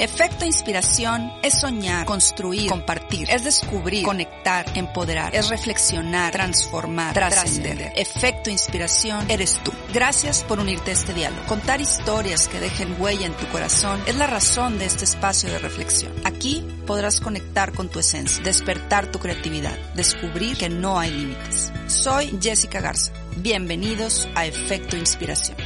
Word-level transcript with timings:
Efecto 0.00 0.46
inspiración 0.46 1.30
es 1.42 1.60
soñar, 1.60 2.06
construir, 2.06 2.70
compartir, 2.70 3.28
es 3.30 3.44
descubrir, 3.44 4.02
conectar, 4.02 4.64
empoderar, 4.74 5.36
es 5.36 5.50
reflexionar, 5.50 6.32
transformar, 6.32 7.12
trascender. 7.12 7.92
Efecto 7.94 8.48
inspiración 8.48 9.30
eres 9.30 9.60
tú. 9.62 9.72
Gracias 9.92 10.42
por 10.42 10.58
unirte 10.58 10.92
a 10.92 10.94
este 10.94 11.12
diálogo. 11.12 11.46
Contar 11.46 11.82
historias 11.82 12.48
que 12.48 12.60
dejen 12.60 12.96
huella 12.98 13.26
en 13.26 13.34
tu 13.34 13.46
corazón 13.48 14.00
es 14.06 14.16
la 14.16 14.26
razón 14.26 14.78
de 14.78 14.86
este 14.86 15.04
espacio 15.04 15.50
de 15.50 15.58
reflexión. 15.58 16.14
Aquí 16.24 16.66
podrás 16.86 17.20
conectar 17.20 17.72
con 17.72 17.90
tu 17.90 17.98
esencia, 17.98 18.42
despertar 18.42 19.12
tu 19.12 19.18
creatividad, 19.18 19.76
descubrir 19.94 20.56
que 20.56 20.70
no 20.70 20.98
hay 20.98 21.10
límites. 21.10 21.74
Soy 21.88 22.38
Jessica 22.40 22.80
Garza. 22.80 23.12
Bienvenidos 23.36 24.30
a 24.34 24.46
Efecto 24.46 24.96
Inspiración. 24.96 25.58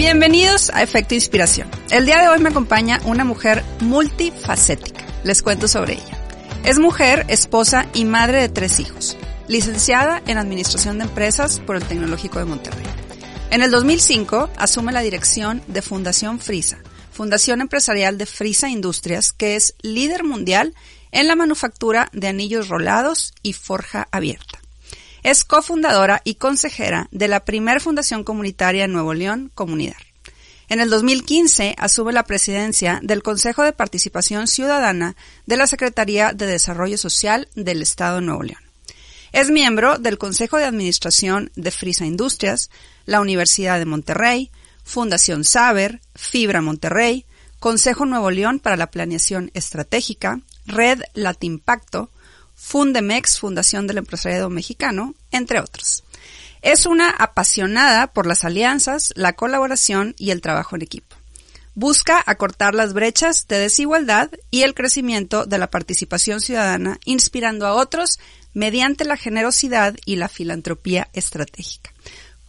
Bienvenidos 0.00 0.70
a 0.70 0.82
Efecto 0.82 1.14
Inspiración. 1.14 1.70
El 1.90 2.06
día 2.06 2.22
de 2.22 2.28
hoy 2.28 2.38
me 2.38 2.48
acompaña 2.48 3.02
una 3.04 3.22
mujer 3.22 3.62
multifacética. 3.80 5.04
Les 5.24 5.42
cuento 5.42 5.68
sobre 5.68 5.92
ella. 5.92 6.18
Es 6.64 6.78
mujer, 6.78 7.26
esposa 7.28 7.86
y 7.92 8.06
madre 8.06 8.40
de 8.40 8.48
tres 8.48 8.80
hijos. 8.80 9.18
Licenciada 9.46 10.22
en 10.26 10.38
Administración 10.38 10.96
de 10.96 11.04
Empresas 11.04 11.60
por 11.60 11.76
el 11.76 11.84
Tecnológico 11.84 12.38
de 12.38 12.46
Monterrey. 12.46 12.86
En 13.50 13.60
el 13.60 13.70
2005 13.70 14.48
asume 14.56 14.92
la 14.92 15.02
dirección 15.02 15.62
de 15.66 15.82
Fundación 15.82 16.40
Frisa, 16.40 16.78
Fundación 17.12 17.60
Empresarial 17.60 18.16
de 18.16 18.24
Frisa 18.24 18.70
Industrias, 18.70 19.32
que 19.34 19.54
es 19.54 19.74
líder 19.82 20.24
mundial 20.24 20.74
en 21.12 21.28
la 21.28 21.36
manufactura 21.36 22.08
de 22.14 22.28
anillos 22.28 22.68
rolados 22.70 23.34
y 23.42 23.52
forja 23.52 24.08
abierta. 24.12 24.59
Es 25.22 25.44
cofundadora 25.44 26.22
y 26.24 26.36
consejera 26.36 27.08
de 27.10 27.28
la 27.28 27.44
primer 27.44 27.80
fundación 27.80 28.24
comunitaria 28.24 28.84
en 28.84 28.92
Nuevo 28.92 29.14
León, 29.14 29.50
Comunidad. 29.54 29.96
En 30.70 30.80
el 30.80 30.88
2015 30.88 31.74
asume 31.78 32.12
la 32.12 32.22
presidencia 32.22 33.00
del 33.02 33.22
Consejo 33.22 33.64
de 33.64 33.72
Participación 33.72 34.46
Ciudadana 34.46 35.16
de 35.44 35.56
la 35.56 35.66
Secretaría 35.66 36.32
de 36.32 36.46
Desarrollo 36.46 36.96
Social 36.96 37.48
del 37.56 37.82
Estado 37.82 38.16
de 38.16 38.22
Nuevo 38.22 38.44
León. 38.44 38.62
Es 39.32 39.50
miembro 39.50 39.98
del 39.98 40.16
Consejo 40.16 40.58
de 40.58 40.64
Administración 40.64 41.50
de 41.54 41.70
Frisa 41.70 42.06
Industrias, 42.06 42.70
la 43.04 43.20
Universidad 43.20 43.78
de 43.78 43.84
Monterrey, 43.84 44.50
Fundación 44.84 45.44
Saber, 45.44 46.00
Fibra 46.14 46.62
Monterrey, 46.62 47.26
Consejo 47.58 48.06
Nuevo 48.06 48.30
León 48.30 48.58
para 48.58 48.76
la 48.76 48.90
Planeación 48.90 49.50
Estratégica, 49.54 50.40
Red 50.66 51.02
Latimpacto, 51.14 52.10
Fundemex, 52.60 53.40
Fundación 53.40 53.86
del 53.86 53.98
Empresariado 53.98 54.50
Mexicano, 54.50 55.14
entre 55.32 55.60
otros. 55.60 56.04
Es 56.62 56.86
una 56.86 57.10
apasionada 57.10 58.08
por 58.12 58.26
las 58.26 58.44
alianzas, 58.44 59.12
la 59.16 59.32
colaboración 59.32 60.14
y 60.18 60.30
el 60.30 60.42
trabajo 60.42 60.76
en 60.76 60.82
equipo. 60.82 61.16
Busca 61.74 62.22
acortar 62.26 62.74
las 62.74 62.92
brechas 62.92 63.48
de 63.48 63.58
desigualdad 63.58 64.30
y 64.50 64.62
el 64.62 64.74
crecimiento 64.74 65.46
de 65.46 65.58
la 65.58 65.70
participación 65.70 66.40
ciudadana, 66.40 67.00
inspirando 67.04 67.66
a 67.66 67.74
otros 67.74 68.18
mediante 68.52 69.04
la 69.04 69.16
generosidad 69.16 69.96
y 70.04 70.16
la 70.16 70.28
filantropía 70.28 71.08
estratégica. 71.12 71.92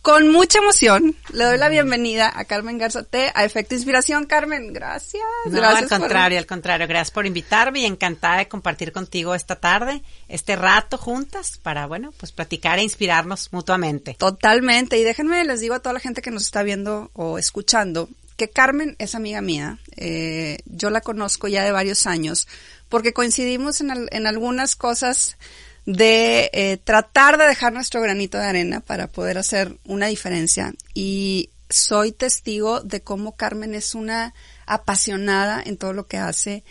Con 0.02 0.32
mucha 0.32 0.58
emoción, 0.58 1.16
le 1.32 1.44
doy 1.44 1.60
la 1.60 1.70
bienvenida 1.70 2.32
a 2.34 2.46
Carmen 2.46 2.80
Garzate 2.80 3.32
a 3.36 3.46
Efecto 3.46 3.76
Inspiración. 3.76 4.26
Carmen, 4.26 4.74
gracias. 4.74 5.22
No, 5.46 5.52
gracias 5.52 5.92
al 5.92 6.00
contrario, 6.00 6.40
al 6.40 6.48
contrario. 6.48 6.88
Gracias 6.88 7.12
por 7.12 7.28
invitarme 7.28 7.82
y 7.82 7.86
encantada 7.86 8.38
de 8.38 8.48
compartir 8.48 8.94
contigo 8.94 9.36
esta 9.36 9.58
tarde, 9.58 10.02
este 10.28 10.56
rato 10.56 10.98
juntas 10.98 11.60
para, 11.62 11.86
bueno, 11.86 12.14
pues 12.18 12.32
platicar 12.32 12.80
e 12.80 12.84
inspirarnos 12.84 13.54
mutuamente. 13.54 14.16
Totalmente. 14.18 14.98
Y 14.98 15.04
déjenme, 15.04 15.46
les 15.46 15.60
digo 15.60 15.76
a 15.76 15.80
toda 15.82 15.94
la 15.94 16.00
gente 16.00 16.24
que 16.24 16.32
nos 16.32 16.46
está 16.46 16.64
viendo 16.64 17.12
o 17.14 17.38
escuchando, 17.38 18.10
que 18.38 18.50
Carmen 18.50 18.96
es 18.98 19.14
amiga 19.14 19.42
mía. 19.42 19.78
Eh, 19.98 20.58
yo 20.66 20.90
la 20.90 21.02
conozco 21.02 21.48
ya 21.48 21.64
de 21.64 21.72
varios 21.72 22.08
años 22.08 22.48
porque 22.90 23.14
coincidimos 23.14 23.82
en, 23.82 24.08
en 24.12 24.26
algunas 24.26 24.76
cosas 24.76 25.38
de 25.86 26.50
eh, 26.54 26.78
tratar 26.84 27.38
de 27.38 27.48
dejar 27.48 27.74
nuestro 27.74 28.02
granito 28.02 28.38
de 28.38 28.46
arena 28.46 28.82
para 28.82 29.08
poder 29.08 29.38
hacer 29.38 29.78
una 29.86 30.08
diferencia. 30.08 30.74
Y 30.94 31.50
soy 31.70 32.12
testigo 32.12 32.82
de 32.82 33.02
cómo 33.02 33.36
Carmen 33.36 33.74
es 33.74 33.96
una 33.96 34.34
apasionada 34.66 35.62
en 35.66 35.78
todo 35.78 35.94
lo 35.94 36.08
que 36.08 36.18
hace. 36.18 36.64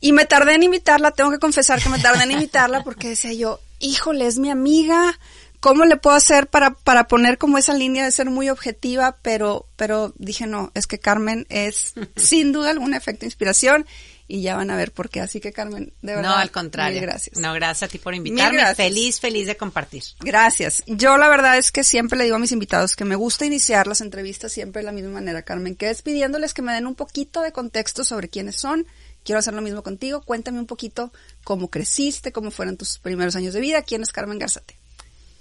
Y 0.00 0.12
me 0.12 0.24
tardé 0.24 0.54
en 0.54 0.62
invitarla, 0.62 1.10
tengo 1.10 1.30
que 1.30 1.38
confesar 1.38 1.82
que 1.82 1.90
me 1.90 1.98
tardé 1.98 2.24
en 2.24 2.32
invitarla 2.32 2.82
porque 2.82 3.10
decía 3.10 3.34
yo, 3.34 3.60
híjole, 3.80 4.26
es 4.26 4.38
mi 4.38 4.50
amiga, 4.50 5.18
¿cómo 5.60 5.84
le 5.84 5.96
puedo 5.96 6.16
hacer 6.16 6.46
para, 6.46 6.70
para 6.70 7.06
poner 7.06 7.36
como 7.36 7.58
esa 7.58 7.74
línea 7.74 8.04
de 8.04 8.10
ser 8.10 8.30
muy 8.30 8.48
objetiva? 8.48 9.18
Pero, 9.20 9.66
pero 9.76 10.14
dije, 10.16 10.46
no, 10.46 10.70
es 10.74 10.86
que 10.86 10.98
Carmen 10.98 11.46
es 11.50 11.94
sin 12.16 12.52
duda 12.52 12.70
algún 12.70 12.94
efecto 12.94 13.20
de 13.20 13.26
inspiración 13.26 13.86
y 14.30 14.42
ya 14.42 14.54
van 14.54 14.70
a 14.70 14.76
ver 14.76 14.92
por 14.92 15.10
qué. 15.10 15.20
Así 15.20 15.40
que 15.40 15.52
Carmen, 15.52 15.92
de 16.02 16.14
verdad. 16.14 16.30
No, 16.30 16.36
al 16.36 16.52
contrario. 16.52 17.02
gracias. 17.02 17.36
No, 17.36 17.52
gracias 17.52 17.88
a 17.88 17.90
ti 17.90 17.98
por 17.98 18.14
invitarme. 18.14 18.74
Feliz, 18.76 19.18
feliz 19.18 19.48
de 19.48 19.56
compartir. 19.56 20.04
Gracias. 20.20 20.84
Yo 20.86 21.16
la 21.16 21.28
verdad 21.28 21.58
es 21.58 21.72
que 21.72 21.82
siempre 21.82 22.16
le 22.16 22.24
digo 22.24 22.36
a 22.36 22.38
mis 22.38 22.52
invitados 22.52 22.94
que 22.94 23.04
me 23.04 23.16
gusta 23.16 23.44
iniciar 23.44 23.88
las 23.88 24.00
entrevistas 24.00 24.52
siempre 24.52 24.82
de 24.82 24.86
la 24.86 24.92
misma 24.92 25.10
manera, 25.10 25.42
Carmen, 25.42 25.74
que 25.74 25.90
es 25.90 26.02
pidiéndoles 26.02 26.54
que 26.54 26.62
me 26.62 26.72
den 26.72 26.86
un 26.86 26.94
poquito 26.94 27.42
de 27.42 27.50
contexto 27.50 28.04
sobre 28.04 28.28
quiénes 28.28 28.54
son. 28.54 28.86
Quiero 29.24 29.40
hacer 29.40 29.52
lo 29.52 29.62
mismo 29.62 29.82
contigo. 29.82 30.22
Cuéntame 30.22 30.60
un 30.60 30.66
poquito 30.66 31.12
cómo 31.42 31.68
creciste, 31.68 32.30
cómo 32.30 32.52
fueron 32.52 32.76
tus 32.76 32.98
primeros 32.98 33.34
años 33.34 33.52
de 33.52 33.60
vida. 33.60 33.82
¿Quién 33.82 34.02
es 34.02 34.12
Carmen 34.12 34.38
Garzate? 34.38 34.78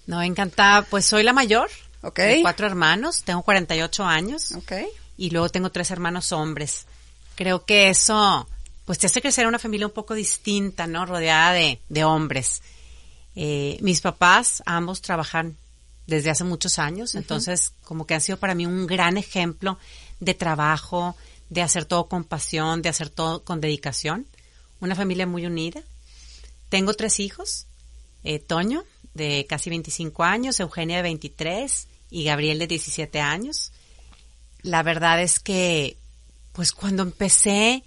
No, 0.08 0.20
encantada. 0.24 0.82
Pues 0.82 1.06
soy 1.06 1.22
la 1.22 1.34
mayor. 1.34 1.70
Ok. 2.02 2.18
De 2.18 2.42
cuatro 2.42 2.66
hermanos. 2.66 3.22
Tengo 3.24 3.44
48 3.44 4.04
años. 4.04 4.54
Ok. 4.54 4.74
Y 5.16 5.30
luego 5.30 5.50
tengo 5.50 5.70
tres 5.70 5.92
hermanos 5.92 6.32
hombres. 6.32 6.88
Creo 7.36 7.66
que 7.66 7.90
eso 7.90 8.48
pues 8.90 8.98
te 8.98 9.06
hace 9.06 9.22
crecer 9.22 9.46
una 9.46 9.60
familia 9.60 9.86
un 9.86 9.94
poco 9.94 10.16
distinta, 10.16 10.88
¿no? 10.88 11.06
Rodeada 11.06 11.54
de, 11.54 11.80
de 11.90 12.04
hombres. 12.04 12.64
Eh, 13.36 13.78
mis 13.82 14.02
papás, 14.02 14.64
ambos 14.66 15.04
trabajan 15.04 15.58
desde 16.08 16.32
hace 16.32 16.44
muchos 16.44 16.80
años, 16.80 17.14
entonces 17.14 17.72
como 17.84 18.08
que 18.08 18.16
han 18.16 18.22
sido 18.22 18.40
para 18.40 18.56
mí 18.56 18.66
un 18.66 18.88
gran 18.88 19.18
ejemplo 19.18 19.78
de 20.20 20.34
trabajo, 20.34 21.16
de 21.52 21.62
hacer 21.62 21.86
todo 21.86 22.08
con 22.08 22.24
pasión, 22.24 22.82
de 22.82 22.90
hacer 22.90 23.12
todo 23.12 23.44
con 23.44 23.62
dedicación. 23.62 24.26
Una 24.80 24.96
familia 24.96 25.28
muy 25.28 25.46
unida. 25.46 25.84
Tengo 26.70 26.96
tres 26.96 27.20
hijos, 27.20 27.68
eh, 28.24 28.40
Toño, 28.40 28.84
de 29.14 29.46
casi 29.48 29.70
25 29.70 30.24
años, 30.24 30.60
Eugenia 30.60 30.98
de 30.98 31.04
23 31.04 31.88
y 32.10 32.24
Gabriel 32.24 32.58
de 32.58 32.66
17 32.66 33.20
años. 33.20 33.72
La 34.64 34.82
verdad 34.82 35.22
es 35.22 35.38
que, 35.38 35.96
pues 36.54 36.72
cuando 36.72 37.04
empecé, 37.04 37.84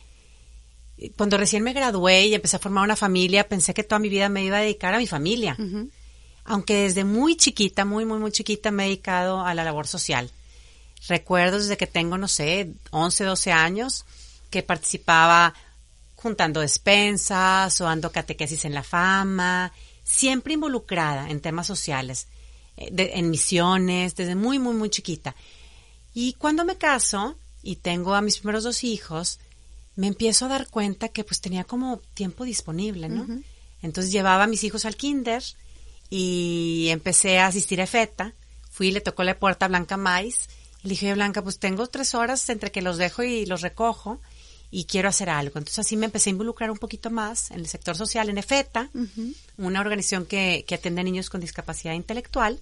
cuando 1.17 1.37
recién 1.37 1.63
me 1.63 1.73
gradué 1.73 2.27
y 2.27 2.35
empecé 2.35 2.57
a 2.57 2.61
formar 2.61 2.85
una 2.85 2.97
familia, 2.97 3.49
pensé 3.49 3.75
que 3.75 3.83
toda 3.83 3.99
mi 3.99 4.09
vida 4.09 4.29
me 4.29 4.45
iba 4.45 4.59
a 4.59 4.63
dedicar 4.63 4.95
a 4.95 4.99
mi 4.99 5.07
familia. 5.07 5.57
Aunque 6.45 6.75
desde 6.75 7.05
muy 7.05 7.37
chiquita, 7.37 7.85
muy, 7.85 8.05
muy, 8.05 8.19
muy 8.19 8.33
chiquita 8.33 8.71
me 8.71 8.85
he 8.85 8.87
dedicado 8.87 9.45
a 9.45 9.55
la 9.55 9.65
labor 9.65 9.87
social. 9.87 10.31
Recuerdo 11.09 11.59
desde 11.59 11.77
que 11.77 11.87
tengo, 11.87 12.19
no 12.19 12.29
sé, 12.29 12.73
11, 12.91 13.25
12 13.25 13.53
años, 13.53 14.05
que 14.51 14.63
participaba 14.63 15.55
juntando 16.15 16.61
despensas 16.61 17.81
o 17.81 17.85
dando 17.85 18.13
catequesis 18.13 18.65
en 18.65 18.75
la 18.75 18.85
fama, 18.85 19.73
siempre 20.05 20.55
involucrada 20.55 21.29
en 21.31 21.41
temas 21.41 21.67
sociales, 21.67 22.29
en 22.77 23.31
misiones, 23.31 24.15
desde 24.15 24.37
muy, 24.37 24.59
muy, 24.59 24.75
muy 24.75 24.91
chiquita. 24.91 25.35
Y 26.15 26.35
cuando 26.35 26.65
me 26.65 26.77
caso 26.77 27.37
y 27.63 27.77
tengo 27.77 28.15
a 28.15 28.23
mis 28.23 28.39
primeros 28.39 28.65
dos 28.65 28.85
hijos, 28.85 29.41
me 29.97 30.07
empiezo 30.07 30.47
a 30.47 30.49
dar 30.49 30.69
cuenta 30.69 31.09
que 31.09 31.25
pues 31.25 31.41
tenía 31.41 31.65
como 31.65 31.99
tiempo 32.15 32.45
disponible, 32.45 33.09
¿no? 33.09 33.27
Entonces 33.83 34.13
llevaba 34.13 34.45
a 34.45 34.47
mis 34.47 34.65
hijos 34.65 34.85
al 34.85 34.97
kinder 34.97 35.43
y 36.09 36.89
empecé 36.91 37.39
a 37.39 37.47
asistir 37.47 37.81
a 37.83 37.87
FETA. 37.87 38.35
Fui 38.71 38.89
y 38.89 38.93
le 38.93 39.01
tocó 39.01 39.23
la 39.25 39.39
puerta 39.39 39.67
a 39.67 39.69
Blanca 39.69 39.97
Mais. 39.97 40.49
Le 40.83 40.91
dije, 40.91 41.13
Blanca, 41.15 41.43
pues 41.43 41.59
tengo 41.59 41.87
tres 41.89 42.15
horas 42.15 42.49
entre 42.49 42.71
que 42.71 42.83
los 42.83 42.97
dejo 42.97 43.23
y 43.23 43.45
los 43.47 43.61
recojo 43.61 44.21
y 44.71 44.85
quiero 44.85 45.09
hacer 45.09 45.29
algo. 45.29 45.59
Entonces 45.59 45.81
así 45.81 45.97
me 45.97 46.07
empecé 46.07 46.31
a 46.31 46.33
involucrar 46.33 46.71
un 46.71 46.79
poquito 46.79 47.11
más 47.11 47.51
en 47.51 47.61
el 47.61 47.67
sector 47.67 47.97
social, 47.97 48.31
en 48.31 48.39
EFETA, 48.39 48.89
una 49.59 49.81
organización 49.81 50.25
que, 50.25 50.65
que 50.67 50.77
atiende 50.77 51.03
a 51.03 51.05
niños 51.05 51.29
con 51.29 51.41
discapacidad 51.41 51.93
intelectual. 51.93 52.59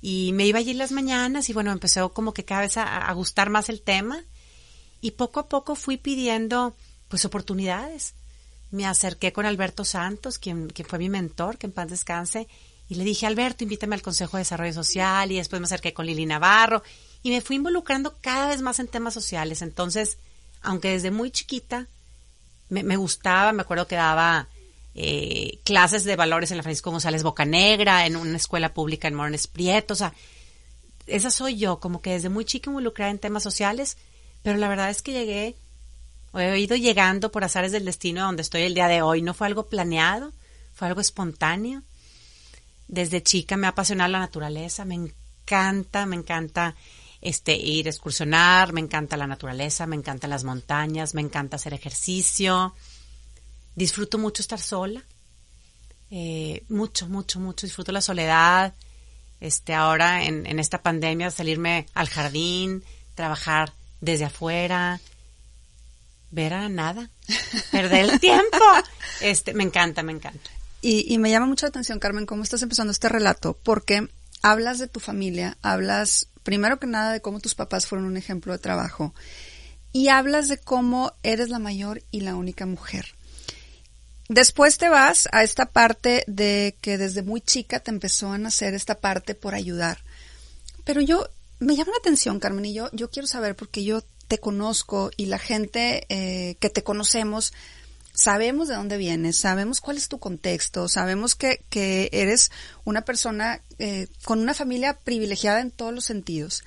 Y 0.00 0.32
me 0.32 0.46
iba 0.46 0.58
allí 0.58 0.74
las 0.74 0.92
mañanas 0.92 1.48
y 1.48 1.52
bueno, 1.52 1.70
empezó 1.72 2.12
como 2.12 2.34
que 2.34 2.44
cada 2.44 2.62
vez 2.62 2.76
a, 2.76 3.08
a 3.08 3.12
gustar 3.12 3.50
más 3.50 3.68
el 3.68 3.80
tema 3.82 4.24
Y 5.00 5.12
poco 5.12 5.40
a 5.40 5.48
poco 5.48 5.74
fui 5.74 5.96
pidiendo 5.96 6.74
pues 7.08 7.24
oportunidades. 7.24 8.14
Me 8.70 8.86
acerqué 8.86 9.32
con 9.32 9.46
Alberto 9.46 9.84
Santos, 9.84 10.38
quien, 10.38 10.68
quien 10.68 10.86
fue 10.86 10.98
mi 10.98 11.08
mentor, 11.08 11.56
que 11.56 11.66
en 11.66 11.72
paz 11.72 11.88
descanse, 11.88 12.48
y 12.88 12.94
le 12.94 13.04
dije, 13.04 13.26
Alberto, 13.26 13.64
invítame 13.64 13.94
al 13.94 14.02
Consejo 14.02 14.36
de 14.36 14.42
Desarrollo 14.42 14.72
Social, 14.72 15.30
y 15.30 15.36
después 15.36 15.60
me 15.60 15.66
acerqué 15.66 15.92
con 15.92 16.06
Lili 16.06 16.26
Navarro, 16.26 16.82
y 17.22 17.30
me 17.30 17.40
fui 17.40 17.56
involucrando 17.56 18.16
cada 18.20 18.48
vez 18.48 18.62
más 18.62 18.78
en 18.78 18.88
temas 18.88 19.14
sociales. 19.14 19.62
Entonces, 19.62 20.18
aunque 20.62 20.90
desde 20.90 21.10
muy 21.10 21.30
chiquita 21.30 21.86
me, 22.68 22.82
me 22.82 22.96
gustaba, 22.96 23.52
me 23.52 23.62
acuerdo 23.62 23.86
que 23.86 23.96
daba 23.96 24.48
eh, 24.94 25.60
clases 25.64 26.04
de 26.04 26.16
valores 26.16 26.50
en 26.50 26.56
la 26.56 26.62
Francisco 26.62 26.90
González 26.90 27.22
Bocanegra, 27.22 28.06
en 28.06 28.16
una 28.16 28.36
escuela 28.36 28.74
pública 28.74 29.08
en 29.08 29.14
Morones 29.14 29.46
Prieto, 29.46 29.94
o 29.94 29.96
sea, 29.96 30.12
esa 31.06 31.30
soy 31.30 31.56
yo, 31.56 31.80
como 31.80 32.02
que 32.02 32.10
desde 32.10 32.28
muy 32.28 32.44
chica 32.44 32.70
involucrada 32.70 33.10
en 33.10 33.18
temas 33.18 33.42
sociales, 33.42 33.96
pero 34.42 34.58
la 34.58 34.68
verdad 34.68 34.90
es 34.90 35.02
que 35.02 35.12
llegué, 35.12 35.56
he 36.34 36.58
ido 36.58 36.76
llegando 36.76 37.30
por 37.32 37.44
azares 37.44 37.72
del 37.72 37.84
destino 37.84 38.22
a 38.22 38.26
donde 38.26 38.42
estoy 38.42 38.62
el 38.62 38.74
día 38.74 38.88
de 38.88 39.02
hoy, 39.02 39.22
no 39.22 39.34
fue 39.34 39.46
algo 39.46 39.66
planeado, 39.66 40.32
fue 40.74 40.88
algo 40.88 41.00
espontáneo. 41.00 41.82
Desde 42.86 43.22
chica 43.22 43.56
me 43.56 43.66
ha 43.66 43.70
apasionado 43.70 44.10
la 44.10 44.20
naturaleza, 44.20 44.84
me 44.84 44.94
encanta, 44.94 46.06
me 46.06 46.16
encanta 46.16 46.74
este 47.20 47.56
ir 47.56 47.86
a 47.86 47.90
excursionar, 47.90 48.72
me 48.72 48.80
encanta 48.80 49.16
la 49.16 49.26
naturaleza, 49.26 49.86
me 49.86 49.96
encantan 49.96 50.30
las 50.30 50.44
montañas, 50.44 51.14
me 51.14 51.20
encanta 51.20 51.56
hacer 51.56 51.74
ejercicio. 51.74 52.74
Disfruto 53.74 54.18
mucho 54.18 54.42
estar 54.42 54.60
sola. 54.60 55.02
Eh, 56.10 56.64
mucho, 56.68 57.08
mucho, 57.08 57.40
mucho. 57.40 57.66
Disfruto 57.66 57.92
la 57.92 58.00
soledad. 58.00 58.74
Este, 59.40 59.74
ahora 59.74 60.24
en, 60.24 60.46
en 60.46 60.58
esta 60.58 60.82
pandemia, 60.82 61.30
salirme 61.30 61.86
al 61.94 62.08
jardín, 62.08 62.82
trabajar 63.14 63.72
desde 64.00 64.26
afuera, 64.26 65.00
ver 66.30 66.54
a 66.54 66.68
nada, 66.68 67.10
perder 67.70 68.10
el 68.10 68.20
tiempo. 68.20 68.58
Este, 69.20 69.52
me 69.52 69.64
encanta, 69.64 70.04
me 70.04 70.12
encanta. 70.12 70.48
Y, 70.80 71.12
y 71.12 71.18
me 71.18 71.28
llama 71.28 71.46
mucho 71.46 71.66
la 71.66 71.70
atención, 71.70 71.98
Carmen, 71.98 72.24
cómo 72.24 72.44
estás 72.44 72.62
empezando 72.62 72.92
este 72.92 73.08
relato, 73.08 73.58
porque 73.64 74.08
hablas 74.42 74.78
de 74.78 74.86
tu 74.86 75.00
familia, 75.00 75.56
hablas 75.60 76.28
primero 76.44 76.78
que 76.78 76.86
nada 76.86 77.12
de 77.12 77.20
cómo 77.20 77.40
tus 77.40 77.54
papás 77.54 77.86
fueron 77.86 78.06
un 78.06 78.16
ejemplo 78.16 78.52
de 78.52 78.58
trabajo 78.58 79.12
y 79.92 80.08
hablas 80.08 80.48
de 80.48 80.58
cómo 80.58 81.12
eres 81.22 81.48
la 81.48 81.58
mayor 81.58 82.02
y 82.10 82.20
la 82.20 82.36
única 82.36 82.66
mujer. 82.66 83.14
Después 84.28 84.78
te 84.78 84.88
vas 84.88 85.28
a 85.32 85.42
esta 85.42 85.66
parte 85.66 86.24
de 86.26 86.76
que 86.80 86.98
desde 86.98 87.22
muy 87.22 87.40
chica 87.40 87.80
te 87.80 87.90
empezó 87.90 88.30
a 88.30 88.38
nacer 88.38 88.74
esta 88.74 88.94
parte 88.94 89.34
por 89.34 89.54
ayudar. 89.54 89.98
Pero 90.84 91.00
yo, 91.00 91.28
me 91.58 91.76
llama 91.76 91.92
la 91.92 91.98
atención, 91.98 92.40
Carmen, 92.40 92.64
y 92.64 92.74
yo, 92.74 92.88
yo 92.92 93.10
quiero 93.10 93.26
saber 93.26 93.56
porque 93.56 93.84
yo 93.84 94.02
te 94.28 94.38
conozco 94.38 95.10
y 95.16 95.26
la 95.26 95.38
gente 95.38 96.06
eh, 96.08 96.56
que 96.60 96.70
te 96.70 96.82
conocemos 96.82 97.52
sabemos 98.18 98.66
de 98.66 98.74
dónde 98.74 98.96
vienes, 98.96 99.36
sabemos 99.36 99.80
cuál 99.80 99.96
es 99.96 100.08
tu 100.08 100.18
contexto, 100.18 100.88
sabemos 100.88 101.36
que, 101.36 101.64
que 101.70 102.08
eres 102.12 102.50
una 102.84 103.02
persona 103.02 103.62
eh, 103.78 104.08
con 104.24 104.40
una 104.40 104.54
familia 104.54 104.98
privilegiada 104.98 105.60
en 105.60 105.70
todos 105.70 105.94
los 105.94 106.04
sentidos. 106.04 106.64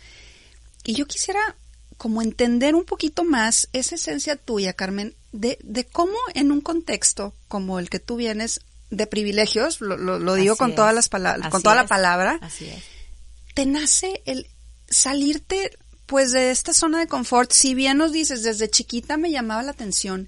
Y 0.85 0.93
yo 0.93 1.07
quisiera 1.07 1.57
como 1.97 2.21
entender 2.21 2.73
un 2.73 2.85
poquito 2.85 3.25
más 3.25 3.67
esa 3.73 3.95
esencia 3.95 4.37
tuya, 4.37 4.71
Carmen, 4.71 5.13
de, 5.33 5.59
de 5.61 5.83
cómo 5.83 6.17
en 6.33 6.53
un 6.53 6.61
contexto 6.61 7.33
como 7.49 7.79
el 7.79 7.89
que 7.89 7.99
tú 7.99 8.15
vienes 8.15 8.61
de 8.89 9.05
privilegios, 9.05 9.81
lo, 9.81 9.97
lo, 9.97 10.33
digo 10.35 10.55
con 10.55 10.73
todas 10.73 10.95
las 10.95 11.09
palabras, 11.09 11.49
con 11.49 11.61
toda 11.61 11.75
la 11.75 11.85
palabra, 11.85 12.39
te 13.53 13.65
nace 13.65 14.21
el 14.25 14.47
salirte 14.91 15.71
pues 16.05 16.31
de 16.31 16.51
esta 16.51 16.73
zona 16.73 16.99
de 16.99 17.07
confort. 17.07 17.51
Si 17.51 17.73
bien 17.73 17.97
nos 17.97 18.11
dices, 18.11 18.43
desde 18.43 18.69
chiquita 18.69 19.17
me 19.17 19.31
llamaba 19.31 19.63
la 19.63 19.71
atención, 19.71 20.27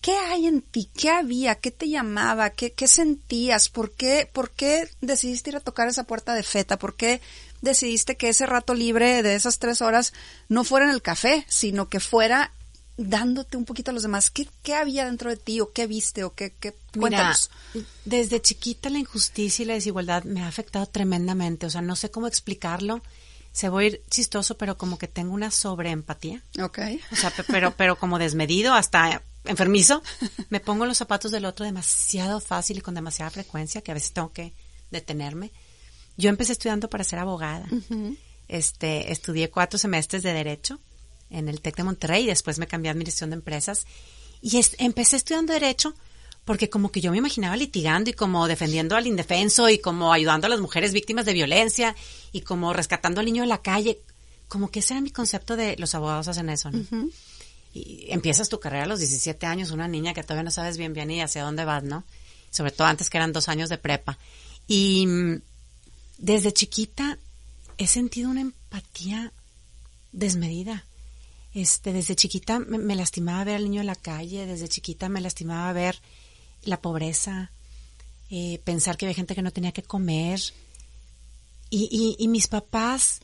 ¿qué 0.00 0.16
hay 0.16 0.46
en 0.46 0.62
ti? 0.62 0.88
¿Qué 0.96 1.10
había? 1.10 1.56
¿Qué 1.56 1.70
te 1.70 1.88
llamaba? 1.88 2.50
¿Qué, 2.50 2.72
qué 2.72 2.88
sentías? 2.88 3.68
¿Por 3.68 3.92
qué, 3.92 4.28
¿Por 4.32 4.50
qué 4.50 4.88
decidiste 5.00 5.50
ir 5.50 5.56
a 5.56 5.60
tocar 5.60 5.88
esa 5.88 6.04
puerta 6.04 6.34
de 6.34 6.42
feta? 6.42 6.78
¿Por 6.78 6.96
qué 6.96 7.20
decidiste 7.60 8.16
que 8.16 8.28
ese 8.28 8.46
rato 8.46 8.74
libre 8.74 9.22
de 9.22 9.34
esas 9.34 9.58
tres 9.58 9.82
horas 9.82 10.12
no 10.48 10.64
fuera 10.64 10.86
en 10.86 10.92
el 10.92 11.02
café, 11.02 11.44
sino 11.48 11.88
que 11.88 12.00
fuera 12.00 12.52
dándote 12.96 13.56
un 13.56 13.64
poquito 13.64 13.90
a 13.90 13.94
los 13.94 14.02
demás. 14.02 14.30
¿Qué, 14.30 14.48
qué 14.62 14.74
había 14.74 15.04
dentro 15.06 15.30
de 15.30 15.36
ti 15.36 15.60
o 15.60 15.72
qué 15.72 15.86
viste 15.86 16.24
o 16.24 16.32
qué, 16.32 16.52
qué 16.52 16.74
Mira, 16.94 17.34
desde 18.04 18.40
chiquita 18.40 18.88
la 18.88 18.98
injusticia 18.98 19.64
y 19.64 19.66
la 19.66 19.74
desigualdad 19.74 20.24
me 20.24 20.42
ha 20.42 20.46
afectado 20.46 20.86
tremendamente. 20.86 21.66
O 21.66 21.70
sea, 21.70 21.80
no 21.80 21.96
sé 21.96 22.10
cómo 22.10 22.26
explicarlo. 22.26 23.02
Se 23.54 23.68
voy 23.68 23.84
a 23.84 23.86
ir 23.86 24.02
chistoso, 24.10 24.58
pero 24.58 24.76
como 24.76 24.98
que 24.98 25.06
tengo 25.06 25.32
una 25.32 25.52
sobreempatía. 25.52 26.42
Ok. 26.60 26.80
O 27.12 27.16
sea, 27.16 27.32
pero, 27.46 27.70
pero 27.76 27.96
como 27.96 28.18
desmedido, 28.18 28.74
hasta 28.74 29.22
enfermizo. 29.44 30.02
Me 30.50 30.58
pongo 30.58 30.86
los 30.86 30.98
zapatos 30.98 31.30
del 31.30 31.44
otro 31.44 31.64
demasiado 31.64 32.40
fácil 32.40 32.78
y 32.78 32.80
con 32.80 32.96
demasiada 32.96 33.30
frecuencia 33.30 33.80
que 33.80 33.92
a 33.92 33.94
veces 33.94 34.12
tengo 34.12 34.32
que 34.32 34.54
detenerme. 34.90 35.52
Yo 36.16 36.30
empecé 36.30 36.52
estudiando 36.52 36.90
para 36.90 37.04
ser 37.04 37.20
abogada. 37.20 37.68
Este, 38.48 39.12
estudié 39.12 39.48
cuatro 39.50 39.78
semestres 39.78 40.24
de 40.24 40.32
derecho 40.32 40.80
en 41.30 41.48
el 41.48 41.60
TEC 41.60 41.76
de 41.76 41.84
Monterrey 41.84 42.24
y 42.24 42.28
después 42.28 42.58
me 42.58 42.66
cambié 42.66 42.90
a 42.90 42.92
Administración 42.92 43.30
de 43.30 43.36
Empresas. 43.36 43.86
Y 44.42 44.60
empecé 44.78 45.14
estudiando 45.14 45.52
Derecho 45.52 45.94
porque 46.44 46.68
como 46.68 46.90
que 46.90 47.00
yo 47.00 47.10
me 47.10 47.18
imaginaba 47.18 47.56
litigando 47.56 48.10
y 48.10 48.12
como 48.12 48.46
defendiendo 48.48 48.96
al 48.96 49.06
indefenso 49.06 49.68
y 49.68 49.78
como 49.78 50.12
ayudando 50.12 50.46
a 50.46 50.50
las 50.50 50.60
mujeres 50.60 50.92
víctimas 50.92 51.24
de 51.24 51.32
violencia 51.32 51.96
y 52.32 52.42
como 52.42 52.72
rescatando 52.72 53.20
al 53.20 53.26
niño 53.26 53.42
de 53.42 53.48
la 53.48 53.62
calle. 53.62 54.00
Como 54.48 54.70
que 54.70 54.80
ese 54.80 54.94
era 54.94 55.00
mi 55.00 55.10
concepto 55.10 55.56
de 55.56 55.76
los 55.78 55.94
abogados 55.94 56.28
hacen 56.28 56.50
eso, 56.50 56.70
¿no? 56.70 57.08
Y 57.72 58.06
empiezas 58.10 58.48
tu 58.48 58.60
carrera 58.60 58.84
a 58.84 58.86
los 58.86 59.00
17 59.00 59.46
años, 59.46 59.70
una 59.70 59.88
niña 59.88 60.14
que 60.14 60.22
todavía 60.22 60.44
no 60.44 60.50
sabes 60.50 60.76
bien 60.76 60.92
bien 60.92 61.10
y 61.10 61.22
hacia 61.22 61.42
dónde 61.42 61.64
vas, 61.64 61.82
¿no? 61.82 62.04
Sobre 62.50 62.70
todo 62.70 62.86
antes 62.86 63.10
que 63.10 63.16
eran 63.16 63.32
dos 63.32 63.48
años 63.48 63.68
de 63.68 63.78
prepa. 63.78 64.18
Y 64.68 65.06
mm, 65.06 65.42
desde 66.18 66.52
chiquita 66.52 67.18
he 67.78 67.86
sentido 67.86 68.30
una 68.30 68.42
empatía 68.42 69.32
desmedida 70.12 70.84
este, 71.54 71.92
desde 71.92 72.16
chiquita 72.16 72.58
me, 72.58 72.96
lastimaba 72.96 73.44
ver 73.44 73.56
al 73.56 73.64
niño 73.64 73.80
en 73.80 73.86
la 73.86 73.94
calle, 73.94 74.44
desde 74.44 74.68
chiquita 74.68 75.08
me 75.08 75.20
lastimaba 75.20 75.72
ver 75.72 76.00
la 76.66 76.80
pobreza, 76.80 77.50
eh, 78.30 78.60
pensar 78.64 78.96
que 78.96 79.06
había 79.06 79.14
gente 79.14 79.34
que 79.34 79.42
no 79.42 79.52
tenía 79.52 79.72
que 79.72 79.82
comer. 79.82 80.40
Y, 81.70 82.16
y, 82.18 82.28
mis 82.28 82.46
papás, 82.46 83.20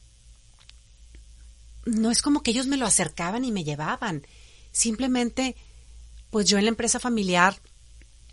no 1.84 2.10
es 2.10 2.20
como 2.20 2.42
que 2.42 2.50
ellos 2.50 2.66
me 2.66 2.76
lo 2.76 2.87
acercaban 2.87 3.44
y 3.44 3.52
me 3.52 3.62
llevaban. 3.62 4.26
Simplemente, 4.72 5.54
pues 6.31 6.46
yo 6.48 6.58
en 6.58 6.65
la 6.65 6.70
empresa 6.70 6.98
familiar, 6.98 7.56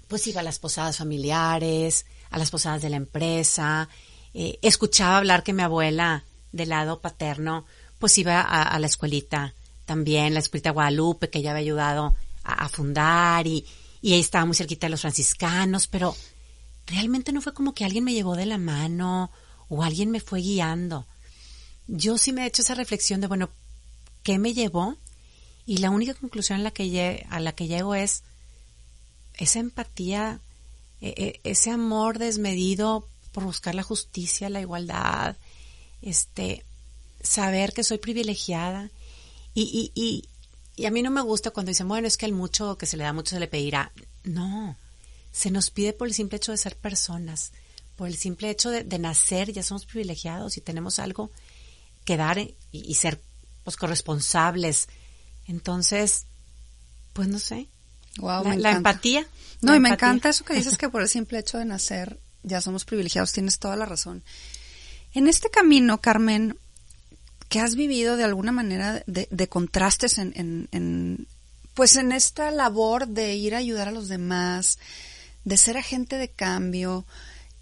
pues 0.08 0.26
iba 0.26 0.42
a 0.42 0.44
las 0.44 0.58
posadas 0.58 0.98
familiares, 0.98 2.06
a 2.32 2.40
las 2.40 2.50
posadas 2.50 2.82
de 2.82 2.90
la 2.90 2.98
empresa, 2.98 3.90
eh, 4.34 4.58
escuchaba 4.64 5.18
hablar 5.18 5.44
que 5.44 5.54
mi 5.54 5.62
abuela 5.62 6.24
del 6.52 6.70
lado 6.70 7.00
paterno, 7.00 7.66
pues 8.00 8.18
iba 8.18 8.42
a 8.42 8.80
la 8.80 8.88
escuelita 8.88 9.54
también 9.88 10.34
la 10.34 10.42
Escuela 10.42 10.72
Guadalupe, 10.72 11.30
que 11.30 11.40
ella 11.40 11.52
había 11.52 11.62
ayudado 11.62 12.14
a, 12.44 12.70
fundar 12.70 13.48
y, 13.48 13.66
y 14.02 14.14
ahí 14.14 14.20
estaba 14.20 14.46
muy 14.46 14.56
cerquita 14.56 14.88
de 14.88 14.92
los 14.92 15.02
franciscanos, 15.02 15.88
pero 15.88 16.16
realmente 16.86 17.32
no 17.32 17.42
fue 17.42 17.54
como 17.54 17.74
que 17.74 17.86
alguien 17.86 18.04
me 18.04 18.14
llevó 18.14 18.36
de 18.36 18.46
la 18.46 18.58
mano 18.58 19.32
o 19.70 19.84
alguien 19.84 20.12
me 20.12 20.20
fue 20.20 20.42
guiando. 20.42 21.06
Yo 21.88 22.18
sí 22.18 22.34
me 22.34 22.44
he 22.44 22.48
hecho 22.48 22.62
esa 22.62 22.76
reflexión 22.76 23.22
de, 23.22 23.28
bueno, 23.28 23.50
¿qué 24.24 24.40
me 24.40 24.54
llevó? 24.54 24.98
Y 25.66 25.78
la 25.78 25.90
única 25.90 26.14
conclusión 26.14 26.60
a 26.60 26.64
la 26.64 26.72
que, 26.72 27.26
a 27.30 27.40
la 27.40 27.54
que 27.54 27.68
llego 27.68 27.96
es 27.96 28.24
esa 29.34 29.60
empatía, 29.60 30.40
e, 31.02 31.40
e, 31.44 31.50
ese 31.50 31.72
amor 31.72 32.20
desmedido 32.20 33.08
por 33.32 33.44
buscar 33.44 33.76
la 33.76 33.84
justicia, 33.84 34.50
la 34.50 34.62
igualdad, 34.62 35.38
este, 36.02 36.66
saber 37.22 37.74
que 37.74 37.84
soy 37.84 37.98
privilegiada 37.98 38.90
y, 39.54 40.24
a 40.86 40.92
mí 40.92 41.02
no 41.02 41.12
me 41.12 41.22
gusta 41.22 41.52
cuando 41.52 41.70
dicen, 41.70 41.88
bueno, 41.88 42.08
es 42.08 42.18
que 42.18 42.26
el 42.26 42.34
mucho 42.34 42.78
que 42.78 42.86
se 42.86 42.98
le 42.98 43.04
da 43.04 43.14
mucho 43.14 43.36
se 43.36 43.40
le 43.40 43.48
pedirá. 43.48 43.92
No, 44.24 44.76
se 45.32 45.52
nos 45.52 45.70
pide 45.70 45.94
por 45.94 46.08
el 46.08 46.14
simple 46.14 46.38
hecho 46.38 46.52
de 46.52 46.58
ser 46.58 46.76
personas, 46.76 47.52
por 47.96 48.08
el 48.08 48.16
simple 48.16 48.50
hecho 48.50 48.70
de, 48.70 49.00
nacer, 49.00 49.52
ya 49.52 49.64
somos 49.64 49.86
privilegiados 49.86 50.58
y 50.58 50.62
tenemos 50.62 51.00
algo 51.00 51.32
que 52.06 52.18
dar 52.18 52.40
y, 52.72 52.94
ser 52.94 53.22
pues 53.64 53.76
corresponsables. 53.76 54.88
Entonces, 55.48 56.26
pues 57.14 57.28
no 57.28 57.40
sé. 57.40 57.68
Wow, 58.20 58.44
la, 58.58 58.72
empatía. 58.72 59.28
No, 59.62 59.76
y 59.76 59.80
me 59.80 59.90
encanta 59.90 60.30
eso 60.30 60.46
que 60.46 60.54
dices 60.54 60.78
que 60.80 60.90
por 60.90 61.02
el 61.02 61.10
simple 61.10 61.40
hecho 61.40 61.58
de 61.58 61.66
nacer 61.66 62.20
ya 62.44 62.62
somos 62.62 62.86
privilegiados, 62.86 63.34
tienes 63.34 63.60
toda 63.60 63.76
la 63.76 63.86
razón. 63.86 64.24
En 65.14 65.28
este 65.28 65.50
camino, 65.50 66.00
Carmen, 66.00 66.58
que 67.50 67.60
has 67.60 67.76
vivido 67.76 68.18
de 68.18 68.24
alguna 68.24 68.52
manera 68.52 69.04
de, 69.06 69.48
contrastes 69.48 70.18
en, 70.18 70.34
en, 70.36 70.68
en, 70.72 71.28
pues 71.74 71.96
en 71.96 72.12
esta 72.12 72.52
labor 72.52 73.08
de 73.08 73.36
ir 73.36 73.56
a 73.56 73.60
ayudar 73.60 73.88
a 73.88 73.92
los 73.92 74.10
demás, 74.10 74.80
de 75.46 75.58
ser 75.58 75.78
agente 75.78 76.18
de 76.18 76.30
cambio 76.30 77.06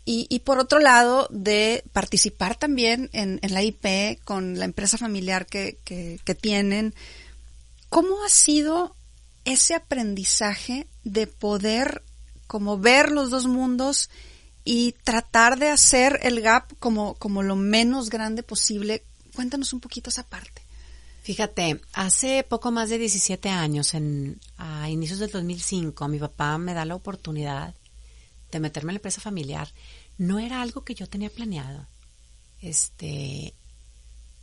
y, 0.06 0.28
y 0.30 0.40
por 0.40 0.60
otro 0.60 0.80
lado 0.80 1.28
de 1.32 1.84
participar 1.92 2.56
también 2.56 3.10
en, 3.12 3.40
en 3.42 3.54
la 3.54 3.64
IP 3.64 4.24
con 4.24 4.58
la 4.58 4.66
empresa 4.66 4.98
familiar 4.98 5.48
que, 5.48 5.78
que, 5.84 6.20
que 6.24 6.36
tienen. 6.36 6.94
¿Cómo 7.90 8.24
ha 8.24 8.30
sido 8.30 8.96
ese 9.46 9.74
aprendizaje 9.74 10.88
de 11.04 11.28
poder 11.28 12.04
como 12.48 12.78
ver 12.78 13.12
los 13.12 13.32
dos 13.32 13.48
mundos 13.48 14.10
y 14.64 14.94
tratar 15.04 15.58
de 15.58 15.70
hacer 15.70 16.20
el 16.24 16.42
gap 16.42 16.72
como, 16.80 17.16
como 17.16 17.42
lo 17.42 17.56
menos 17.56 18.10
grande 18.10 18.44
posible? 18.44 19.04
Cuéntanos 19.36 19.74
un 19.74 19.80
poquito 19.80 20.10
esa 20.10 20.24
parte. 20.24 20.62
Fíjate, 21.26 21.82
hace 21.94 22.44
poco 22.44 22.72
más 22.72 22.90
de 22.90 23.00
17 23.00 23.50
años, 23.50 23.96
en, 23.96 24.40
a 24.58 24.90
inicios 24.90 25.18
del 25.18 25.32
2005, 25.32 26.08
mi 26.08 26.20
papá 26.20 26.58
me 26.60 26.76
da 26.76 26.86
la 26.86 26.94
oportunidad 26.94 27.74
de 28.52 28.60
meterme 28.60 28.92
en 28.92 28.96
la 28.96 29.00
empresa 29.00 29.22
familiar. 29.22 29.68
No 30.20 30.38
era 30.38 30.62
algo 30.62 30.84
que 30.84 30.94
yo 30.94 31.08
tenía 31.08 31.32
planeado. 31.32 31.88
Este, 32.62 33.56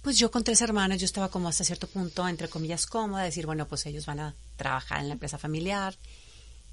pues 0.03 0.19
yo 0.19 0.33
con 0.33 0.43
tres 0.43 0.61
hermanos, 0.61 0.99
yo 0.99 1.05
estaba 1.05 1.31
como 1.31 1.49
hasta 1.49 1.63
cierto 1.63 1.87
punto, 1.87 2.27
entre 2.27 2.49
comillas, 2.49 2.87
cómoda, 2.87 3.23
decir, 3.23 3.47
bueno, 3.47 3.69
pues 3.69 3.87
ellos 3.87 4.05
van 4.05 4.19
a 4.19 4.35
trabajar 4.57 5.01
en 5.01 5.07
la 5.07 5.15
empresa 5.15 5.39
familiar 5.39 5.97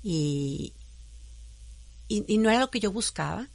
y, 0.02 0.74
y, 2.08 2.38
no 2.40 2.50
era 2.50 2.62
lo 2.62 2.72
que 2.72 2.80
yo 2.80 2.92
buscaba. 2.92 3.48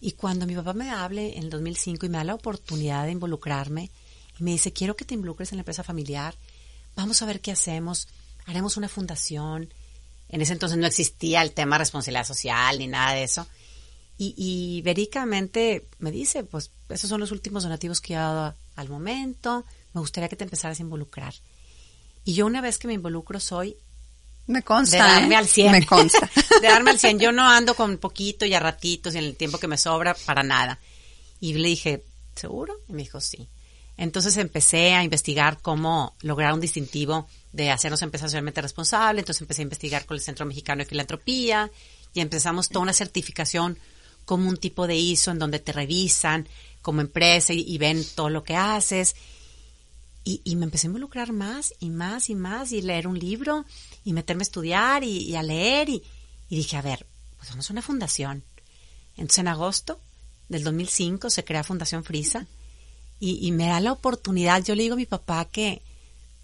Y 0.00 0.12
cuando 0.12 0.46
mi 0.46 0.54
papá 0.54 0.72
me 0.72 0.90
hable 0.90 1.36
en 1.36 1.44
el 1.44 1.50
2005 1.50 2.06
y 2.06 2.08
me 2.08 2.18
da 2.18 2.24
la 2.24 2.34
oportunidad 2.36 3.06
de 3.06 3.10
involucrarme 3.10 3.90
y 4.38 4.42
me 4.42 4.52
dice, 4.52 4.72
quiero 4.72 4.96
que 4.96 5.04
te 5.04 5.14
involucres 5.14 5.52
en 5.52 5.58
la 5.58 5.62
empresa 5.62 5.82
familiar, 5.82 6.34
vamos 6.94 7.22
a 7.22 7.26
ver 7.26 7.40
qué 7.40 7.52
hacemos, 7.52 8.08
haremos 8.46 8.76
una 8.76 8.88
fundación. 8.88 9.72
En 10.28 10.40
ese 10.40 10.52
entonces 10.52 10.78
no 10.78 10.86
existía 10.86 11.42
el 11.42 11.52
tema 11.52 11.76
de 11.76 11.80
responsabilidad 11.80 12.26
social 12.26 12.78
ni 12.78 12.86
nada 12.86 13.12
de 13.12 13.24
eso. 13.24 13.46
Y, 14.18 14.34
y 14.36 14.82
verídicamente 14.82 15.86
me 15.98 16.10
dice, 16.10 16.44
pues 16.44 16.70
esos 16.88 17.08
son 17.08 17.20
los 17.20 17.32
últimos 17.32 17.62
donativos 17.62 18.00
que 18.00 18.14
he 18.14 18.16
dado 18.16 18.54
al 18.76 18.88
momento, 18.88 19.64
me 19.92 20.00
gustaría 20.00 20.28
que 20.28 20.36
te 20.36 20.44
empezaras 20.44 20.78
a 20.78 20.82
involucrar. 20.82 21.34
Y 22.24 22.34
yo 22.34 22.46
una 22.46 22.60
vez 22.60 22.78
que 22.78 22.88
me 22.88 22.94
involucro 22.94 23.40
soy 23.40 23.76
me 24.46 24.62
consta. 24.62 24.96
De 24.96 25.02
darme 25.02 25.34
¿eh? 25.34 25.38
al 25.38 25.48
100. 25.48 25.72
Me 25.72 25.86
consta. 25.86 26.30
de 26.60 26.68
darme 26.68 26.90
al 26.92 26.98
100. 26.98 27.18
Yo 27.18 27.32
no 27.32 27.48
ando 27.48 27.74
con 27.74 27.98
poquito 27.98 28.44
y 28.46 28.54
a 28.54 28.60
ratitos 28.60 29.14
y 29.14 29.18
en 29.18 29.24
el 29.24 29.36
tiempo 29.36 29.58
que 29.58 29.66
me 29.66 29.76
sobra 29.76 30.14
para 30.24 30.42
nada. 30.42 30.78
Y 31.40 31.54
le 31.54 31.68
dije, 31.68 32.04
¿seguro? 32.34 32.80
Y 32.88 32.92
me 32.92 33.02
dijo, 33.02 33.20
sí. 33.20 33.48
Entonces 33.96 34.36
empecé 34.36 34.94
a 34.94 35.04
investigar 35.04 35.60
cómo 35.62 36.14
lograr 36.20 36.52
un 36.52 36.60
distintivo 36.60 37.26
de 37.52 37.70
hacernos 37.70 38.02
empresa 38.02 38.26
socialmente 38.26 38.60
responsable. 38.60 39.20
Entonces 39.20 39.40
empecé 39.40 39.62
a 39.62 39.64
investigar 39.64 40.04
con 40.04 40.16
el 40.16 40.20
Centro 40.20 40.44
Mexicano 40.44 40.80
de 40.80 40.88
Filantropía 40.88 41.70
y 42.12 42.20
empezamos 42.20 42.68
toda 42.68 42.82
una 42.82 42.92
certificación 42.92 43.78
como 44.26 44.48
un 44.48 44.58
tipo 44.58 44.86
de 44.86 44.96
ISO 44.96 45.30
en 45.30 45.38
donde 45.38 45.60
te 45.60 45.72
revisan 45.72 46.48
como 46.82 47.00
empresa 47.00 47.52
y, 47.52 47.78
ven 47.78 48.04
todo 48.14 48.28
lo 48.28 48.44
que 48.44 48.56
haces. 48.56 49.16
Y, 50.24 50.56
me 50.56 50.64
empecé 50.64 50.86
a 50.86 50.88
involucrar 50.88 51.32
más 51.32 51.72
y 51.80 51.90
más 51.90 52.28
y 52.28 52.34
más 52.34 52.72
y 52.72 52.82
leer 52.82 53.06
un 53.06 53.18
libro 53.18 53.64
y 54.04 54.12
meterme 54.12 54.42
a 54.42 54.44
estudiar 54.44 55.04
y, 55.04 55.34
a 55.36 55.42
leer 55.42 55.88
y, 55.88 56.02
dije, 56.48 56.76
a 56.76 56.82
ver, 56.82 57.06
pues 57.38 57.48
vamos 57.50 57.70
a 57.70 57.72
una 57.72 57.82
fundación. 57.82 58.44
Entonces 59.16 59.38
en 59.38 59.48
agosto 59.48 60.00
del 60.48 60.64
2005 60.64 61.30
se 61.30 61.44
crea 61.44 61.64
Fundación 61.64 62.04
Frisa 62.04 62.46
y, 63.18 63.50
me 63.52 63.66
da 63.66 63.80
la 63.80 63.92
oportunidad, 63.92 64.62
yo 64.62 64.74
le 64.74 64.82
digo 64.82 64.94
a 64.94 64.98
mi 64.98 65.06
papá 65.06 65.46
que, 65.46 65.82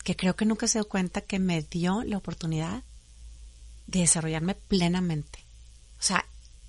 que 0.05 0.17
creo 0.17 0.37
que 0.37 0.47
nunca 0.47 0.67
se 0.67 0.79
dio 0.79 0.89
cuenta 0.89 1.21
que 1.21 1.39
me 1.39 1.63
dio 1.63 2.03
la 2.03 2.17
oportunidad 2.17 2.83
de 3.87 4.01
desarrollarme 4.01 4.55
plenamente. 4.55 5.41
O 6.01 6.03
sea, 6.03 6.25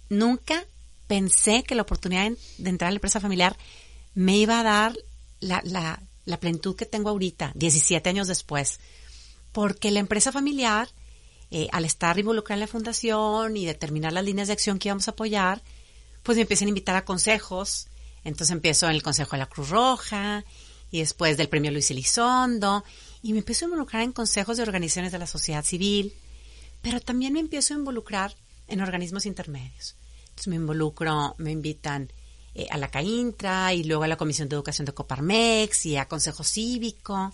nunca 0.09 0.65
pensé 1.07 1.63
que 1.63 1.75
la 1.75 1.83
oportunidad 1.83 2.31
de 2.57 2.69
entrar 2.69 2.89
a 2.89 2.91
la 2.91 2.97
empresa 2.97 3.21
familiar 3.21 3.57
me 4.13 4.37
iba 4.37 4.59
a 4.59 4.63
dar 4.63 4.97
la, 5.39 5.61
la, 5.63 6.01
la 6.25 6.39
plenitud 6.39 6.75
que 6.75 6.85
tengo 6.85 7.09
ahorita, 7.09 7.51
17 7.55 8.09
años 8.09 8.27
después. 8.27 8.79
Porque 9.51 9.91
la 9.91 9.99
empresa 9.99 10.31
familiar, 10.31 10.89
eh, 11.51 11.67
al 11.71 11.85
estar 11.85 12.17
involucrada 12.19 12.55
en 12.55 12.61
la 12.61 12.67
fundación 12.67 13.55
y 13.55 13.65
determinar 13.65 14.13
las 14.13 14.25
líneas 14.25 14.47
de 14.47 14.53
acción 14.53 14.79
que 14.79 14.89
íbamos 14.89 15.07
a 15.07 15.11
apoyar, 15.11 15.61
pues 16.23 16.35
me 16.35 16.41
empiezan 16.41 16.67
a 16.67 16.69
invitar 16.69 16.95
a 16.95 17.05
consejos. 17.05 17.87
Entonces 18.23 18.51
empiezo 18.51 18.87
en 18.87 18.93
el 18.93 19.03
Consejo 19.03 19.31
de 19.31 19.39
la 19.39 19.49
Cruz 19.49 19.69
Roja 19.69 20.43
y 20.91 20.99
después 20.99 21.37
del 21.37 21.49
Premio 21.49 21.71
Luis 21.71 21.91
Elizondo 21.91 22.83
y 23.21 23.33
me 23.33 23.39
empiezo 23.39 23.65
a 23.65 23.67
involucrar 23.67 24.03
en 24.03 24.11
consejos 24.11 24.57
de 24.57 24.63
organizaciones 24.63 25.11
de 25.11 25.19
la 25.19 25.27
sociedad 25.27 25.63
civil, 25.63 26.13
pero 26.81 26.99
también 26.99 27.33
me 27.33 27.39
empiezo 27.39 27.73
a 27.73 27.77
involucrar 27.77 28.35
en 28.67 28.81
organismos 28.81 29.25
intermedios. 29.25 29.95
Entonces 30.29 30.47
me 30.47 30.55
involucro, 30.55 31.35
me 31.37 31.51
invitan 31.51 32.11
eh, 32.55 32.67
a 32.69 32.77
la 32.77 32.89
CAINTRA 32.89 33.73
y 33.73 33.83
luego 33.83 34.03
a 34.03 34.07
la 34.07 34.17
Comisión 34.17 34.49
de 34.49 34.55
Educación 34.55 34.85
de 34.85 34.93
Coparmex 34.93 35.85
y 35.85 35.97
a 35.97 36.07
Consejo 36.07 36.43
Cívico 36.43 37.31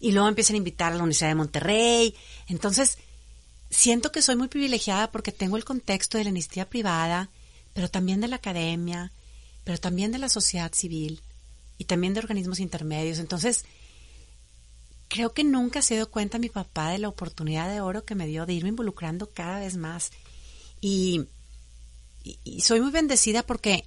y 0.00 0.12
luego 0.12 0.28
empiezan 0.28 0.54
a 0.54 0.58
invitar 0.58 0.92
a 0.92 0.96
la 0.96 1.02
Universidad 1.02 1.28
de 1.30 1.34
Monterrey. 1.34 2.14
Entonces, 2.46 2.98
siento 3.70 4.12
que 4.12 4.22
soy 4.22 4.36
muy 4.36 4.48
privilegiada 4.48 5.10
porque 5.10 5.32
tengo 5.32 5.56
el 5.56 5.64
contexto 5.64 6.18
de 6.18 6.24
la 6.24 6.30
iniciativa 6.30 6.66
privada, 6.66 7.28
pero 7.74 7.90
también 7.90 8.20
de 8.20 8.28
la 8.28 8.36
academia, 8.36 9.12
pero 9.68 9.78
también 9.78 10.12
de 10.12 10.18
la 10.18 10.30
sociedad 10.30 10.72
civil 10.72 11.20
y 11.76 11.84
también 11.84 12.14
de 12.14 12.20
organismos 12.20 12.58
intermedios. 12.58 13.18
Entonces, 13.18 13.66
creo 15.08 15.34
que 15.34 15.44
nunca 15.44 15.82
se 15.82 15.96
dio 15.96 16.10
cuenta 16.10 16.38
mi 16.38 16.48
papá 16.48 16.88
de 16.88 16.96
la 16.96 17.10
oportunidad 17.10 17.68
de 17.68 17.82
oro 17.82 18.02
que 18.06 18.14
me 18.14 18.26
dio 18.26 18.46
de 18.46 18.54
irme 18.54 18.70
involucrando 18.70 19.28
cada 19.28 19.60
vez 19.60 19.76
más. 19.76 20.10
Y 20.80 21.26
soy 22.62 22.80
muy 22.80 22.90
bendecida 22.90 23.42
porque 23.42 23.84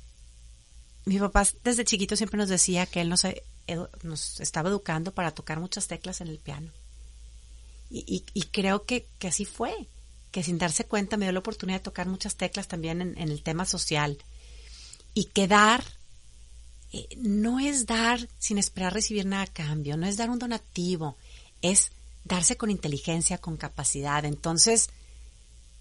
mi 1.05 1.17
papá 1.17 1.47
desde 1.63 1.83
chiquito 1.83 2.15
siempre 2.15 2.38
nos 2.38 2.50
decía 2.50 2.85
que 2.85 3.01
él 3.01 3.09
nos, 3.09 3.25
nos 4.03 4.39
estaba 4.39 4.69
educando 4.69 5.15
para 5.15 5.31
tocar 5.31 5.59
muchas 5.59 5.88
teclas 5.88 6.21
en 6.21 6.27
el 6.27 6.38
piano. 6.38 6.71
Y, 7.89 8.21
creo 8.51 8.85
que, 8.85 9.07
así 9.27 9.45
fue, 9.45 9.88
que 10.29 10.43
sin 10.43 10.59
darse 10.59 10.85
cuenta 10.85 11.17
me 11.17 11.25
dio 11.25 11.31
la 11.31 11.39
oportunidad 11.39 11.79
de 11.79 11.85
tocar 11.85 12.07
muchas 12.07 12.35
teclas 12.35 12.67
también 12.67 13.01
en, 13.01 13.17
el 13.17 13.41
tema 13.41 13.65
social. 13.65 14.19
Y 15.13 15.25
que 15.25 15.48
dar 15.48 15.84
eh, 16.94 17.08
no 17.18 17.60
es 17.60 17.86
dar 17.86 18.27
sin 18.38 18.58
esperar 18.58 18.94
recibir 18.94 19.25
nada 19.25 19.44
a 19.44 19.48
cambio, 19.48 19.96
no 19.96 20.08
es 20.08 20.18
dar 20.18 20.30
un 20.30 20.39
donativo, 20.39 21.18
es 21.62 21.91
darse 22.25 22.58
con 22.58 22.70
inteligencia, 22.70 23.38
con 23.38 23.56
capacidad. 23.56 24.25
Entonces, 24.25 24.89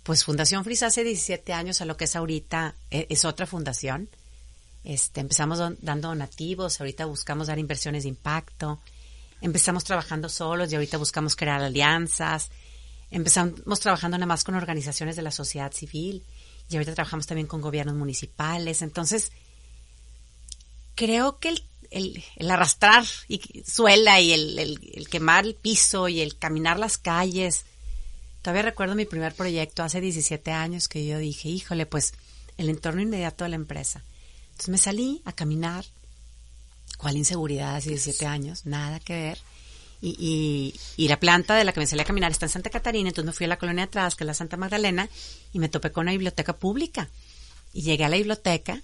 pues 0.04 0.24
Fundación 0.24 0.64
Frisa 0.64 0.86
hace 0.86 1.02
17 1.02 1.52
años 1.52 1.80
a 1.80 1.84
lo 1.84 1.96
que 1.96 2.04
es 2.04 2.14
ahorita, 2.14 2.76
e, 2.90 3.06
es 3.10 3.24
otra 3.24 3.46
fundación. 3.46 4.08
Este, 4.84 5.20
empezamos 5.20 5.58
dando 5.80 6.08
donativos, 6.08 6.80
ahorita 6.80 7.04
buscamos 7.06 7.48
dar 7.48 7.58
inversiones 7.58 8.04
de 8.04 8.08
impacto, 8.08 8.80
empezamos 9.40 9.84
trabajando 9.84 10.28
solos 10.28 10.72
y 10.72 10.76
ahorita 10.76 10.96
buscamos 10.96 11.36
crear 11.36 11.60
alianzas, 11.60 12.50
empezamos 13.10 13.80
trabajando 13.80 14.16
nada 14.16 14.26
más 14.26 14.44
con 14.44 14.54
organizaciones 14.54 15.16
de 15.16 15.22
la 15.22 15.32
sociedad 15.32 15.72
civil 15.72 16.24
y 16.70 16.76
ahorita 16.76 16.94
trabajamos 16.94 17.26
también 17.26 17.46
con 17.46 17.60
gobiernos 17.60 17.96
municipales. 17.96 18.80
Entonces, 18.80 19.32
creo 20.94 21.38
que 21.38 21.48
el, 21.90 22.24
el, 22.36 22.50
arrastrar 22.50 23.04
y 23.28 23.62
suela 23.66 24.20
y 24.20 24.32
el, 24.32 24.58
el, 24.58 25.08
quemar 25.08 25.44
el 25.44 25.54
piso 25.54 26.08
y 26.08 26.20
el 26.20 26.38
caminar 26.38 26.78
las 26.78 26.96
calles 26.96 27.64
Todavía 28.42 28.62
recuerdo 28.62 28.94
mi 28.94 29.04
primer 29.04 29.34
proyecto 29.34 29.82
hace 29.82 30.00
17 30.00 30.50
años 30.50 30.88
que 30.88 31.04
yo 31.04 31.18
dije, 31.18 31.48
híjole, 31.48 31.84
pues 31.84 32.14
el 32.56 32.70
entorno 32.70 33.02
inmediato 33.02 33.44
de 33.44 33.50
la 33.50 33.56
empresa. 33.56 34.02
Entonces 34.52 34.68
me 34.70 34.78
salí 34.78 35.22
a 35.24 35.32
caminar. 35.32 35.84
¿Cuál 36.96 37.16
inseguridad 37.16 37.76
hace 37.76 37.90
17 37.90 38.26
años? 38.26 38.66
Nada 38.66 38.98
que 39.00 39.14
ver. 39.14 39.38
Y, 40.02 40.74
y, 40.96 41.08
la 41.08 41.20
planta 41.20 41.54
de 41.54 41.64
la 41.64 41.72
que 41.72 41.80
me 41.80 41.86
salí 41.86 42.00
a 42.00 42.06
caminar 42.06 42.30
está 42.30 42.46
en 42.46 42.50
Santa 42.50 42.70
Catarina, 42.70 43.10
entonces 43.10 43.26
me 43.26 43.32
fui 43.32 43.44
a 43.44 43.48
la 43.48 43.58
colonia 43.58 43.84
atrás, 43.84 44.16
que 44.16 44.24
es 44.24 44.26
la 44.26 44.32
Santa 44.32 44.56
Magdalena, 44.56 45.10
y 45.52 45.58
me 45.58 45.68
topé 45.68 45.92
con 45.92 46.02
una 46.02 46.12
biblioteca 46.12 46.56
pública. 46.56 47.10
Y 47.74 47.82
llegué 47.82 48.04
a 48.04 48.08
la 48.08 48.16
biblioteca, 48.16 48.80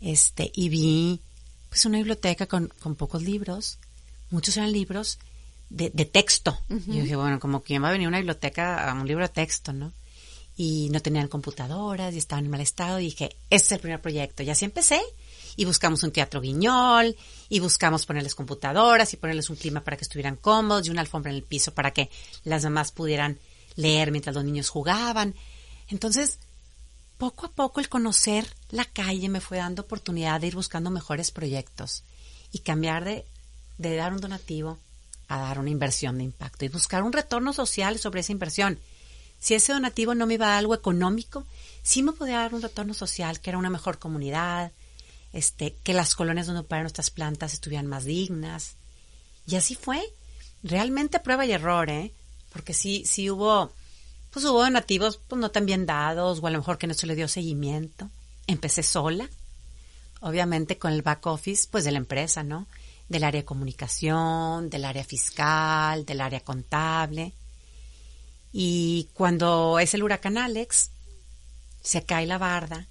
este, 0.00 0.52
y 0.54 0.68
vi, 0.68 1.20
pues 1.68 1.84
una 1.86 1.98
biblioteca 1.98 2.46
con, 2.46 2.72
con 2.80 2.94
pocos 2.94 3.22
libros, 3.22 3.78
muchos 4.30 4.56
eran 4.56 4.70
libros, 4.70 5.18
de, 5.70 5.90
de 5.90 6.04
texto. 6.04 6.58
Y 6.68 6.96
yo 6.96 7.02
dije, 7.02 7.16
bueno, 7.16 7.40
como 7.40 7.62
quien 7.62 7.82
va 7.82 7.88
a 7.88 7.92
venir 7.92 8.06
a 8.06 8.08
una 8.08 8.18
biblioteca 8.18 8.90
a 8.90 8.94
un 8.94 9.06
libro 9.06 9.24
de 9.24 9.32
texto, 9.32 9.72
¿no? 9.72 9.92
Y 10.56 10.88
no 10.90 11.00
tenían 11.00 11.28
computadoras 11.28 12.14
y 12.14 12.18
estaban 12.18 12.44
en 12.44 12.50
mal 12.50 12.60
estado. 12.60 12.98
Y 13.00 13.04
dije, 13.04 13.36
ese 13.50 13.64
es 13.66 13.72
el 13.72 13.80
primer 13.80 14.00
proyecto. 14.00 14.42
Y 14.42 14.50
así 14.50 14.64
empecé. 14.64 15.00
Y 15.58 15.64
buscamos 15.64 16.04
un 16.04 16.12
teatro 16.12 16.40
guiñol, 16.40 17.16
y 17.48 17.58
buscamos 17.58 18.06
ponerles 18.06 18.36
computadoras 18.36 19.12
y 19.12 19.16
ponerles 19.16 19.50
un 19.50 19.56
clima 19.56 19.82
para 19.82 19.96
que 19.96 20.04
estuvieran 20.04 20.36
cómodos 20.36 20.86
y 20.86 20.90
una 20.90 21.00
alfombra 21.00 21.32
en 21.32 21.36
el 21.36 21.42
piso 21.42 21.74
para 21.74 21.92
que 21.92 22.10
las 22.44 22.62
mamás 22.62 22.92
pudieran 22.92 23.40
leer 23.74 24.12
mientras 24.12 24.36
los 24.36 24.44
niños 24.44 24.68
jugaban. 24.68 25.34
Entonces, 25.88 26.38
poco 27.16 27.46
a 27.46 27.50
poco 27.50 27.80
el 27.80 27.88
conocer 27.88 28.46
la 28.70 28.84
calle 28.84 29.28
me 29.28 29.40
fue 29.40 29.58
dando 29.58 29.82
oportunidad 29.82 30.40
de 30.40 30.46
ir 30.46 30.54
buscando 30.54 30.90
mejores 30.90 31.32
proyectos 31.32 32.04
y 32.52 32.60
cambiar 32.60 33.04
de, 33.04 33.24
de 33.78 33.96
dar 33.96 34.12
un 34.12 34.20
donativo 34.20 34.78
a 35.26 35.38
dar 35.38 35.58
una 35.58 35.70
inversión 35.70 36.18
de 36.18 36.24
impacto 36.24 36.64
y 36.64 36.68
buscar 36.68 37.02
un 37.02 37.12
retorno 37.12 37.52
social 37.52 37.98
sobre 37.98 38.20
esa 38.20 38.32
inversión. 38.32 38.78
Si 39.40 39.54
ese 39.54 39.72
donativo 39.72 40.14
no 40.14 40.26
me 40.26 40.34
iba 40.34 40.54
a 40.54 40.58
algo 40.58 40.74
económico, 40.74 41.44
sí 41.82 42.02
me 42.02 42.12
podía 42.12 42.38
dar 42.38 42.54
un 42.54 42.62
retorno 42.62 42.94
social, 42.94 43.40
que 43.40 43.50
era 43.50 43.58
una 43.58 43.70
mejor 43.70 43.98
comunidad, 43.98 44.72
este, 45.32 45.74
que 45.82 45.94
las 45.94 46.14
colonias 46.14 46.46
donde 46.46 46.60
operaban 46.60 46.84
nuestras 46.84 47.10
plantas 47.10 47.52
estuvieran 47.54 47.86
más 47.86 48.04
dignas. 48.04 48.76
Y 49.46 49.56
así 49.56 49.74
fue. 49.74 50.02
realmente 50.62 51.20
prueba 51.20 51.46
y 51.46 51.52
error, 51.52 51.88
¿eh? 51.88 52.12
Porque 52.52 52.74
sí, 52.74 53.04
sí 53.06 53.30
hubo, 53.30 53.70
pues 54.32 54.44
hubo 54.44 54.62
donativos 54.62 55.20
pues 55.28 55.40
no 55.40 55.50
tan 55.50 55.66
bien 55.66 55.86
dados, 55.86 56.40
o 56.42 56.46
a 56.46 56.50
lo 56.50 56.58
mejor 56.58 56.78
que 56.78 56.86
no 56.86 56.94
se 56.94 57.06
le 57.06 57.14
dio 57.14 57.28
seguimiento. 57.28 58.10
Empecé 58.46 58.82
sola, 58.82 59.28
obviamente 60.20 60.78
con 60.78 60.92
el 60.92 61.02
back 61.02 61.26
office, 61.26 61.68
pues 61.70 61.84
de 61.84 61.92
la 61.92 61.98
empresa, 61.98 62.42
¿no? 62.42 62.66
Del 63.08 63.24
área 63.24 63.42
de 63.42 63.46
comunicación, 63.46 64.68
del 64.70 64.84
área 64.84 65.04
fiscal, 65.04 66.04
del 66.04 66.20
área 66.20 66.40
contable. 66.40 67.32
Y 68.52 69.08
cuando 69.14 69.78
es 69.78 69.94
el 69.94 70.02
huracán 70.02 70.38
Alex, 70.38 70.90
se 71.82 72.02
cae 72.04 72.26
la 72.26 72.38
barda 72.38 72.86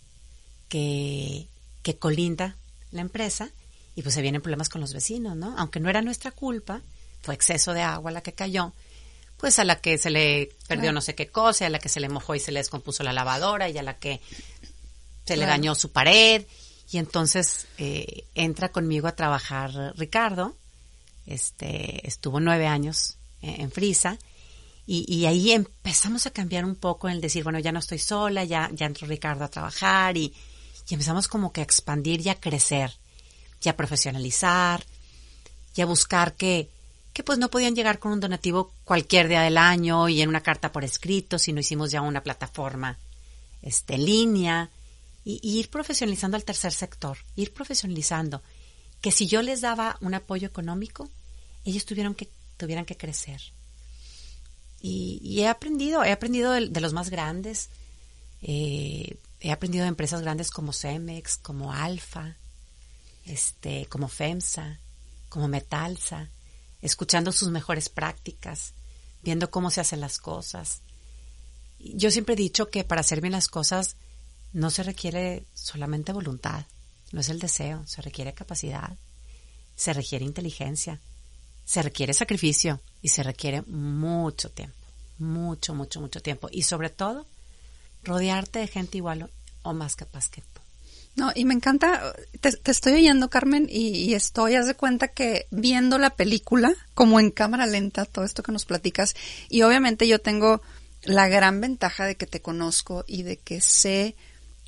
que, 0.69 1.47
que 1.87 1.97
colinda 1.97 2.57
la 2.91 2.99
empresa 2.99 3.49
y 3.95 4.01
pues 4.01 4.13
se 4.13 4.21
vienen 4.21 4.41
problemas 4.41 4.67
con 4.67 4.81
los 4.81 4.91
vecinos, 4.91 5.37
¿no? 5.37 5.55
Aunque 5.57 5.79
no 5.79 5.89
era 5.89 6.01
nuestra 6.01 6.31
culpa, 6.31 6.81
fue 7.21 7.33
exceso 7.33 7.71
de 7.73 7.81
agua 7.81 8.11
la 8.11 8.19
que 8.19 8.33
cayó, 8.33 8.73
pues 9.37 9.57
a 9.57 9.63
la 9.63 9.79
que 9.79 9.97
se 9.97 10.09
le 10.09 10.49
perdió 10.67 10.91
no 10.91 10.99
sé 10.99 11.15
qué 11.15 11.27
cosa, 11.27 11.65
a 11.65 11.69
la 11.69 11.79
que 11.79 11.87
se 11.87 12.01
le 12.01 12.09
mojó 12.09 12.35
y 12.35 12.41
se 12.41 12.51
le 12.51 12.59
descompuso 12.59 13.03
la 13.03 13.13
lavadora 13.13 13.69
y 13.69 13.77
a 13.77 13.83
la 13.83 13.97
que 13.97 14.19
se 15.23 15.37
le 15.37 15.45
dañó 15.45 15.75
su 15.75 15.93
pared. 15.93 16.45
Y 16.91 16.97
entonces 16.97 17.67
eh, 17.77 18.25
entra 18.35 18.67
conmigo 18.73 19.07
a 19.07 19.15
trabajar 19.15 19.71
Ricardo, 19.95 20.57
este, 21.25 22.05
estuvo 22.05 22.41
nueve 22.41 22.67
años 22.67 23.15
en, 23.41 23.71
Frisa, 23.71 24.17
y, 24.85 25.05
y, 25.07 25.25
ahí 25.25 25.51
empezamos 25.51 26.25
a 26.25 26.31
cambiar 26.31 26.65
un 26.65 26.75
poco 26.75 27.07
en 27.07 27.15
el 27.15 27.21
decir, 27.21 27.45
bueno, 27.45 27.59
ya 27.59 27.71
no 27.71 27.79
estoy 27.79 27.99
sola, 27.99 28.43
ya, 28.43 28.69
ya 28.73 28.87
entró 28.87 29.07
Ricardo 29.07 29.45
a 29.45 29.49
trabajar 29.49 30.17
y, 30.17 30.33
y 30.89 30.93
empezamos 30.93 31.27
como 31.27 31.51
que 31.51 31.61
a 31.61 31.63
expandir 31.63 32.25
y 32.25 32.29
a 32.29 32.39
crecer, 32.39 32.93
y 33.61 33.69
a 33.69 33.75
profesionalizar, 33.75 34.83
y 35.75 35.81
a 35.81 35.85
buscar 35.85 36.33
que, 36.33 36.69
que 37.13 37.23
pues 37.23 37.39
no 37.39 37.49
podían 37.49 37.75
llegar 37.75 37.99
con 37.99 38.11
un 38.11 38.19
donativo 38.19 38.71
cualquier 38.83 39.27
día 39.27 39.41
del 39.41 39.57
año 39.57 40.07
y 40.09 40.21
en 40.21 40.29
una 40.29 40.41
carta 40.41 40.71
por 40.71 40.83
escrito, 40.83 41.39
sino 41.39 41.59
hicimos 41.59 41.91
ya 41.91 42.01
una 42.01 42.23
plataforma 42.23 42.97
este, 43.61 43.95
en 43.95 44.05
línea 44.05 44.69
y, 45.25 45.39
ir 45.43 45.69
profesionalizando 45.69 46.37
al 46.37 46.45
tercer 46.45 46.71
sector, 46.71 47.17
ir 47.35 47.53
profesionalizando, 47.53 48.41
que 49.01 49.11
si 49.11 49.27
yo 49.27 49.41
les 49.41 49.61
daba 49.61 49.97
un 49.99 50.13
apoyo 50.13 50.47
económico, 50.47 51.09
ellos 51.65 51.85
tuvieron 51.85 52.15
que, 52.15 52.29
tuvieran 52.55 52.85
que 52.85 52.95
crecer. 52.95 53.41
Y, 54.81 55.41
he 55.41 55.47
aprendido, 55.47 56.03
he 56.03 56.11
aprendido 56.11 56.51
de, 56.53 56.81
los 56.81 56.93
más 56.93 57.09
grandes, 57.09 57.69
eh, 58.41 59.17
he 59.39 59.51
aprendido 59.51 59.83
de 59.83 59.89
empresas 59.89 60.21
grandes 60.21 60.51
como 60.51 60.73
Cemex, 60.73 61.37
como 61.37 61.73
Alfa, 61.73 62.35
este, 63.25 63.85
como 63.87 64.07
FEMSA, 64.07 64.79
como 65.29 65.47
Metalsa, 65.47 66.29
escuchando 66.81 67.31
sus 67.31 67.49
mejores 67.49 67.89
prácticas, 67.89 68.73
viendo 69.21 69.51
cómo 69.51 69.69
se 69.69 69.81
hacen 69.81 70.01
las 70.01 70.19
cosas. 70.19 70.81
Yo 71.79 72.09
siempre 72.11 72.33
he 72.33 72.37
dicho 72.37 72.69
que 72.69 72.83
para 72.83 73.01
hacer 73.01 73.21
bien 73.21 73.33
las 73.33 73.47
cosas 73.47 73.95
no 74.53 74.69
se 74.71 74.83
requiere 74.83 75.45
solamente 75.53 76.13
voluntad, 76.13 76.65
no 77.11 77.21
es 77.21 77.29
el 77.29 77.39
deseo, 77.39 77.85
se 77.85 78.01
requiere 78.01 78.33
capacidad, 78.33 78.97
se 79.75 79.93
requiere 79.93 80.25
inteligencia, 80.25 80.99
se 81.65 81.81
requiere 81.81 82.13
sacrificio 82.13 82.81
y 83.01 83.09
se 83.09 83.23
requiere 83.23 83.61
mucho 83.63 84.49
tiempo, 84.49 84.75
mucho, 85.19 85.75
mucho, 85.75 86.01
mucho 86.01 86.21
tiempo. 86.21 86.47
Y 86.51 86.63
sobre 86.63 86.89
todo, 86.89 87.27
rodearte 88.07 88.59
de 88.59 88.67
gente 88.67 88.97
igual 88.97 89.29
o 89.61 89.73
más 89.73 89.95
capaz 89.95 90.29
que 90.29 90.41
tú. 90.41 90.61
No, 91.17 91.31
y 91.33 91.45
me 91.45 91.55
encanta, 91.55 92.13
te, 92.41 92.51
estoy 92.69 92.93
oyendo, 92.93 93.27
Carmen, 93.27 93.67
y, 93.67 94.13
estoy, 94.13 94.53
haz 94.53 94.67
de 94.67 94.75
cuenta 94.75 95.07
que 95.07 95.47
viendo 95.49 95.97
la 95.97 96.11
película, 96.11 96.71
como 96.93 97.19
en 97.19 97.31
cámara 97.31 97.65
lenta, 97.65 98.05
todo 98.05 98.23
esto 98.23 98.43
que 98.43 98.51
nos 98.51 98.65
platicas, 98.65 99.15
y 99.49 99.63
obviamente 99.63 100.07
yo 100.07 100.19
tengo 100.19 100.61
la 101.01 101.27
gran 101.27 101.59
ventaja 101.59 102.05
de 102.05 102.17
que 102.17 102.27
te 102.27 102.43
conozco 102.43 103.03
y 103.07 103.23
de 103.23 103.37
que 103.37 103.61
sé 103.61 104.15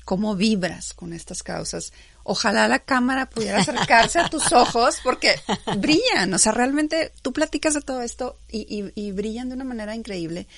cómo 0.04 0.34
vibras 0.34 0.92
con 0.92 1.12
estas 1.12 1.44
causas. 1.44 1.92
Ojalá 2.24 2.66
la 2.66 2.80
cámara 2.80 3.30
pudiera 3.30 3.60
acercarse 3.60 4.18
a 4.18 4.28
tus 4.28 4.50
ojos 4.52 4.98
porque 5.04 5.36
brillan, 5.78 6.34
o 6.34 6.38
sea, 6.38 6.50
realmente 6.50 7.12
tú 7.22 7.32
platicas 7.32 7.74
de 7.74 7.82
todo 7.82 8.02
esto 8.02 8.36
y, 8.50 8.90
y 8.96 9.12
brillan 9.12 9.50
de 9.50 9.54
una 9.54 9.64
manera 9.64 9.94
increíble. 9.94 10.48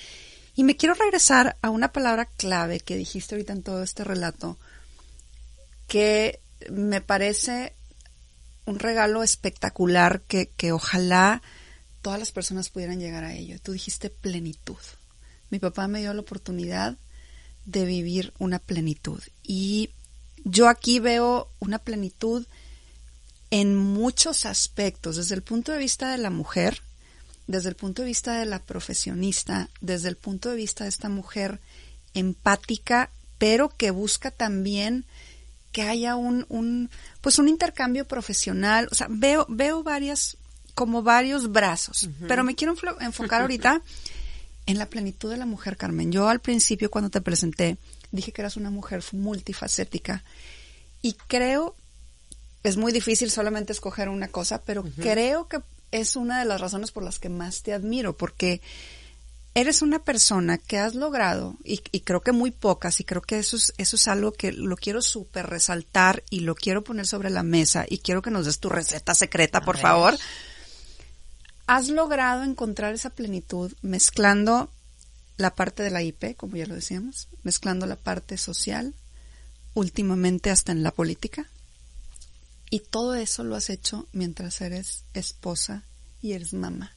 Y 0.55 0.63
me 0.63 0.75
quiero 0.75 0.93
regresar 0.93 1.57
a 1.61 1.69
una 1.69 1.91
palabra 1.91 2.25
clave 2.25 2.79
que 2.79 2.95
dijiste 2.95 3.35
ahorita 3.35 3.53
en 3.53 3.63
todo 3.63 3.83
este 3.83 4.03
relato, 4.03 4.57
que 5.87 6.39
me 6.69 7.01
parece 7.01 7.73
un 8.65 8.79
regalo 8.79 9.23
espectacular 9.23 10.21
que, 10.21 10.49
que 10.55 10.71
ojalá 10.71 11.41
todas 12.01 12.19
las 12.19 12.31
personas 12.31 12.69
pudieran 12.69 12.99
llegar 12.99 13.23
a 13.23 13.33
ello. 13.33 13.57
Tú 13.61 13.71
dijiste 13.71 14.09
plenitud. 14.09 14.77
Mi 15.49 15.59
papá 15.59 15.87
me 15.87 15.99
dio 15.99 16.13
la 16.13 16.21
oportunidad 16.21 16.97
de 17.65 17.85
vivir 17.85 18.33
una 18.39 18.59
plenitud. 18.59 19.21
Y 19.41 19.89
yo 20.43 20.67
aquí 20.67 20.99
veo 20.99 21.49
una 21.59 21.79
plenitud 21.79 22.45
en 23.49 23.75
muchos 23.75 24.45
aspectos, 24.45 25.17
desde 25.17 25.35
el 25.35 25.43
punto 25.43 25.71
de 25.71 25.77
vista 25.77 26.11
de 26.11 26.17
la 26.17 26.29
mujer, 26.29 26.81
desde 27.47 27.69
el 27.69 27.75
punto 27.75 28.01
de 28.01 28.07
vista 28.07 28.37
de 28.39 28.45
la 28.45 28.59
profesionista, 28.59 29.69
desde 29.81 30.09
el 30.09 30.15
punto 30.15 30.49
de 30.49 30.55
vista 30.55 30.83
de 30.85 30.89
esta 30.89 31.09
mujer 31.09 31.59
empática, 32.13 33.09
pero 33.37 33.69
que 33.69 33.91
busca 33.91 34.31
también 34.31 35.05
que 35.71 35.81
haya 35.81 36.15
un, 36.15 36.45
un, 36.49 36.89
pues 37.19 37.39
un 37.39 37.49
intercambio 37.49 38.05
profesional. 38.05 38.87
O 38.91 38.95
sea, 38.95 39.07
veo, 39.09 39.45
veo 39.49 39.83
varias, 39.83 40.37
como 40.75 41.03
varios 41.03 41.51
brazos, 41.51 42.09
pero 42.27 42.43
me 42.43 42.55
quiero 42.55 42.75
enfocar 43.01 43.41
ahorita 43.41 43.81
en 44.65 44.77
la 44.77 44.85
plenitud 44.85 45.29
de 45.29 45.37
la 45.37 45.45
mujer, 45.45 45.75
Carmen. 45.75 46.11
Yo 46.11 46.29
al 46.29 46.39
principio, 46.39 46.89
cuando 46.89 47.09
te 47.09 47.21
presenté, 47.21 47.77
dije 48.11 48.31
que 48.31 48.41
eras 48.41 48.55
una 48.55 48.69
mujer 48.69 49.03
multifacética 49.11 50.23
y 51.01 51.13
creo, 51.27 51.75
es 52.63 52.77
muy 52.77 52.93
difícil 52.93 53.29
solamente 53.29 53.73
escoger 53.73 54.07
una 54.07 54.29
cosa, 54.29 54.61
pero 54.61 54.83
creo 55.01 55.47
que 55.49 55.59
es 55.93 56.15
una 56.15 56.39
de 56.39 56.45
las 56.45 56.59
razones 56.59 56.91
por 56.91 57.03
las 57.03 57.19
que 57.19 57.29
más 57.29 57.61
te 57.61 57.71
admiro, 57.71 58.17
porque 58.17 58.61
eres 59.53 59.83
una 59.83 59.99
persona 59.99 60.57
que 60.57 60.79
has 60.79 60.95
logrado, 60.95 61.55
y, 61.63 61.77
creo 61.77 62.21
que 62.21 62.31
muy 62.31 62.49
pocas, 62.49 62.99
y 62.99 63.03
creo 63.03 63.21
que 63.21 63.37
eso 63.37 63.55
es, 63.55 63.73
eso 63.77 63.95
es 63.95 64.07
algo 64.07 64.33
que 64.33 64.51
lo 64.51 64.75
quiero 64.75 65.03
súper 65.03 65.45
resaltar 65.45 66.23
y 66.31 66.39
lo 66.39 66.55
quiero 66.55 66.83
poner 66.83 67.05
sobre 67.05 67.29
la 67.29 67.43
mesa, 67.43 67.85
y 67.87 67.99
quiero 67.99 68.23
que 68.23 68.31
nos 68.31 68.47
des 68.47 68.59
tu 68.59 68.69
receta 68.69 69.13
secreta, 69.13 69.61
por 69.61 69.77
favor. 69.77 70.17
Has 71.67 71.89
logrado 71.89 72.43
encontrar 72.43 72.95
esa 72.95 73.11
plenitud 73.11 73.71
mezclando 73.83 74.71
la 75.37 75.53
parte 75.53 75.83
de 75.83 75.91
la 75.91 76.01
IP, 76.01 76.35
como 76.35 76.57
ya 76.57 76.65
lo 76.65 76.73
decíamos, 76.73 77.27
mezclando 77.43 77.85
la 77.85 77.97
parte 77.97 78.37
social, 78.37 78.95
últimamente 79.75 80.49
hasta 80.49 80.71
en 80.71 80.81
la 80.81 80.91
política, 80.91 81.47
y 82.73 82.79
todo 82.79 83.13
eso 83.13 83.43
lo 83.43 83.55
has 83.55 83.69
hecho 83.69 84.07
mientras 84.13 84.59
eres 84.59 85.03
esposa 85.13 85.83
y 86.23 86.33
eres 86.33 86.55
mamá. 86.55 86.91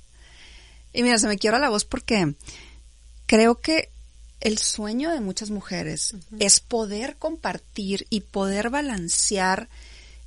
Y 0.94 1.02
mira, 1.02 1.18
se 1.18 1.28
me 1.28 1.36
quiebra 1.36 1.58
la 1.58 1.68
voz 1.68 1.84
porque 1.84 2.34
creo 3.26 3.60
que 3.60 3.90
el 4.40 4.56
sueño 4.56 5.10
de 5.10 5.20
muchas 5.20 5.50
mujeres 5.50 6.14
es 6.38 6.60
poder 6.60 7.16
compartir 7.18 8.06
y 8.08 8.22
poder 8.22 8.70
balancear 8.70 9.68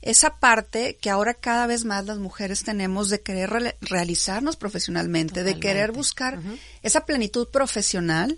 esa 0.04 0.38
parte 0.38 0.98
que 1.02 1.10
ahora 1.10 1.34
cada 1.34 1.66
vez 1.66 1.84
más 1.84 2.06
las 2.06 2.20
mujeres 2.20 2.64
tenemos 2.64 3.10
de 3.10 3.22
querer 3.22 3.76
realizarnos 3.82 4.56
profesionalmente, 4.56 5.44
de 5.44 5.60
querer 5.60 5.94
buscar 5.94 6.40
esa 6.84 7.08
plenitud 7.08 7.48
profesional 7.48 8.38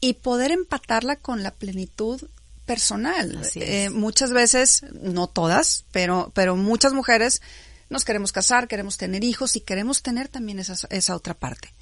y 0.00 0.12
poder 0.12 0.52
empatarla 0.52 1.16
con 1.16 1.42
la 1.42 1.50
plenitud 1.50 2.22
personal. 2.66 3.40
Eh, 3.54 3.90
muchas 3.90 4.32
veces, 4.32 4.84
no 4.92 5.26
todas, 5.26 5.84
pero, 5.92 6.30
pero 6.34 6.56
muchas 6.56 6.92
mujeres 6.92 7.42
nos 7.90 8.04
queremos 8.04 8.32
casar, 8.32 8.68
queremos 8.68 8.96
tener 8.96 9.24
hijos 9.24 9.56
y 9.56 9.60
queremos 9.60 10.02
tener 10.02 10.28
también 10.28 10.58
esa, 10.58 10.74
esa 10.90 11.14
otra 11.14 11.34
parte. 11.34 11.72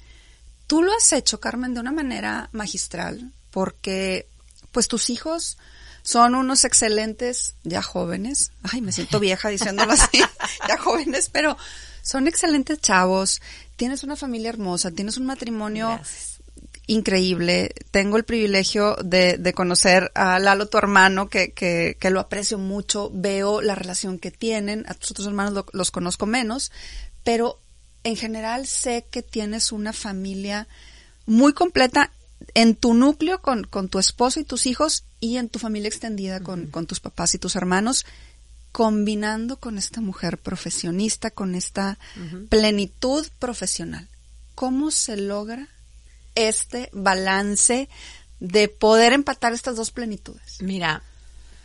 Tú 0.67 0.83
lo 0.83 0.93
has 0.93 1.11
hecho, 1.13 1.39
Carmen, 1.39 1.73
de 1.73 1.79
una 1.79 1.91
manera 1.91 2.49
magistral, 2.51 3.31
porque 3.51 4.27
pues 4.71 4.87
tus 4.87 5.09
hijos 5.09 5.57
son 6.03 6.35
unos 6.35 6.65
excelentes, 6.65 7.55
ya 7.63 7.81
jóvenes, 7.81 8.51
ay, 8.63 8.81
me 8.81 8.91
siento 8.91 9.19
vieja 9.19 9.49
diciéndolo 9.49 9.93
así, 9.93 10.19
ya 10.67 10.77
jóvenes, 10.77 11.29
pero 11.31 11.57
son 12.01 12.27
excelentes 12.27 12.79
chavos, 12.81 13.41
tienes 13.75 14.03
una 14.03 14.15
familia 14.15 14.49
hermosa, 14.49 14.91
tienes 14.91 15.17
un 15.17 15.25
matrimonio 15.25 15.99
increíble. 16.91 17.73
Tengo 17.91 18.17
el 18.17 18.25
privilegio 18.25 18.95
de, 19.03 19.37
de 19.37 19.53
conocer 19.53 20.11
a 20.13 20.39
Lalo, 20.39 20.67
tu 20.67 20.77
hermano, 20.77 21.29
que, 21.29 21.53
que, 21.53 21.95
que, 21.99 22.09
lo 22.09 22.19
aprecio 22.19 22.57
mucho. 22.57 23.09
Veo 23.13 23.61
la 23.61 23.75
relación 23.75 24.19
que 24.19 24.29
tienen. 24.29 24.83
A 24.87 24.93
tus 24.93 25.11
otros 25.11 25.27
hermanos 25.27 25.65
los 25.71 25.91
conozco 25.91 26.25
menos, 26.25 26.71
pero 27.23 27.59
en 28.03 28.17
general 28.17 28.67
sé 28.67 29.05
que 29.09 29.21
tienes 29.21 29.71
una 29.71 29.93
familia 29.93 30.67
muy 31.25 31.53
completa 31.53 32.11
en 32.55 32.75
tu 32.75 32.93
núcleo 32.93 33.41
con, 33.41 33.63
con 33.63 33.87
tu 33.87 33.97
esposo 33.97 34.39
y 34.39 34.43
tus 34.43 34.65
hijos 34.65 35.05
y 35.21 35.37
en 35.37 35.47
tu 35.47 35.59
familia 35.59 35.87
extendida 35.87 36.41
con, 36.41 36.67
con 36.67 36.87
tus 36.87 36.99
papás 36.99 37.33
y 37.35 37.37
tus 37.37 37.55
hermanos. 37.55 38.05
combinando 38.73 39.57
con 39.57 39.77
esta 39.77 40.01
mujer 40.01 40.37
profesionista, 40.37 41.29
con 41.29 41.55
esta 41.55 41.97
plenitud 42.49 43.27
profesional. 43.39 44.07
¿Cómo 44.55 44.91
se 44.91 45.17
logra 45.17 45.67
este 46.35 46.89
balance 46.93 47.89
de 48.39 48.67
poder 48.67 49.13
empatar 49.13 49.53
estas 49.53 49.75
dos 49.75 49.91
plenitudes? 49.91 50.61
Mira, 50.61 51.03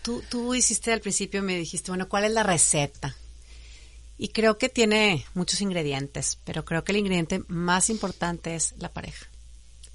tú, 0.03 0.23
tú 0.29 0.55
hiciste 0.55 0.93
al 0.93 1.01
principio, 1.01 1.43
me 1.43 1.57
dijiste, 1.57 1.91
bueno, 1.91 2.09
¿cuál 2.09 2.25
es 2.25 2.33
la 2.33 2.43
receta? 2.43 3.17
Y 4.19 4.29
creo 4.29 4.57
que 4.57 4.69
tiene 4.69 5.27
muchos 5.35 5.61
ingredientes, 5.61 6.39
pero 6.45 6.65
creo 6.65 6.85
que 6.85 6.93
el 6.93 6.99
ingrediente 6.99 7.43
más 7.49 7.91
importante 7.91 8.55
es 8.55 8.75
la 8.79 8.93
pareja, 8.93 9.27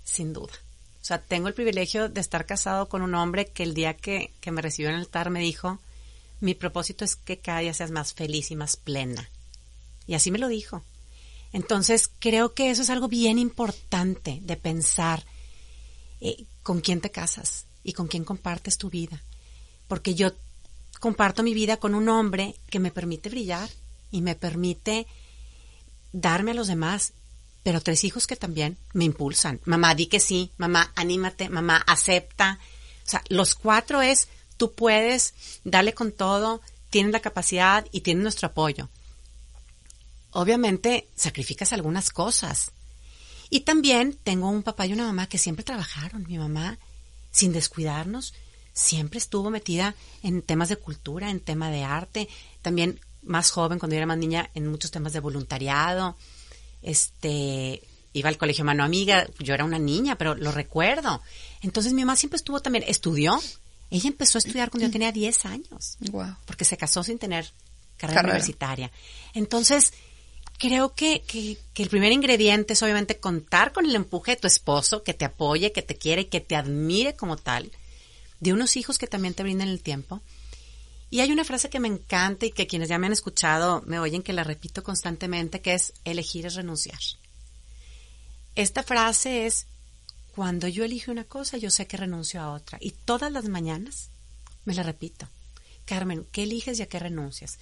sin 0.04 0.34
duda. 0.34 0.54
O 1.02 1.04
sea, 1.04 1.20
tengo 1.20 1.48
el 1.48 1.56
privilegio 1.56 2.10
de 2.10 2.22
estar 2.22 2.46
casado 2.46 2.88
con 2.88 3.02
un 3.02 3.16
hombre 3.16 3.48
que 3.48 3.64
el 3.64 3.74
día 3.74 3.96
que, 3.96 4.32
que 4.40 4.52
me 4.52 4.62
recibió 4.62 4.90
en 4.90 4.96
el 4.96 5.02
altar 5.02 5.32
me 5.32 5.40
dijo, 5.40 5.80
mi 6.40 6.54
propósito 6.54 7.04
es 7.06 7.16
que 7.16 7.40
cada 7.40 7.60
día 7.60 7.74
seas 7.74 7.90
más 7.92 8.14
feliz 8.14 8.52
y 8.52 8.56
más 8.56 8.76
plena. 8.76 9.30
Y 10.06 10.14
así 10.14 10.30
me 10.30 10.40
lo 10.40 10.48
dijo. 10.48 10.84
Entonces, 11.54 12.10
creo 12.20 12.54
que 12.54 12.70
eso 12.70 12.82
es 12.82 12.90
algo 12.90 13.08
bien 13.08 13.38
importante 13.38 14.40
de 14.42 14.56
pensar 14.56 15.26
eh, 16.22 16.46
con 16.64 16.82
quién 16.82 17.02
te 17.02 17.12
casas 17.12 17.66
y 17.84 17.94
con 17.94 18.08
quién 18.08 18.24
compartes 18.24 18.78
tu 18.78 18.90
vida. 18.90 19.22
Porque 19.88 20.16
yo 20.16 20.32
comparto 21.00 21.44
mi 21.44 21.54
vida 21.54 21.78
con 21.78 21.96
un 21.96 22.08
hombre 22.10 22.56
que 22.70 22.80
me 22.80 22.92
permite 22.92 23.30
brillar 23.30 23.70
y 24.12 24.22
me 24.22 24.36
permite 24.36 25.08
darme 26.14 26.52
a 26.52 26.54
los 26.54 26.68
demás, 26.68 27.14
pero 27.64 27.82
tres 27.82 28.04
hijos 28.04 28.28
que 28.28 28.36
también 28.36 28.78
me 28.94 29.06
impulsan. 29.06 29.60
Mamá, 29.66 29.94
di 29.96 30.06
que 30.06 30.20
sí, 30.20 30.52
mamá, 30.58 30.92
anímate, 30.96 31.50
mamá, 31.50 31.78
acepta. 31.86 32.60
O 33.06 33.10
sea, 33.10 33.24
los 33.28 33.56
cuatro 33.56 34.02
es, 34.02 34.30
tú 34.56 34.74
puedes, 34.74 35.34
dale 35.66 35.94
con 35.94 36.12
todo, 36.12 36.62
tienes 36.90 37.12
la 37.12 37.20
capacidad 37.20 37.86
y 37.92 38.02
tienes 38.02 38.24
nuestro 38.24 38.48
apoyo 38.48 38.90
obviamente 40.32 41.10
sacrificas 41.15 41.74
algunas 41.74 42.10
cosas. 42.10 42.72
Y 43.50 43.62
también 43.62 44.17
tengo 44.24 44.50
un 44.50 44.63
papá 44.63 44.86
y 44.86 44.94
una 44.94 45.06
mamá 45.06 45.28
que 45.28 45.38
siempre 45.38 45.65
trabajaron. 45.65 46.26
Mi 46.28 46.38
mamá, 46.38 46.80
sin 47.32 47.52
descuidarnos, 47.52 48.34
siempre 48.74 49.20
estuvo 49.20 49.50
metida 49.50 49.96
en 50.24 50.41
temas 50.41 50.70
de 50.70 50.78
cultura, 50.78 51.30
en 51.30 51.39
tema 51.41 51.70
de 51.70 51.84
arte. 51.84 52.30
También 52.62 53.00
más 53.24 53.52
joven, 53.52 53.78
cuando 53.78 53.96
yo 53.96 53.98
era 53.98 54.06
más 54.06 54.17
niña, 54.17 54.50
en 54.56 54.67
muchos 54.67 54.91
temas 54.91 55.13
de 55.13 55.20
voluntariado. 55.20 56.15
Este, 56.82 57.84
iba 58.13 58.30
al 58.30 58.38
colegio 58.38 58.63
mano 58.63 58.84
amiga. 58.84 59.28
Yo 59.39 59.54
era 59.54 59.65
una 59.65 59.80
niña, 59.80 60.17
pero 60.17 60.36
lo 60.36 60.52
recuerdo. 60.52 61.22
Entonces 61.62 61.94
mi 61.94 62.02
mamá 62.02 62.15
siempre 62.15 62.38
estuvo 62.38 62.62
también, 62.62 62.86
estudió. 62.88 63.39
Ella 63.89 64.08
empezó 64.08 64.38
a 64.38 64.39
estudiar 64.39 64.70
cuando 64.70 64.88
yo 64.88 64.91
tenía 64.94 65.12
10 65.12 65.46
años. 65.46 65.98
Wow. 66.12 66.38
Porque 66.46 66.63
se 66.63 66.78
casó 66.78 67.04
sin 67.04 67.20
tener 67.20 67.52
carrera. 67.98 68.22
universitaria. 68.22 68.91
Entonces, 69.34 69.94
creo 70.62 70.93
que, 70.93 71.24
que, 71.24 71.58
el 71.82 71.89
primer 71.89 72.12
ingrediente 72.12 72.74
es 72.74 72.84
obviamente 72.84 73.17
contar 73.17 73.74
con 73.74 73.88
el 73.88 73.95
empuje 73.95 74.34
de 74.34 74.41
tu 74.41 74.45
esposo, 74.45 75.02
que 75.02 75.15
te 75.15 75.26
apoye, 75.26 75.71
que 75.71 75.82
te 75.82 75.95
quiere, 75.95 76.28
que 76.28 76.39
te 76.39 76.56
admire 76.56 77.15
como 77.15 77.36
tal, 77.36 77.71
de 78.39 78.54
unos 78.54 78.78
hijos 78.78 79.00
que 79.00 79.08
también 79.08 79.34
te 79.34 79.41
brinden 79.41 79.69
el 79.69 79.82
tiempo. 79.82 80.21
Y 81.10 81.21
hay 81.21 81.32
una 81.32 81.45
frase 81.45 81.71
que 81.71 81.80
me 81.80 81.88
encanta 81.88 82.45
y 82.45 82.52
que 82.52 82.67
quienes 82.67 82.89
ya 82.89 83.00
me 83.00 83.08
han 83.08 83.12
escuchado 83.12 83.82
me 83.88 83.97
oyen 83.97 84.21
que 84.21 84.34
la 84.34 84.43
repito 84.43 84.84
constantemente, 84.84 85.62
que 85.62 85.74
es 85.74 85.93
elegir 86.06 86.45
es 86.45 86.54
renunciar. 86.54 87.00
Esta 88.54 88.84
frase 88.84 89.47
es, 89.47 89.65
cuando 90.36 90.67
yo 90.67 90.84
elijo 90.84 91.12
una 91.12 91.24
cosa, 91.24 91.58
yo 91.58 91.71
sé 91.71 91.88
que 91.88 91.97
renuncio 91.97 92.39
a 92.39 92.52
otra. 92.52 92.78
Y 92.80 92.91
todas 92.91 93.32
las 93.32 93.45
mañanas 93.45 94.12
me 94.63 94.76
la 94.76 94.84
repito. 94.84 95.28
Carmen, 95.86 96.24
¿qué 96.32 96.43
eliges 96.43 96.78
y 96.78 96.84
a 96.84 96.88
qué 96.88 97.00
renuncias? 97.00 97.58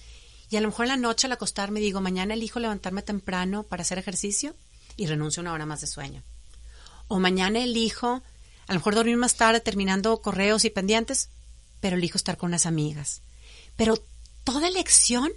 Y 0.50 0.56
a 0.56 0.60
lo 0.60 0.68
mejor 0.68 0.86
en 0.86 0.90
la 0.90 0.96
noche 0.96 1.26
al 1.26 1.32
acostarme 1.32 1.80
digo, 1.80 2.00
mañana 2.00 2.34
elijo 2.34 2.58
levantarme 2.58 3.02
temprano 3.02 3.62
para 3.62 3.82
hacer 3.82 3.98
ejercicio 3.98 4.54
y 4.96 5.06
renuncio 5.06 5.40
una 5.40 5.52
hora 5.52 5.64
más 5.64 5.80
de 5.80 5.86
sueño. 5.86 6.22
O 7.08 7.20
mañana 7.20 7.62
elijo 7.62 8.22
a 8.66 8.72
lo 8.72 8.80
mejor 8.80 8.94
dormir 8.94 9.16
más 9.16 9.36
tarde 9.36 9.60
terminando 9.60 10.20
correos 10.20 10.64
y 10.64 10.70
pendientes, 10.70 11.28
pero 11.80 11.96
elijo 11.96 12.18
estar 12.18 12.36
con 12.36 12.50
unas 12.50 12.66
amigas. 12.66 13.22
Pero 13.76 14.02
toda 14.44 14.68
elección 14.68 15.30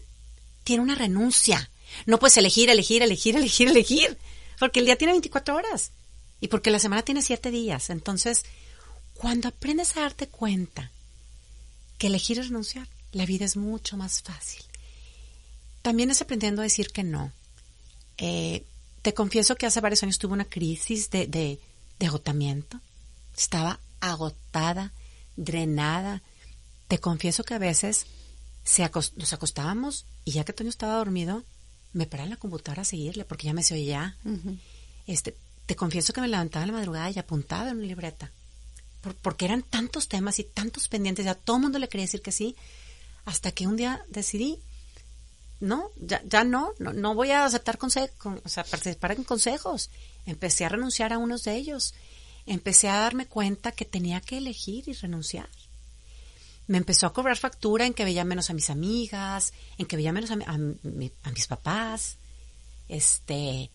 tiene 0.64 0.84
una 0.84 0.96
renuncia. 0.96 1.70
No 2.06 2.20
puedes 2.20 2.38
elegir, 2.38 2.70
elegir, 2.70 3.02
elegir, 3.02 3.36
elegir, 3.36 3.68
elegir, 3.70 4.18
porque 4.60 4.80
el 4.80 4.86
día 4.86 4.98
tiene 4.98 5.14
24 5.14 5.56
horas 5.56 5.92
y 6.42 6.48
porque 6.48 6.72
la 6.72 6.80
semana 6.80 7.04
tiene 7.04 7.22
7 7.22 7.52
días. 7.52 7.90
Entonces, 7.90 8.44
cuando 9.14 9.48
aprendes 9.48 9.96
a 9.96 10.02
darte 10.02 10.28
cuenta 10.28 10.92
que 11.98 12.08
elegir 12.08 12.40
es 12.40 12.48
renunciar, 12.48 12.88
la 13.12 13.26
vida 13.26 13.46
es 13.46 13.58
mucho 13.58 13.96
más 13.96 14.22
fácil. 14.22 14.64
También 15.84 16.10
es 16.10 16.22
aprendiendo 16.22 16.62
a 16.62 16.64
decir 16.64 16.92
que 16.92 17.04
no. 17.04 17.32
Eh, 18.18 18.64
te 19.04 19.14
confieso 19.14 19.58
que 19.58 19.66
hace 19.66 19.82
varios 19.82 20.02
años 20.02 20.18
tuve 20.18 20.34
una 20.34 20.46
crisis 20.46 21.10
de, 21.12 21.28
de, 21.28 21.60
agotamiento. 22.08 22.80
Estaba 23.38 23.80
agotada, 24.00 24.94
drenada. 25.36 26.22
Te 26.88 27.00
confieso 27.00 27.44
que 27.44 27.54
a 27.54 27.60
veces 27.60 28.06
se 28.64 28.90
nos 29.18 29.34
acostábamos 29.34 30.06
y 30.24 30.32
ya 30.32 30.46
que 30.46 30.54
Toño 30.54 30.70
estaba 30.70 30.96
dormido, 30.96 31.44
me 31.92 32.08
paraba 32.08 32.26
en 32.26 32.32
la 32.32 32.38
computadora 32.38 32.84
a 32.84 32.86
seguirle 32.86 33.26
porque 33.26 33.48
ya 33.48 33.54
me 33.54 33.64
se 33.64 33.74
oía. 33.74 34.18
este, 35.06 35.36
te 35.66 35.76
confieso 35.76 36.14
que 36.14 36.22
me 36.22 36.30
levantaba 36.30 36.64
en 36.64 36.72
la 36.72 36.78
madrugada 36.78 37.12
y 37.12 37.20
apuntaba 37.20 37.70
en 37.70 37.78
una 37.78 37.88
libreta. 37.88 38.32
porque 39.22 39.44
eran 39.44 39.64
tantos 39.64 40.08
temas 40.08 40.40
y 40.40 40.46
tantos 40.46 40.88
pendientes, 40.88 41.26
ya 41.26 41.36
todo 41.36 41.58
el 41.58 41.64
mundo 41.64 41.78
le 41.78 41.90
quería 41.90 42.06
decir 42.06 42.22
que 42.22 42.32
sí, 42.32 42.56
hasta 43.26 43.52
que 43.52 43.68
un 43.68 43.76
día 43.76 44.06
decidí 44.08 44.60
no, 45.64 45.92
ya, 45.96 46.22
ya 46.26 46.44
no, 46.44 46.74
no, 46.78 46.92
no 46.92 47.16
voy 47.16 47.32
a 47.32 47.46
aceptar 47.46 47.78
consejos, 47.78 48.42
o 48.44 48.50
sea, 48.50 48.66
participar 48.66 49.14
en 49.14 49.24
consejos. 49.24 49.90
Empecé 50.26 50.66
a 50.66 50.70
renunciar 50.70 51.14
a 51.14 51.18
unos 51.18 51.46
de 51.46 51.56
ellos. 51.56 51.94
Empecé 52.46 52.90
a 52.90 53.00
darme 53.00 53.28
cuenta 53.28 53.72
que 53.72 53.86
tenía 53.86 54.20
que 54.20 54.40
elegir 54.40 54.84
y 54.90 54.94
renunciar. 54.94 55.48
Me 56.68 56.78
empezó 56.78 57.08
a 57.08 57.14
cobrar 57.14 57.38
factura 57.38 57.86
en 57.86 57.94
que 57.94 58.04
veía 58.04 58.26
menos 58.26 58.50
a 58.50 58.54
mis 58.54 58.70
amigas, 58.70 59.54
en 59.78 59.86
que 59.86 59.96
veía 59.96 60.12
menos 60.12 60.32
a, 60.32 60.34
a, 60.34 60.58
mis 61.32 61.48
papás. 61.48 62.18
Este, 62.90 63.72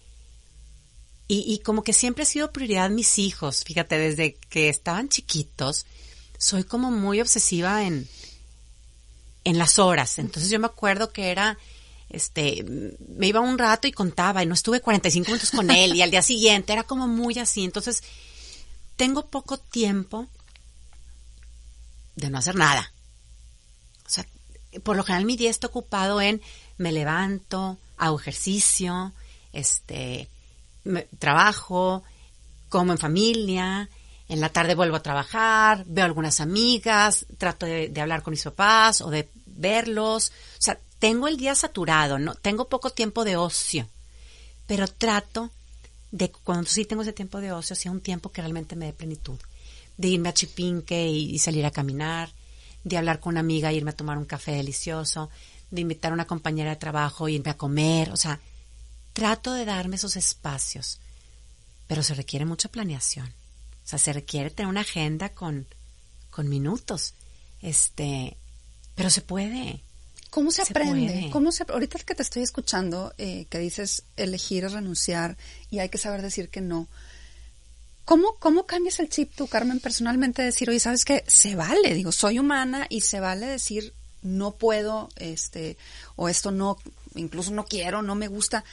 y, 1.27 1.55
y, 1.55 1.61
como 1.61 1.83
que 1.83 1.95
siempre 1.95 2.25
ha 2.25 2.27
sido 2.27 2.53
prioridad 2.53 2.91
mis 2.91 3.19
hijos. 3.19 3.65
Fíjate, 3.65 3.97
desde 3.97 4.35
que 4.35 4.69
estaban 4.69 5.09
chiquitos, 5.09 5.87
soy 6.37 6.65
como 6.65 6.91
muy 6.91 7.23
obsesiva 7.23 7.87
en, 7.87 8.07
en 9.45 9.57
las 9.57 9.79
horas. 9.79 10.19
Entonces 10.19 10.51
yo 10.51 10.61
me 10.61 10.67
acuerdo 10.67 11.15
que 11.15 11.31
era 11.31 11.57
este, 12.11 12.65
me 13.09 13.27
iba 13.27 13.41
un 13.41 13.59
rato 13.59 13.87
y 13.87 13.93
contaba 13.93 14.43
y 14.43 14.47
no 14.47 14.55
estuve 14.55 14.81
45 14.81 15.27
minutos 15.27 15.51
con 15.51 15.71
él 15.71 15.95
y 15.95 16.03
al 16.03 16.11
día 16.11 16.23
siguiente 16.23 16.73
era 16.73 16.85
como 16.85 17.07
muy 17.07 17.39
así. 17.39 17.65
Entonces, 17.65 18.03
tengo 18.97 19.27
poco 19.27 19.59
tiempo 19.59 20.27
de 22.17 22.31
no 22.31 22.39
hacer 22.39 22.57
nada. 22.57 22.93
O 24.07 24.11
sea, 24.11 24.27
por 24.83 24.97
lo 24.97 25.05
general 25.05 25.25
mi 25.25 25.37
día 25.37 25.51
está 25.51 25.67
ocupado 25.67 26.21
en 26.21 26.41
me 26.79 26.93
levanto, 26.93 27.79
hago 27.97 28.19
ejercicio, 28.19 29.13
este, 29.53 30.29
trabajo, 31.19 32.03
como 32.69 32.93
en 32.93 32.99
familia, 32.99 33.89
en 34.29 34.41
la 34.41 34.51
tarde 34.51 34.75
vuelvo 34.75 34.97
a 34.97 35.03
trabajar, 35.03 35.85
veo 35.87 36.05
algunas 36.05 36.41
amigas, 36.41 37.27
trato 37.39 37.67
de, 37.67 37.89
de 37.89 38.01
hablar 38.01 38.23
con 38.23 38.33
mis 38.33 38.45
papás 38.45 39.01
o 39.01 39.11
de 39.11 39.29
verlos. 39.47 40.33
O 40.59 40.63
sea, 40.63 40.79
tengo 40.99 41.29
el 41.29 41.37
día 41.37 41.55
saturado, 41.55 42.19
no 42.19 42.35
tengo 42.35 42.69
poco 42.69 42.91
tiempo 42.91 43.25
de 43.25 43.37
ocio, 43.37 43.89
pero 44.67 44.89
trato 44.89 45.51
de 46.11 46.31
cuando 46.31 46.69
sí 46.69 46.85
tengo 46.85 47.03
ese 47.03 47.13
tiempo 47.13 47.41
de 47.41 47.53
ocio, 47.53 47.77
sea 47.77 47.93
un 47.93 48.01
tiempo 48.01 48.33
que 48.33 48.41
realmente 48.41 48.77
me 48.77 48.87
dé 48.87 48.93
plenitud, 48.93 49.39
de 49.97 50.09
irme 50.09 50.29
a 50.29 50.35
Chipinque 50.35 51.09
y, 51.09 51.39
salir 51.39 51.67
a 51.67 51.71
caminar, 51.71 52.31
de 52.85 52.97
hablar 52.97 53.21
con 53.21 53.35
una 53.35 53.41
amiga 53.41 53.71
e 53.71 53.75
irme 53.75 53.91
a 53.91 53.97
tomar 53.97 54.19
un 54.19 54.25
café 54.25 54.53
delicioso, 54.53 55.31
de 55.71 55.83
invitar 55.83 56.13
a 56.13 56.15
una 56.15 56.27
compañera 56.27 56.71
de 56.71 56.77
trabajo 56.77 57.29
e 57.29 57.33
irme 57.33 57.51
a 57.51 57.57
comer, 57.57 58.11
o 58.11 58.17
sea, 58.17 58.41
trato 59.13 59.53
de 59.53 59.65
darme 59.65 59.97
esos 59.97 60.17
espacios, 60.17 60.99
pero 61.87 62.03
se 62.03 62.15
requiere 62.15 62.45
mucha 62.45 62.69
planeación, 62.69 63.27
o 63.27 63.89
sea, 63.89 63.99
se 63.99 64.13
requiere 64.13 64.51
tener 64.51 64.69
una 64.69 64.81
agenda 64.81 65.31
con, 65.31 65.67
con 66.31 66.49
minutos, 66.49 67.15
este, 67.61 68.37
pero 68.95 69.11
se 69.11 69.21
puede, 69.21 69.83
¿Cómo 70.31 70.51
se, 70.51 70.63
aprende? 70.63 71.31
¿Cómo 71.33 71.53
se, 71.53 71.65
ahorita 71.69 71.99
que 72.01 72.15
te 72.15 72.23
estoy 72.23 72.43
escuchando, 72.43 73.15
eh, 73.19 73.47
que 73.49 73.59
dices 73.59 74.05
elegir 74.17 74.65
es 74.65 74.73
renunciar 74.73 75.37
y 75.71 75.79
hay 75.79 75.89
que 75.89 75.99
saber 75.99 76.23
decir 76.23 76.51
que 76.51 76.61
no. 76.61 76.87
¿Cómo, 78.05 78.37
¿Cómo 78.39 78.65
cambias 78.65 79.01
el 79.01 79.09
chip 79.09 79.35
tú, 79.35 79.47
Carmen, 79.47 79.81
personalmente 79.81 80.43
decir, 80.43 80.69
oye, 80.71 80.81
sabes 80.81 81.05
que 81.05 81.25
se 81.27 81.57
vale, 81.57 81.95
digo, 81.95 82.13
soy 82.13 82.39
humana 82.39 82.87
y 82.89 83.03
se 83.03 83.21
vale 83.21 83.47
decir 83.47 83.95
no 84.23 84.53
puedo, 84.53 85.09
este, 85.17 85.77
o 86.17 86.29
esto 86.29 86.51
no, 86.51 86.79
incluso 87.15 87.51
no 87.51 87.65
quiero, 87.65 88.03
no 88.03 88.15
me 88.15 88.29
gusta. 88.29 88.65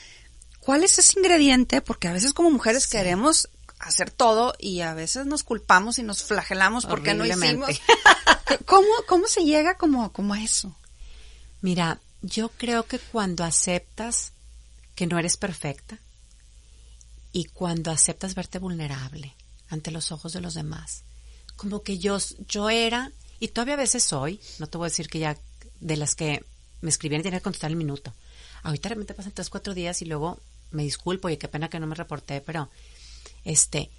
¿Cuál 0.60 0.84
es 0.84 0.98
ese 0.98 1.18
ingrediente? 1.18 1.80
Porque 1.80 2.08
a 2.08 2.12
veces 2.12 2.32
como 2.32 2.50
mujeres 2.50 2.86
queremos 2.86 3.48
hacer 3.78 4.10
todo 4.10 4.54
y 4.58 4.80
a 4.80 4.94
veces 4.94 5.26
nos 5.26 5.44
culpamos 5.44 5.98
y 5.98 6.02
nos 6.02 6.22
flagelamos 6.24 6.86
porque 6.86 7.14
no 7.14 7.24
hicimos. 7.24 7.70
¿Cómo, 8.64 8.88
¿Cómo 9.06 9.26
se 9.26 9.44
llega 9.44 9.76
como, 9.76 10.12
como 10.12 10.34
a 10.34 10.42
eso? 10.42 10.74
Mira, 11.66 12.00
yo 12.22 12.50
creo 12.50 12.86
que 12.86 13.00
cuando 13.00 13.42
aceptas 13.42 14.30
que 14.94 15.08
no 15.08 15.18
eres 15.18 15.36
perfecta 15.36 15.98
y 17.32 17.46
cuando 17.46 17.90
aceptas 17.90 18.36
verte 18.36 18.60
vulnerable 18.60 19.34
ante 19.68 19.90
los 19.90 20.12
ojos 20.12 20.32
de 20.32 20.40
los 20.40 20.54
demás, 20.54 21.02
como 21.56 21.82
que 21.82 21.98
yo, 21.98 22.18
yo 22.46 22.70
era, 22.70 23.10
y 23.40 23.48
todavía 23.48 23.74
a 23.74 23.78
veces 23.78 24.04
soy, 24.04 24.40
no 24.60 24.68
te 24.68 24.78
voy 24.78 24.86
a 24.86 24.90
decir 24.90 25.08
que 25.08 25.18
ya 25.18 25.36
de 25.80 25.96
las 25.96 26.14
que 26.14 26.44
me 26.82 26.90
escribían 26.90 27.22
y 27.22 27.24
tenía 27.24 27.40
que 27.40 27.44
contestar 27.50 27.72
el 27.72 27.76
minuto. 27.76 28.14
Ahorita 28.62 28.90
realmente 28.90 29.14
pasan 29.14 29.32
tres, 29.32 29.50
cuatro 29.50 29.74
días 29.74 30.00
y 30.02 30.04
luego 30.04 30.38
me 30.70 30.84
disculpo 30.84 31.30
y 31.30 31.36
qué 31.36 31.48
pena 31.48 31.68
que 31.68 31.80
no 31.80 31.88
me 31.88 31.96
reporté, 31.96 32.40
pero 32.42 32.70
este, 33.44 33.90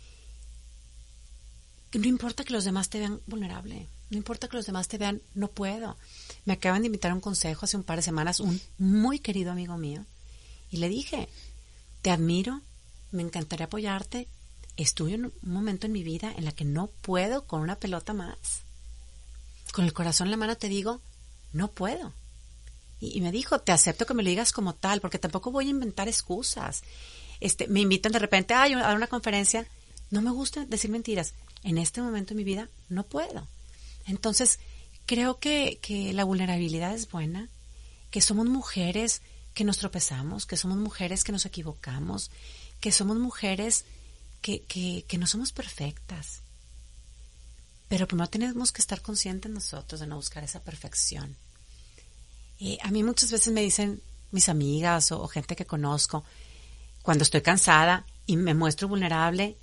no 1.91 2.07
importa 2.07 2.45
que 2.45 2.53
los 2.53 2.63
demás 2.63 2.87
te 2.87 2.99
vean 2.99 3.19
vulnerable, 3.27 3.89
no 4.09 4.17
importa 4.17 4.47
que 4.47 4.57
los 4.57 4.65
demás 4.65 4.87
te 4.87 4.97
vean, 4.97 5.21
no 5.33 5.49
puedo. 5.49 5.97
Me 6.45 6.53
acaban 6.53 6.81
de 6.81 6.87
invitar 6.87 7.11
a 7.11 7.15
un 7.15 7.21
consejo 7.21 7.65
hace 7.65 7.77
un 7.77 7.83
par 7.83 7.97
de 7.97 8.03
semanas, 8.03 8.39
un 8.39 8.59
muy 8.77 9.19
querido 9.19 9.51
amigo 9.51 9.77
mío, 9.77 10.05
y 10.71 10.77
le 10.77 10.89
dije, 10.89 11.27
te 12.01 12.11
admiro, 12.11 12.61
me 13.11 13.23
encantaría 13.23 13.65
apoyarte, 13.65 14.27
estuve 14.77 15.15
en 15.15 15.25
un 15.25 15.33
momento 15.41 15.87
en 15.87 15.93
mi 15.93 16.03
vida 16.03 16.33
en 16.35 16.45
la 16.45 16.51
que 16.51 16.65
no 16.65 16.87
puedo 17.01 17.45
con 17.45 17.61
una 17.61 17.75
pelota 17.75 18.13
más. 18.13 18.37
Con 19.73 19.85
el 19.85 19.93
corazón 19.93 20.27
en 20.27 20.31
la 20.31 20.37
mano 20.37 20.55
te 20.55 20.69
digo, 20.69 21.01
no 21.53 21.69
puedo. 21.69 22.13
Y, 22.99 23.21
me 23.21 23.31
dijo, 23.31 23.59
te 23.59 23.71
acepto 23.71 24.05
que 24.05 24.13
me 24.13 24.23
lo 24.23 24.29
digas 24.29 24.51
como 24.51 24.73
tal, 24.73 25.01
porque 25.01 25.19
tampoco 25.19 25.51
voy 25.51 25.67
a 25.67 25.71
inventar 25.71 26.07
excusas. 26.07 26.83
Este, 27.39 27.67
me 27.67 27.81
invitan 27.81 28.11
de 28.11 28.19
repente 28.19 28.53
a 28.53 28.67
dar 28.67 28.95
una 28.95 29.07
conferencia. 29.07 29.67
No 30.09 30.21
me 30.21 30.31
gusta 30.31 30.65
decir 30.65 30.89
mentiras. 30.89 31.33
En 31.63 31.77
este 31.77 32.01
momento 32.01 32.29
de 32.29 32.37
mi 32.37 32.43
vida 32.43 32.69
no 32.89 33.03
puedo. 33.03 33.47
Entonces, 34.07 34.59
creo 35.05 35.39
que, 35.39 35.79
que 35.81 36.13
la 36.13 36.23
vulnerabilidad 36.23 36.95
es 36.95 37.09
buena, 37.09 37.49
que 38.09 38.21
somos 38.21 38.47
mujeres 38.47 39.21
que 39.53 39.63
nos 39.63 39.77
tropezamos, 39.77 40.45
que 40.45 40.57
somos 40.57 40.77
mujeres 40.77 41.23
que 41.23 41.31
nos 41.31 41.45
equivocamos, 41.45 42.31
que 42.79 42.91
somos 42.91 43.17
mujeres 43.17 43.85
que, 44.41 44.61
que, 44.63 45.05
que 45.07 45.17
no 45.17 45.27
somos 45.27 45.51
perfectas. 45.51 46.41
Pero 47.87 48.07
primero 48.07 48.29
tenemos 48.29 48.71
que 48.71 48.81
estar 48.81 49.01
conscientes 49.01 49.51
nosotros 49.51 49.99
de 49.99 50.07
no 50.07 50.15
buscar 50.15 50.43
esa 50.43 50.61
perfección. 50.61 51.35
Y 52.59 52.77
a 52.81 52.91
mí 52.91 53.03
muchas 53.03 53.31
veces 53.31 53.53
me 53.53 53.61
dicen 53.61 54.01
mis 54.31 54.49
amigas 54.49 55.11
o, 55.11 55.27
gente 55.27 55.55
que 55.55 55.65
conozco, 55.65 56.23
cuando 57.01 57.23
estoy 57.23 57.41
cansada 57.41 58.05
y 58.25 58.35
me 58.35 58.53
muestro 58.53 58.87
vulnerable, 58.87 59.57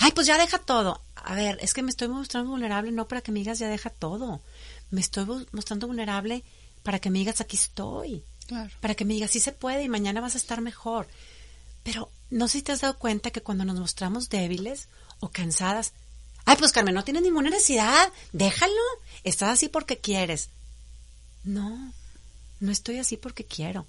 ay, 0.00 0.12
pues 0.12 0.26
ya 0.26 0.38
deja 0.38 0.58
todo. 0.58 1.00
A 1.14 1.34
ver, 1.34 1.58
es 1.60 1.74
que 1.74 1.82
me 1.82 1.90
estoy 1.90 2.08
mostrando 2.08 2.50
vulnerable 2.50 2.90
no 2.90 3.06
para 3.06 3.20
que 3.20 3.30
me 3.30 3.38
digas 3.38 3.58
ya 3.58 3.68
deja 3.68 3.90
todo. 3.90 4.40
Me 4.90 5.00
estoy 5.00 5.46
mostrando 5.52 5.86
vulnerable 5.86 6.42
para 6.82 6.98
que 6.98 7.10
me 7.10 7.20
digas 7.20 7.40
aquí 7.40 7.56
estoy. 7.56 8.24
Para 8.80 8.94
que 8.94 9.04
me 9.04 9.14
digas 9.14 9.30
sí 9.30 9.38
se 9.38 9.52
puede 9.52 9.84
y 9.84 9.88
mañana 9.88 10.20
vas 10.20 10.34
a 10.34 10.38
estar 10.38 10.60
mejor. 10.60 11.06
Pero 11.84 12.10
no 12.30 12.48
sé 12.48 12.58
si 12.58 12.62
te 12.62 12.72
has 12.72 12.80
dado 12.80 12.98
cuenta 12.98 13.30
que 13.30 13.42
cuando 13.42 13.64
nos 13.64 13.78
mostramos 13.78 14.28
débiles 14.30 14.88
o 15.20 15.28
cansadas, 15.28 15.92
ay, 16.46 16.56
pues 16.56 16.72
Carmen, 16.72 16.94
no 16.94 17.04
tienes 17.04 17.22
ninguna 17.22 17.50
necesidad, 17.50 18.12
déjalo, 18.32 18.72
estás 19.22 19.50
así 19.50 19.68
porque 19.68 19.98
quieres. 19.98 20.48
No, 21.44 21.92
no 22.58 22.72
estoy 22.72 22.98
así 22.98 23.16
porque 23.16 23.44
quiero, 23.44 23.86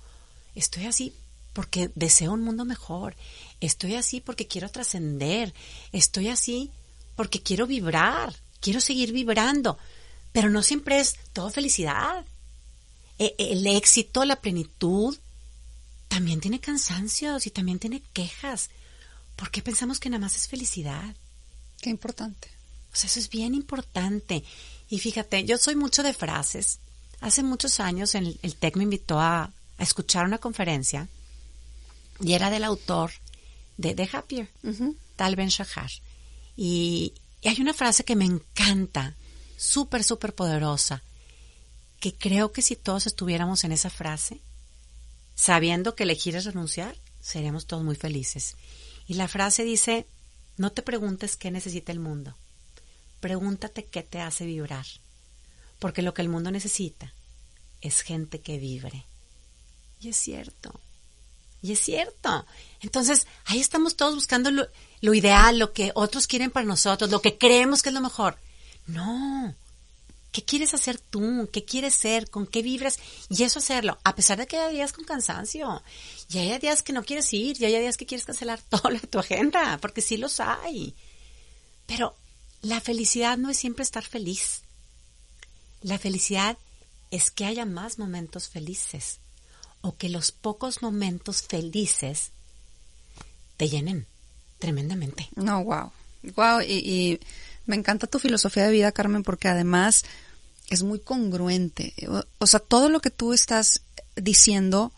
estoy 0.55 0.85
así 0.85 1.15
porque 1.53 1.91
deseo 1.95 2.31
un 2.33 2.41
mundo 2.41 2.65
mejor, 2.65 3.15
estoy 3.59 3.95
así 3.95 4.21
porque 4.21 4.47
quiero 4.47 4.69
trascender, 4.69 5.53
estoy 5.91 6.29
así 6.29 6.71
porque 7.15 7.41
quiero 7.41 7.67
vibrar, 7.67 8.33
quiero 8.59 8.79
seguir 8.79 9.11
vibrando, 9.11 9.77
pero 10.31 10.49
no 10.49 10.63
siempre 10.63 10.99
es 10.99 11.17
todo 11.33 11.49
felicidad. 11.49 12.25
E, 13.19 13.35
el 13.37 13.67
éxito, 13.67 14.25
la 14.25 14.37
plenitud, 14.37 15.17
también 16.07 16.41
tiene 16.41 16.59
cansancios 16.59 17.47
y 17.47 17.51
también 17.51 17.79
tiene 17.79 18.01
quejas. 18.13 18.69
¿Por 19.35 19.51
qué 19.51 19.61
pensamos 19.61 19.99
que 19.99 20.09
nada 20.09 20.21
más 20.21 20.35
es 20.35 20.47
felicidad? 20.47 21.15
Qué 21.81 21.89
importante. 21.89 22.49
O 22.93 22.95
sea, 22.95 23.07
eso 23.07 23.19
es 23.19 23.29
bien 23.29 23.55
importante. 23.55 24.43
Y 24.89 24.99
fíjate, 24.99 25.45
yo 25.45 25.57
soy 25.57 25.75
mucho 25.75 26.03
de 26.03 26.13
frases. 26.13 26.79
Hace 27.21 27.43
muchos 27.43 27.79
años 27.79 28.15
el, 28.15 28.39
el 28.41 28.55
TEC 28.55 28.75
me 28.75 28.83
invitó 28.83 29.19
a, 29.19 29.51
escuchar 29.81 30.25
una 30.25 30.37
conferencia 30.37 31.07
y 32.21 32.33
era 32.33 32.49
del 32.49 32.63
autor 32.63 33.11
de 33.77 33.93
The 33.93 34.09
Happier, 34.11 34.49
Tal 35.15 35.35
Ben 35.35 35.49
Shahar. 35.49 35.91
Y, 36.55 37.13
y 37.41 37.47
hay 37.47 37.59
una 37.61 37.73
frase 37.73 38.03
que 38.03 38.15
me 38.15 38.25
encanta, 38.25 39.15
súper, 39.57 40.03
súper 40.03 40.35
poderosa, 40.35 41.03
que 41.99 42.13
creo 42.13 42.51
que 42.51 42.61
si 42.61 42.75
todos 42.75 43.07
estuviéramos 43.07 43.63
en 43.63 43.71
esa 43.71 43.89
frase, 43.89 44.41
sabiendo 45.35 45.95
que 45.95 46.03
elegir 46.03 46.35
es 46.35 46.45
renunciar, 46.45 46.95
seríamos 47.19 47.65
todos 47.65 47.83
muy 47.83 47.95
felices. 47.95 48.55
Y 49.07 49.15
la 49.15 49.27
frase 49.27 49.63
dice, 49.63 50.07
no 50.57 50.71
te 50.71 50.81
preguntes 50.81 51.37
qué 51.37 51.51
necesita 51.51 51.91
el 51.91 51.99
mundo, 51.99 52.35
pregúntate 53.19 53.85
qué 53.85 54.03
te 54.03 54.19
hace 54.19 54.45
vibrar, 54.45 54.85
porque 55.79 56.01
lo 56.01 56.13
que 56.13 56.21
el 56.21 56.29
mundo 56.29 56.51
necesita 56.51 57.13
es 57.81 58.01
gente 58.01 58.41
que 58.41 58.59
vibre. 58.59 59.05
Y 59.99 60.09
es 60.09 60.17
cierto, 60.17 60.79
y 61.61 61.73
es 61.73 61.79
cierto. 61.79 62.45
Entonces, 62.81 63.27
ahí 63.45 63.59
estamos 63.59 63.95
todos 63.95 64.15
buscando 64.15 64.51
lo, 64.51 64.67
lo 65.01 65.13
ideal, 65.13 65.59
lo 65.59 65.73
que 65.73 65.91
otros 65.95 66.27
quieren 66.27 66.51
para 66.51 66.65
nosotros, 66.65 67.09
lo 67.09 67.21
que 67.21 67.37
creemos 67.37 67.81
que 67.81 67.89
es 67.89 67.95
lo 67.95 68.01
mejor. 68.01 68.37
No, 68.87 69.55
¿Qué 70.31 70.43
quieres 70.43 70.73
hacer 70.73 70.97
tú? 70.97 71.49
¿Qué 71.51 71.65
quieres 71.65 71.93
ser? 71.93 72.29
¿Con 72.29 72.47
qué 72.47 72.61
vibras? 72.61 72.99
Y 73.29 73.43
eso 73.43 73.59
hacerlo, 73.59 73.99
a 74.03 74.15
pesar 74.15 74.37
de 74.37 74.47
que 74.47 74.57
haya 74.57 74.69
días 74.69 74.93
con 74.93 75.03
cansancio, 75.03 75.83
y 76.29 76.39
haya 76.39 76.57
días 76.57 76.83
que 76.83 76.93
no 76.93 77.03
quieres 77.03 77.33
ir, 77.33 77.61
y 77.61 77.65
haya 77.65 77.81
días 77.81 77.97
que 77.97 78.05
quieres 78.05 78.25
cancelar 78.25 78.61
toda 78.69 78.97
tu 78.99 79.19
agenda, 79.19 79.77
porque 79.81 80.01
sí 80.01 80.15
los 80.15 80.39
hay. 80.39 80.95
Pero 81.85 82.15
la 82.61 82.79
felicidad 82.79 83.37
no 83.37 83.49
es 83.49 83.57
siempre 83.57 83.83
estar 83.83 84.05
feliz. 84.05 84.61
La 85.81 85.99
felicidad 85.99 86.57
es 87.09 87.29
que 87.29 87.43
haya 87.43 87.65
más 87.65 87.99
momentos 87.99 88.47
felices, 88.47 89.19
o 89.81 89.95
que 89.97 90.09
los 90.09 90.31
pocos 90.31 90.81
momentos 90.81 91.41
felices 91.43 92.31
te 93.57 93.69
llenen 93.69 94.05
tremendamente. 94.59 95.29
No, 95.35 95.63
wow. 95.63 95.91
Wow, 96.35 96.61
y, 96.61 96.73
y 96.73 97.19
me 97.65 97.75
encanta 97.75 98.07
tu 98.07 98.19
filosofía 98.19 98.65
de 98.65 98.71
vida, 98.71 98.91
Carmen, 98.91 99.23
porque 99.23 99.47
además 99.47 100.03
es 100.71 100.83
muy 100.83 100.99
congruente. 100.99 101.93
O, 102.37 102.47
sea, 102.47 102.59
todo 102.59 102.89
lo 102.89 103.01
que 103.01 103.11
tú 103.11 103.33
estás 103.33 103.81
diciendo 104.15 104.91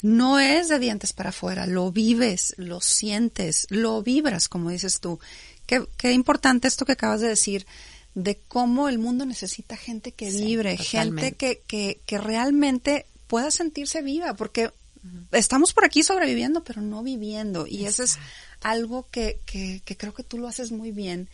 no 0.00 0.38
es 0.38 0.68
de 0.68 0.78
dientes 0.78 1.12
para 1.12 1.30
afuera, 1.30 1.66
lo 1.66 1.90
vives, 1.90 2.54
lo 2.58 2.80
sientes, 2.80 3.66
lo 3.70 4.02
vibras, 4.02 4.48
como 4.48 4.70
dices 4.70 5.00
tú. 5.00 5.18
Qué, 5.66 5.84
qué 5.96 6.12
importante 6.12 6.68
esto 6.68 6.84
que 6.86 6.92
acabas 6.92 7.20
de 7.20 7.28
decir, 7.28 7.66
de 8.14 8.38
cómo 8.48 8.88
el 8.88 8.98
mundo 8.98 9.26
necesita 9.26 9.76
gente 9.76 10.12
que 10.12 10.30
vibre, 10.30 10.76
gente 10.76 11.32
que, 11.32 11.60
que, 11.66 12.00
que 12.06 12.18
realmente 12.18 13.06
pueda 13.26 13.50
sentirse 13.50 14.02
viva, 14.02 14.34
porque 14.34 14.70
estamos 15.32 15.72
por 15.72 15.84
aquí 15.84 16.02
sobreviviendo, 16.02 16.64
pero 16.64 16.80
no 16.80 17.02
viviendo. 17.02 17.66
Y 17.66 17.86
eso 17.86 18.02
es 18.02 18.18
algo 18.60 19.06
que, 19.10 19.40
que, 19.46 19.82
que, 19.84 19.96
creo 19.96 20.14
que 20.14 20.22
tú 20.22 20.38
lo 20.38 20.48
haces 20.48 20.72
muy 20.72 20.90
bien 20.90 21.28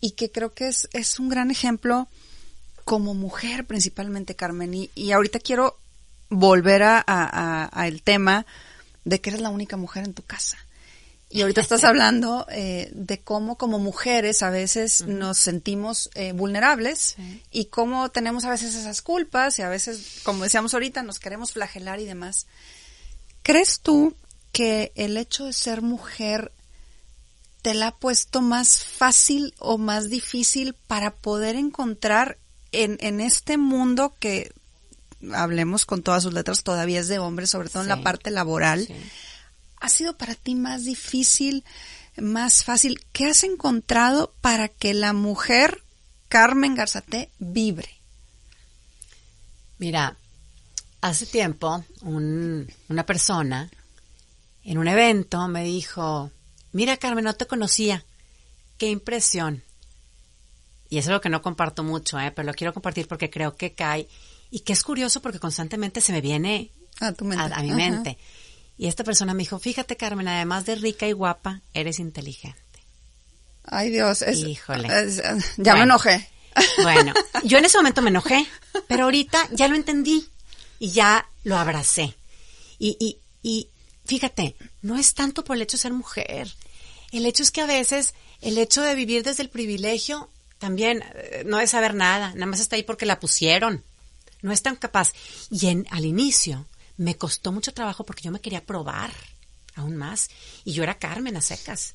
y 0.00 0.12
que 0.12 0.30
creo 0.30 0.54
que 0.54 0.68
es, 0.68 0.88
es 0.92 1.18
un 1.18 1.28
gran 1.28 1.50
ejemplo 1.50 2.08
como 2.84 3.14
mujer 3.14 3.66
principalmente, 3.66 4.36
Carmen. 4.36 4.74
Y, 4.74 4.90
y 4.94 5.12
ahorita 5.12 5.40
quiero 5.40 5.76
volver 6.28 6.82
a, 6.82 7.04
a, 7.06 7.88
el 7.88 8.02
tema 8.02 8.46
de 9.04 9.20
que 9.20 9.30
eres 9.30 9.42
la 9.42 9.50
única 9.50 9.76
mujer 9.76 10.04
en 10.04 10.14
tu 10.14 10.22
casa. 10.22 10.58
Y 11.28 11.42
ahorita 11.42 11.60
estás 11.60 11.82
hablando 11.82 12.46
eh, 12.50 12.88
de 12.94 13.20
cómo 13.20 13.58
como 13.58 13.78
mujeres 13.78 14.42
a 14.42 14.50
veces 14.50 15.06
nos 15.06 15.38
sentimos 15.38 16.08
eh, 16.14 16.32
vulnerables 16.32 17.16
y 17.50 17.64
cómo 17.66 18.10
tenemos 18.10 18.44
a 18.44 18.50
veces 18.50 18.76
esas 18.76 19.02
culpas 19.02 19.58
y 19.58 19.62
a 19.62 19.68
veces, 19.68 20.20
como 20.22 20.44
decíamos 20.44 20.72
ahorita, 20.72 21.02
nos 21.02 21.18
queremos 21.18 21.52
flagelar 21.52 21.98
y 21.98 22.04
demás. 22.04 22.46
¿Crees 23.42 23.80
tú 23.80 24.14
que 24.52 24.92
el 24.94 25.16
hecho 25.16 25.46
de 25.46 25.52
ser 25.52 25.82
mujer 25.82 26.52
te 27.62 27.74
la 27.74 27.88
ha 27.88 27.96
puesto 27.96 28.40
más 28.40 28.84
fácil 28.84 29.52
o 29.58 29.78
más 29.78 30.08
difícil 30.08 30.74
para 30.86 31.10
poder 31.10 31.56
encontrar 31.56 32.38
en, 32.70 32.98
en 33.00 33.20
este 33.20 33.58
mundo 33.58 34.14
que 34.20 34.52
hablemos 35.34 35.86
con 35.86 36.02
todas 36.02 36.22
sus 36.22 36.32
letras, 36.32 36.62
todavía 36.62 37.00
es 37.00 37.08
de 37.08 37.18
hombres, 37.18 37.50
sobre 37.50 37.68
todo 37.68 37.82
en 37.82 37.88
la 37.88 38.02
parte 38.02 38.30
laboral. 38.30 38.88
¿Ha 39.86 39.88
sido 39.88 40.18
para 40.18 40.34
ti 40.34 40.56
más 40.56 40.84
difícil, 40.84 41.62
más 42.16 42.64
fácil? 42.64 43.00
¿Qué 43.12 43.26
has 43.26 43.44
encontrado 43.44 44.34
para 44.40 44.66
que 44.66 44.94
la 44.94 45.12
mujer 45.12 45.80
Carmen 46.28 46.74
Garzate 46.74 47.30
vibre? 47.38 47.88
Mira, 49.78 50.16
hace 51.02 51.24
tiempo 51.24 51.84
una 52.02 53.06
persona 53.06 53.70
en 54.64 54.78
un 54.78 54.88
evento 54.88 55.46
me 55.46 55.62
dijo, 55.62 56.32
Mira, 56.72 56.96
Carmen, 56.96 57.22
no 57.22 57.34
te 57.34 57.46
conocía. 57.46 58.04
Qué 58.78 58.90
impresión. 58.90 59.62
Y 60.90 60.98
eso 60.98 61.10
es 61.10 61.14
lo 61.14 61.20
que 61.20 61.28
no 61.28 61.42
comparto 61.42 61.84
mucho, 61.84 62.18
¿eh? 62.18 62.32
pero 62.32 62.46
lo 62.46 62.54
quiero 62.54 62.74
compartir 62.74 63.06
porque 63.06 63.30
creo 63.30 63.54
que 63.54 63.72
cae. 63.72 64.08
y 64.50 64.60
que 64.60 64.72
es 64.72 64.82
curioso 64.82 65.22
porque 65.22 65.38
constantemente 65.38 66.00
se 66.00 66.10
me 66.10 66.20
viene 66.20 66.72
a, 66.98 67.12
tu 67.12 67.24
mente. 67.24 67.54
a, 67.54 67.62
mi 67.62 67.70
mente. 67.70 68.18
Y 68.78 68.88
esta 68.88 69.04
persona 69.04 69.32
me 69.34 69.42
dijo, 69.42 69.58
fíjate 69.58 69.96
Carmen, 69.96 70.28
además 70.28 70.66
de 70.66 70.74
rica 70.74 71.06
y 71.06 71.12
guapa, 71.12 71.62
eres 71.72 71.98
inteligente. 71.98 72.60
Ay 73.64 73.90
Dios, 73.90 74.22
es, 74.22 74.38
Híjole. 74.38 74.88
ya 75.56 75.74
me 75.74 75.82
enojé. 75.82 76.28
Bueno, 76.82 77.12
yo 77.44 77.58
en 77.58 77.64
ese 77.64 77.78
momento 77.78 78.02
me 78.02 78.10
enojé, 78.10 78.46
pero 78.86 79.04
ahorita 79.04 79.48
ya 79.52 79.68
lo 79.68 79.76
entendí 79.76 80.28
y 80.78 80.90
ya 80.90 81.28
lo 81.44 81.56
abracé. 81.56 82.14
Y, 82.78 82.96
y, 83.00 83.18
y 83.42 83.70
fíjate, 84.04 84.56
no 84.82 84.96
es 84.96 85.14
tanto 85.14 85.42
por 85.44 85.56
el 85.56 85.62
hecho 85.62 85.76
de 85.76 85.82
ser 85.82 85.92
mujer. 85.92 86.52
El 87.12 87.26
hecho 87.26 87.42
es 87.42 87.50
que 87.50 87.62
a 87.62 87.66
veces 87.66 88.14
el 88.40 88.58
hecho 88.58 88.82
de 88.82 88.94
vivir 88.94 89.22
desde 89.22 89.42
el 89.42 89.48
privilegio 89.48 90.30
también 90.58 91.02
eh, 91.14 91.42
no 91.46 91.60
es 91.60 91.70
saber 91.70 91.94
nada, 91.94 92.32
nada 92.34 92.46
más 92.46 92.60
está 92.60 92.76
ahí 92.76 92.82
porque 92.82 93.06
la 93.06 93.20
pusieron. 93.20 93.84
No 94.42 94.52
es 94.52 94.62
tan 94.62 94.76
capaz. 94.76 95.12
Y 95.50 95.68
en, 95.68 95.86
al 95.90 96.04
inicio 96.04 96.66
me 96.96 97.16
costó 97.16 97.52
mucho 97.52 97.72
trabajo 97.72 98.04
porque 98.04 98.22
yo 98.22 98.30
me 98.30 98.40
quería 98.40 98.64
probar 98.64 99.12
aún 99.74 99.96
más. 99.96 100.28
Y 100.64 100.72
yo 100.72 100.82
era 100.82 100.98
Carmen 100.98 101.36
a 101.36 101.40
secas. 101.40 101.94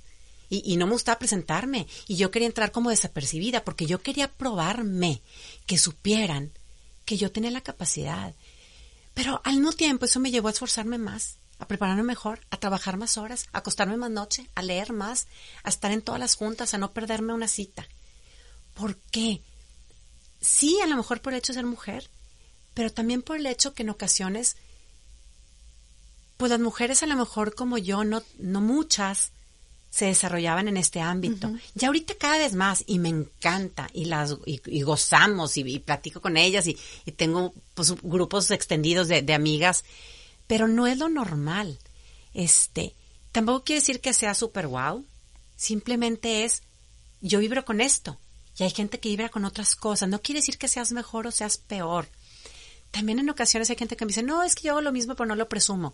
Y, 0.50 0.76
no 0.76 0.86
me 0.86 0.94
gustaba 0.94 1.18
presentarme. 1.18 1.88
Y 2.08 2.18
yo 2.18 2.30
quería 2.30 2.48
entrar 2.48 2.72
como 2.72 2.90
desapercibida 2.90 3.64
porque 3.64 3.86
yo 3.86 4.02
quería 4.02 4.30
probarme, 4.30 5.22
que 5.66 5.78
supieran 5.78 6.52
que 7.06 7.18
yo 7.18 7.32
tenía 7.32 7.52
la 7.52 7.62
capacidad. 7.62 8.36
Pero 9.14 9.42
al 9.46 9.56
mismo 9.56 9.72
tiempo 9.72 10.06
eso 10.06 10.20
me 10.20 10.30
llevó 10.30 10.50
a 10.50 10.52
esforzarme 10.52 10.98
más, 10.98 11.38
a 11.58 11.68
prepararme 11.68 12.04
mejor, 12.04 12.42
a 12.50 12.58
trabajar 12.58 12.98
más 12.98 13.18
horas, 13.18 13.48
a 13.54 13.60
acostarme 13.60 13.96
más 13.96 14.12
noche, 14.12 14.50
a 14.54 14.62
leer 14.62 14.92
más, 14.92 15.28
a 15.64 15.70
estar 15.70 15.92
en 15.92 16.02
todas 16.02 16.20
las 16.20 16.36
juntas, 16.36 16.74
a 16.74 16.78
no 16.78 16.92
perderme 16.92 17.34
una 17.34 17.48
cita. 17.48 17.88
¿Por 18.74 18.98
qué? 18.98 19.42
Sí, 20.42 20.80
a 20.84 20.88
lo 20.88 20.98
mejor 20.98 21.22
por 21.22 21.32
el 21.34 21.40
hecho 21.40 21.54
de 21.54 21.60
ser 21.60 21.66
mujer, 21.66 22.10
pero 22.74 22.92
también 22.92 23.22
por 23.22 23.38
el 23.38 23.46
hecho 23.46 23.74
que 23.74 23.84
en 23.84 23.90
ocasiones, 23.90 24.58
pues 26.42 26.50
las 26.50 26.60
mujeres 26.60 27.04
a 27.04 27.06
lo 27.06 27.16
mejor 27.16 27.54
como 27.54 27.78
yo, 27.78 28.04
no, 28.04 28.24
no 28.40 28.62
muchas, 28.62 29.32
se 29.92 30.06
desarrollaban 30.06 30.68
en 30.68 30.76
este 30.76 31.00
ámbito. 31.00 31.54
Ya 31.76 31.90
ahorita 31.90 32.16
cada 32.16 32.40
vez 32.40 32.56
más, 32.56 32.84
y 32.88 32.98
me 32.98 33.10
encanta, 33.10 33.88
y 33.94 34.06
las 34.06 34.38
y, 34.48 34.82
gozamos, 34.82 35.56
y, 35.58 35.78
platico 35.78 36.20
con 36.20 36.38
ellas, 36.38 36.66
y, 36.66 36.80
tengo 37.16 37.54
pues, 37.76 37.94
grupos 38.02 38.50
extendidos 38.50 39.08
de, 39.08 39.22
de, 39.22 39.36
amigas, 39.36 39.84
pero 40.48 40.68
no 40.68 40.88
es 40.88 40.98
lo 40.98 41.10
normal. 41.10 41.78
Este, 42.34 42.96
tampoco 43.32 43.64
quiere 43.64 43.82
decir 43.82 44.02
que 44.02 44.12
sea 44.12 44.34
super 44.34 44.66
wow, 44.66 45.06
simplemente 45.56 46.44
es, 46.44 46.64
yo 47.22 47.38
vibro 47.38 47.66
con 47.66 47.82
esto, 47.82 48.18
y 48.58 48.64
hay 48.64 48.72
gente 48.72 49.00
que 49.00 49.10
vibra 49.10 49.30
con 49.30 49.46
otras 49.46 49.76
cosas. 49.76 50.10
No 50.10 50.24
quiere 50.24 50.40
decir 50.40 50.58
que 50.58 50.68
seas 50.68 50.92
mejor 50.92 51.28
o 51.28 51.32
seas 51.32 51.58
peor. 51.58 52.08
También 52.90 53.20
en 53.20 53.30
ocasiones 53.30 53.70
hay 53.70 53.76
gente 53.76 53.96
que 53.96 54.06
me 54.06 54.10
dice, 54.10 54.24
no, 54.24 54.42
es 54.42 54.56
que 54.56 54.64
yo 54.64 54.72
hago 54.72 54.82
lo 54.82 54.92
mismo, 54.92 55.14
pero 55.14 55.28
no 55.28 55.36
lo 55.36 55.48
presumo. 55.48 55.94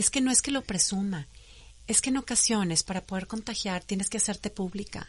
Es 0.00 0.10
que 0.10 0.20
no 0.20 0.30
es 0.30 0.42
que 0.42 0.50
lo 0.50 0.62
presuma. 0.62 1.28
Es 1.86 2.00
que 2.00 2.10
en 2.10 2.16
ocasiones, 2.16 2.82
para 2.82 3.04
poder 3.04 3.26
contagiar, 3.26 3.84
tienes 3.84 4.08
que 4.08 4.16
hacerte 4.16 4.50
pública. 4.50 5.08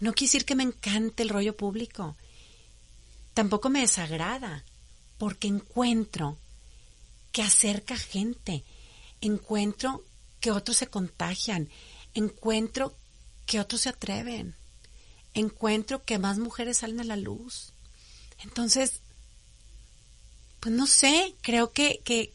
No 0.00 0.12
quiere 0.12 0.44
que 0.44 0.54
me 0.54 0.64
encante 0.64 1.22
el 1.22 1.30
rollo 1.30 1.56
público. 1.56 2.16
Tampoco 3.34 3.70
me 3.70 3.80
desagrada, 3.80 4.64
porque 5.18 5.48
encuentro 5.48 6.36
que 7.32 7.42
acerca 7.42 7.96
gente. 7.96 8.64
Encuentro 9.20 10.04
que 10.40 10.50
otros 10.50 10.76
se 10.76 10.88
contagian. 10.88 11.68
Encuentro 12.14 12.94
que 13.46 13.60
otros 13.60 13.82
se 13.82 13.88
atreven 13.88 14.54
encuentro 15.36 16.02
que 16.02 16.18
más 16.18 16.38
mujeres 16.38 16.78
salen 16.78 17.00
a 17.00 17.04
la 17.04 17.16
luz. 17.16 17.72
Entonces, 18.42 19.00
pues 20.60 20.74
no 20.74 20.86
sé, 20.86 21.34
creo 21.42 21.72
que, 21.72 22.00
que, 22.04 22.32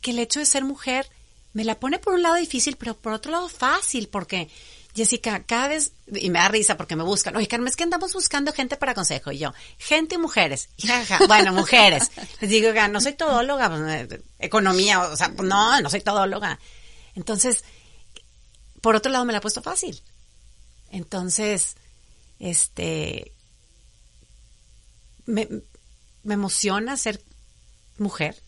que 0.00 0.12
el 0.12 0.18
hecho 0.18 0.40
de 0.40 0.46
ser 0.46 0.64
mujer 0.64 1.08
me 1.52 1.64
la 1.64 1.78
pone 1.78 1.98
por 1.98 2.14
un 2.14 2.22
lado 2.22 2.36
difícil, 2.36 2.76
pero 2.76 2.96
por 2.96 3.12
otro 3.12 3.32
lado 3.32 3.48
fácil, 3.48 4.08
porque 4.08 4.48
Jessica, 4.94 5.44
cada 5.44 5.68
vez, 5.68 5.92
y 6.12 6.30
me 6.30 6.38
da 6.38 6.48
risa 6.48 6.76
porque 6.76 6.96
me 6.96 7.04
buscan, 7.04 7.36
oye 7.36 7.46
Carmen, 7.46 7.68
es 7.68 7.76
que 7.76 7.84
andamos 7.84 8.12
buscando 8.12 8.52
gente 8.52 8.76
para 8.76 8.94
consejo, 8.94 9.30
y 9.30 9.38
yo, 9.38 9.52
gente 9.78 10.16
y 10.16 10.18
mujeres, 10.18 10.68
bueno, 11.28 11.52
mujeres, 11.52 12.10
les 12.40 12.50
digo, 12.50 12.72
no 12.88 13.00
soy 13.00 13.12
todóloga, 13.12 13.68
pues, 13.68 14.12
eh, 14.12 14.22
economía, 14.38 15.00
o 15.00 15.16
sea, 15.16 15.28
no, 15.28 15.80
no 15.80 15.90
soy 15.90 16.00
todóloga. 16.00 16.58
Entonces, 17.14 17.64
por 18.80 18.96
otro 18.96 19.12
lado 19.12 19.24
me 19.24 19.32
la 19.32 19.38
ha 19.38 19.42
puesto 19.42 19.62
fácil. 19.62 20.00
Entonces, 20.90 21.76
este, 22.38 23.32
me, 25.26 25.48
me 26.22 26.34
emociona 26.34 26.96
ser 26.96 27.22
mujer, 27.98 28.42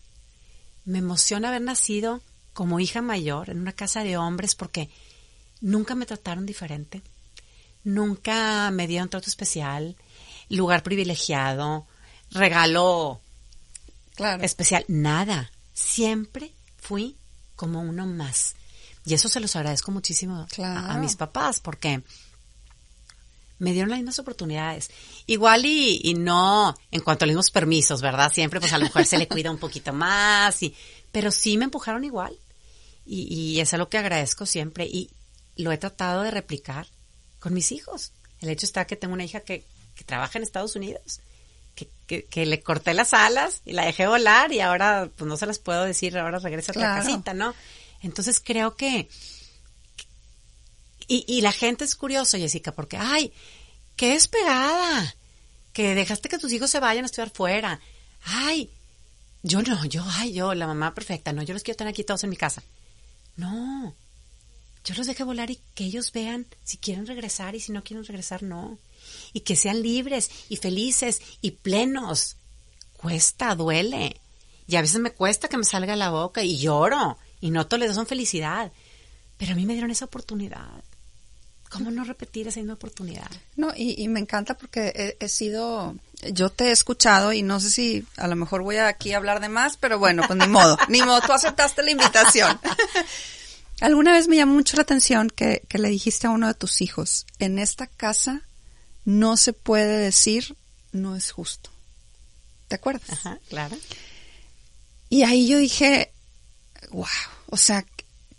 me 0.85 0.99
emociona 0.99 1.49
haber 1.49 1.61
nacido 1.61 2.21
como 2.53 2.79
hija 2.79 3.01
mayor 3.01 3.49
en 3.49 3.59
una 3.59 3.73
casa 3.73 4.03
de 4.03 4.17
hombres 4.17 4.55
porque 4.55 4.89
nunca 5.61 5.95
me 5.95 6.05
trataron 6.05 6.45
diferente, 6.45 7.01
nunca 7.83 8.69
me 8.71 8.87
dieron 8.87 9.09
trato 9.09 9.29
especial, 9.29 9.95
lugar 10.49 10.83
privilegiado, 10.83 11.87
regalo 12.31 13.21
especial, 14.41 14.85
nada. 14.87 15.51
Siempre 15.73 16.51
fui 16.77 17.17
como 17.55 17.81
uno 17.81 18.05
más. 18.05 18.55
Y 19.05 19.13
eso 19.13 19.27
se 19.27 19.39
los 19.39 19.55
agradezco 19.55 19.91
muchísimo 19.91 20.47
a, 20.59 20.97
mis 20.97 21.15
papás 21.15 21.59
porque 21.59 22.03
me 23.59 23.71
dieron 23.71 23.89
las 23.89 23.99
mismas 23.99 24.19
oportunidades. 24.19 24.89
Igual 25.25 25.65
y, 25.65 26.01
y, 26.03 26.13
no 26.15 26.75
en 26.91 27.01
cuanto 27.01 27.23
a 27.23 27.27
los 27.27 27.33
mismos 27.33 27.51
permisos, 27.51 28.01
¿verdad? 28.01 28.31
Siempre 28.31 28.59
pues 28.59 28.73
a 28.73 28.77
la 28.77 28.85
mujer 28.85 29.05
se 29.05 29.17
le 29.17 29.27
cuida 29.27 29.51
un 29.51 29.57
poquito 29.57 29.93
más, 29.93 30.61
y, 30.63 30.75
pero 31.11 31.31
sí 31.31 31.57
me 31.57 31.65
empujaron 31.65 32.03
igual. 32.03 32.37
Y, 33.05 33.33
y 33.33 33.59
eso 33.59 33.75
es 33.75 33.79
lo 33.79 33.89
que 33.89 33.97
agradezco 33.97 34.45
siempre 34.45 34.85
y 34.85 35.09
lo 35.55 35.71
he 35.71 35.77
tratado 35.77 36.23
de 36.23 36.31
replicar 36.31 36.87
con 37.39 37.53
mis 37.53 37.71
hijos. 37.71 38.11
El 38.39 38.49
hecho 38.49 38.65
está 38.65 38.85
que 38.85 38.95
tengo 38.95 39.13
una 39.13 39.23
hija 39.23 39.41
que, 39.41 39.65
que 39.95 40.03
trabaja 40.03 40.37
en 40.37 40.43
Estados 40.43 40.75
Unidos, 40.75 41.21
que, 41.75 41.87
que, 42.07 42.25
que, 42.25 42.45
le 42.45 42.61
corté 42.61 42.93
las 42.93 43.13
alas 43.13 43.61
y 43.65 43.73
la 43.73 43.85
dejé 43.85 44.07
volar 44.07 44.51
y 44.51 44.59
ahora 44.59 45.09
pues 45.15 45.27
no 45.27 45.37
se 45.37 45.45
las 45.45 45.59
puedo 45.59 45.83
decir, 45.83 46.17
ahora 46.17 46.39
regresa 46.39 46.71
a 46.73 46.79
la 46.79 46.95
casita, 46.95 47.33
¿no? 47.33 47.53
Entonces 48.01 48.41
creo 48.43 48.75
que, 48.75 49.09
y, 51.07 51.25
y 51.27 51.41
la 51.41 51.51
gente 51.51 51.83
es 51.83 51.95
curiosa, 51.95 52.37
Jessica, 52.37 52.71
porque, 52.71 52.97
ay, 52.97 53.33
qué 53.95 54.09
despegada, 54.09 55.15
que 55.73 55.95
dejaste 55.95 56.29
que 56.29 56.37
tus 56.37 56.51
hijos 56.53 56.69
se 56.69 56.79
vayan 56.79 57.03
a 57.03 57.07
estudiar 57.07 57.29
fuera. 57.29 57.79
Ay, 58.23 58.69
yo 59.41 59.61
no, 59.61 59.85
yo, 59.85 60.03
ay, 60.07 60.33
yo, 60.33 60.53
la 60.53 60.67
mamá 60.67 60.93
perfecta, 60.93 61.33
no, 61.33 61.43
yo 61.43 61.53
los 61.53 61.63
quiero 61.63 61.77
tener 61.77 61.91
aquí 61.91 62.03
todos 62.03 62.23
en 62.23 62.29
mi 62.29 62.37
casa. 62.37 62.63
No, 63.35 63.95
yo 64.83 64.95
los 64.95 65.07
dejé 65.07 65.23
volar 65.23 65.49
y 65.49 65.59
que 65.75 65.85
ellos 65.85 66.11
vean 66.11 66.45
si 66.63 66.77
quieren 66.77 67.07
regresar 67.07 67.55
y 67.55 67.61
si 67.61 67.71
no 67.71 67.83
quieren 67.83 68.05
regresar, 68.05 68.43
no. 68.43 68.77
Y 69.31 69.41
que 69.41 69.55
sean 69.55 69.81
libres 69.81 70.29
y 70.49 70.57
felices 70.57 71.21
y 71.41 71.51
plenos. 71.51 72.35
Cuesta, 72.97 73.55
duele. 73.55 74.19
Y 74.67 74.75
a 74.75 74.81
veces 74.81 74.99
me 74.99 75.11
cuesta 75.11 75.47
que 75.47 75.57
me 75.57 75.63
salga 75.63 75.95
la 75.95 76.09
boca 76.09 76.43
y 76.43 76.57
lloro 76.57 77.17
y 77.39 77.49
no 77.51 77.65
todos 77.67 77.81
les 77.81 77.95
son 77.95 78.07
felicidad. 78.07 78.71
Pero 79.37 79.53
a 79.53 79.55
mí 79.55 79.65
me 79.65 79.73
dieron 79.73 79.91
esa 79.91 80.05
oportunidad. 80.05 80.83
¿Cómo 81.73 81.89
no 81.89 82.03
repetir 82.03 82.47
esa 82.47 82.59
misma 82.59 82.75
oportunidad? 82.75 83.29
No, 83.55 83.73
y, 83.75 84.07
me 84.07 84.19
encanta 84.19 84.55
porque 84.55 85.17
he, 85.19 85.27
sido, 85.27 85.95
yo 86.31 86.51
te 86.51 86.65
he 86.65 86.71
escuchado 86.71 87.33
y 87.33 87.41
no 87.41 87.59
sé 87.59 87.71
si 87.71 88.05
a 88.17 88.27
lo 88.27 88.35
mejor 88.35 88.61
voy 88.61 88.77
aquí 88.77 89.11
a 89.13 89.17
hablar 89.17 89.39
de 89.39 89.49
más, 89.49 89.77
pero 89.77 89.97
bueno, 89.97 90.23
pues 90.27 90.37
ni 90.37 90.47
modo, 90.47 90.77
ni 90.87 91.01
modo, 91.01 91.19
tú 91.21 91.33
aceptaste 91.33 91.81
la 91.81 91.91
invitación. 91.91 92.59
Alguna 93.81 94.13
vez 94.13 94.27
me 94.27 94.35
llamó 94.35 94.53
mucho 94.53 94.77
la 94.77 94.83
atención 94.83 95.31
que, 95.31 95.63
que 95.67 95.79
le 95.79 95.89
dijiste 95.89 96.27
a 96.27 96.29
uno 96.29 96.45
de 96.47 96.53
tus 96.53 96.81
hijos, 96.81 97.25
en 97.39 97.57
esta 97.57 97.87
casa 97.87 98.43
no 99.03 99.35
se 99.35 99.51
puede 99.51 99.97
decir 99.97 100.55
no 100.91 101.15
es 101.15 101.31
justo. 101.31 101.71
¿Te 102.67 102.75
acuerdas? 102.75 103.09
Ajá, 103.09 103.39
claro. 103.49 103.75
Y 105.09 105.23
ahí 105.23 105.47
yo 105.47 105.57
dije, 105.57 106.11
wow, 106.91 107.07
o 107.47 107.57
sea, 107.57 107.83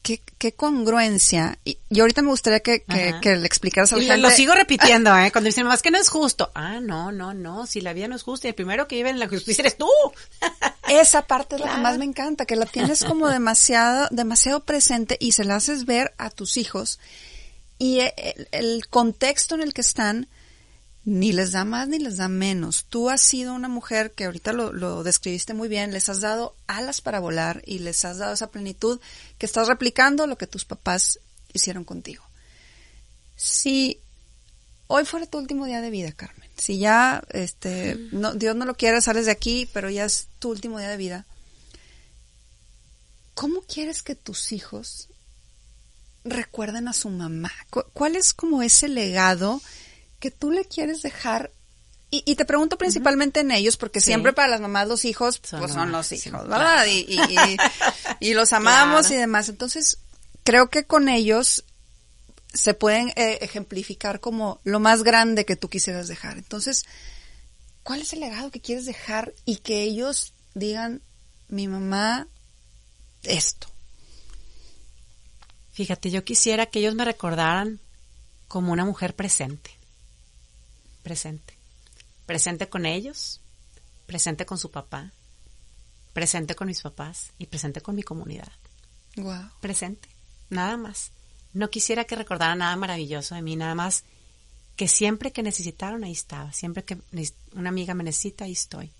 qué, 0.04 0.20
qué 0.38 0.52
congruencia. 0.52 1.58
Y, 1.64 1.78
ahorita 1.98 2.22
me 2.22 2.28
gustaría 2.28 2.60
que, 2.60 2.84
que, 3.20 3.36
le 3.36 3.46
explicaras 3.46 3.92
a 3.92 3.96
la 3.96 4.16
y 4.16 4.20
Lo 4.20 4.30
sigo 4.30 4.54
repitiendo, 4.54 5.16
¿eh? 5.16 5.32
Cuando 5.32 5.46
dicen, 5.46 5.66
más 5.66 5.82
que 5.82 5.90
no 5.90 5.98
es 5.98 6.10
justo. 6.10 6.52
Ah, 6.54 6.78
no, 6.80 7.10
no, 7.10 7.34
no. 7.34 7.66
Si 7.66 7.80
la 7.80 7.94
vida 7.94 8.06
no 8.06 8.14
es 8.14 8.22
justa, 8.22 8.46
el 8.46 8.54
primero 8.54 8.86
que 8.86 8.96
vive 8.96 9.10
en 9.10 9.18
la 9.18 9.28
justicia 9.28 9.62
eres 9.62 9.78
tú. 9.78 9.88
Esa 10.88 11.26
parte 11.26 11.56
es 11.56 11.62
la 11.62 11.74
que 11.74 11.80
más 11.80 11.98
me 11.98 12.04
encanta, 12.04 12.44
que 12.44 12.54
la 12.54 12.66
tienes 12.66 13.02
como 13.02 13.28
demasiado, 13.28 14.06
demasiado 14.10 14.60
presente 14.60 15.16
y 15.18 15.32
se 15.32 15.44
la 15.44 15.56
haces 15.56 15.86
ver 15.86 16.14
a 16.18 16.30
tus 16.30 16.58
hijos. 16.58 17.00
Y 17.78 18.00
el, 18.00 18.48
el 18.52 18.86
contexto 18.88 19.54
en 19.54 19.62
el 19.62 19.72
que 19.72 19.80
están, 19.80 20.28
ni 21.04 21.32
les 21.32 21.52
da 21.52 21.64
más 21.64 21.88
ni 21.88 21.98
les 21.98 22.16
da 22.16 22.28
menos. 22.28 22.86
Tú 22.88 23.10
has 23.10 23.20
sido 23.20 23.54
una 23.54 23.68
mujer 23.68 24.12
que 24.12 24.24
ahorita 24.24 24.52
lo, 24.52 25.02
describiste 25.02 25.52
muy 25.52 25.68
bien, 25.68 25.92
les 25.92 26.08
has 26.08 26.20
dado 26.20 26.56
alas 26.66 27.00
para 27.00 27.20
volar 27.20 27.62
y 27.66 27.80
les 27.80 28.04
has 28.04 28.18
dado 28.18 28.32
esa 28.32 28.50
plenitud 28.50 29.00
que 29.38 29.46
estás 29.46 29.68
replicando 29.68 30.26
lo 30.26 30.38
que 30.38 30.46
tus 30.46 30.64
papás 30.64 31.20
hicieron 31.52 31.84
contigo. 31.84 32.24
Si 33.36 34.00
hoy 34.86 35.04
fuera 35.04 35.26
tu 35.26 35.38
último 35.38 35.66
día 35.66 35.82
de 35.82 35.90
vida, 35.90 36.12
Carmen, 36.12 36.48
si 36.56 36.78
ya, 36.78 37.22
este, 37.30 37.96
no, 38.12 38.32
Dios 38.34 38.56
no 38.56 38.64
lo 38.64 38.74
quiere, 38.74 39.02
sales 39.02 39.26
de 39.26 39.32
aquí, 39.32 39.68
pero 39.72 39.90
ya 39.90 40.06
es 40.06 40.28
tu 40.38 40.50
último 40.50 40.78
día 40.78 40.88
de 40.88 40.96
vida, 40.96 41.26
¿cómo 43.34 43.60
quieres 43.62 44.02
que 44.02 44.14
tus 44.14 44.52
hijos 44.52 45.08
recuerden 46.24 46.88
a 46.88 46.94
su 46.94 47.10
mamá? 47.10 47.52
¿Cuál 47.92 48.16
es 48.16 48.32
como 48.32 48.62
ese 48.62 48.88
legado 48.88 49.60
que 50.24 50.30
tú 50.30 50.50
le 50.50 50.64
quieres 50.64 51.02
dejar? 51.02 51.50
Y, 52.08 52.34
te 52.36 52.46
pregunto 52.46 52.78
principalmente 52.78 53.40
en 53.40 53.50
ellos, 53.50 53.76
porque 53.76 54.00
siempre 54.00 54.32
para 54.32 54.48
las 54.48 54.60
mamás 54.60 54.88
los 54.88 55.04
hijos, 55.04 55.38
son 55.42 55.60
pues 55.60 55.72
son 55.72 55.92
los 55.92 56.12
hijos, 56.12 56.48
¿verdad? 56.48 56.86
Y, 56.86 58.32
los 58.32 58.52
amamos 58.54 59.10
y 59.10 59.16
demás. 59.16 59.50
Entonces, 59.50 59.98
creo 60.42 60.70
que 60.70 60.84
con 60.84 61.10
ellos 61.10 61.64
se 62.54 62.72
pueden 62.72 63.10
eh, 63.16 63.40
ejemplificar 63.42 64.20
como 64.20 64.60
lo 64.64 64.80
más 64.80 65.02
grande 65.02 65.44
que 65.44 65.56
tú 65.56 65.68
quisieras 65.68 66.08
dejar. 66.08 66.38
Entonces, 66.38 66.86
¿cuál 67.82 68.00
es 68.00 68.14
el 68.14 68.20
legado 68.20 68.50
que 68.50 68.62
quieres 68.62 68.86
dejar 68.86 69.34
y 69.44 69.56
que 69.56 69.82
ellos 69.82 70.32
digan, 70.54 71.02
mi 71.48 71.68
mamá, 71.68 72.28
esto? 73.24 73.66
Fíjate, 75.72 76.10
yo 76.10 76.24
quisiera 76.24 76.64
que 76.64 76.78
ellos 76.78 76.94
me 76.94 77.04
recordaran 77.04 77.80
como 78.48 78.72
una 78.72 78.84
mujer 78.84 79.14
presente. 79.14 79.73
Presente. 81.04 81.56
Presente 82.26 82.68
con 82.68 82.86
ellos, 82.86 83.40
presente 84.06 84.46
con 84.46 84.58
su 84.58 84.70
papá, 84.70 85.12
presente 86.14 86.56
con 86.56 86.66
mis 86.66 86.80
papás 86.80 87.30
y 87.38 87.46
presente 87.46 87.82
con 87.82 87.94
mi 87.94 88.02
comunidad. 88.02 88.50
Wow. 89.16 89.50
Presente, 89.60 90.08
nada 90.48 90.78
más. 90.78 91.12
No 91.52 91.68
quisiera 91.68 92.04
que 92.04 92.16
recordaran 92.16 92.58
nada 92.58 92.74
maravilloso 92.74 93.34
de 93.34 93.42
mí, 93.42 93.54
nada 93.54 93.74
más 93.74 94.04
que 94.76 94.88
siempre 94.88 95.30
que 95.30 95.42
necesitaron 95.42 96.02
ahí 96.02 96.12
estaba, 96.12 96.52
siempre 96.52 96.84
que 96.84 96.98
una 97.52 97.68
amiga 97.68 97.94
me 97.94 98.02
necesita 98.02 98.46
ahí 98.46 98.52
estoy, 98.52 98.90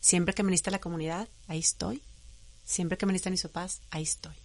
siempre 0.00 0.34
que 0.34 0.42
me 0.44 0.50
necesita 0.52 0.70
la 0.70 0.78
comunidad 0.78 1.28
ahí 1.48 1.58
estoy, 1.58 2.02
siempre 2.64 2.96
que 2.96 3.04
me 3.04 3.12
necesitan 3.12 3.32
mis 3.32 3.42
papás 3.42 3.82
ahí 3.90 4.04
estoy 4.04 4.36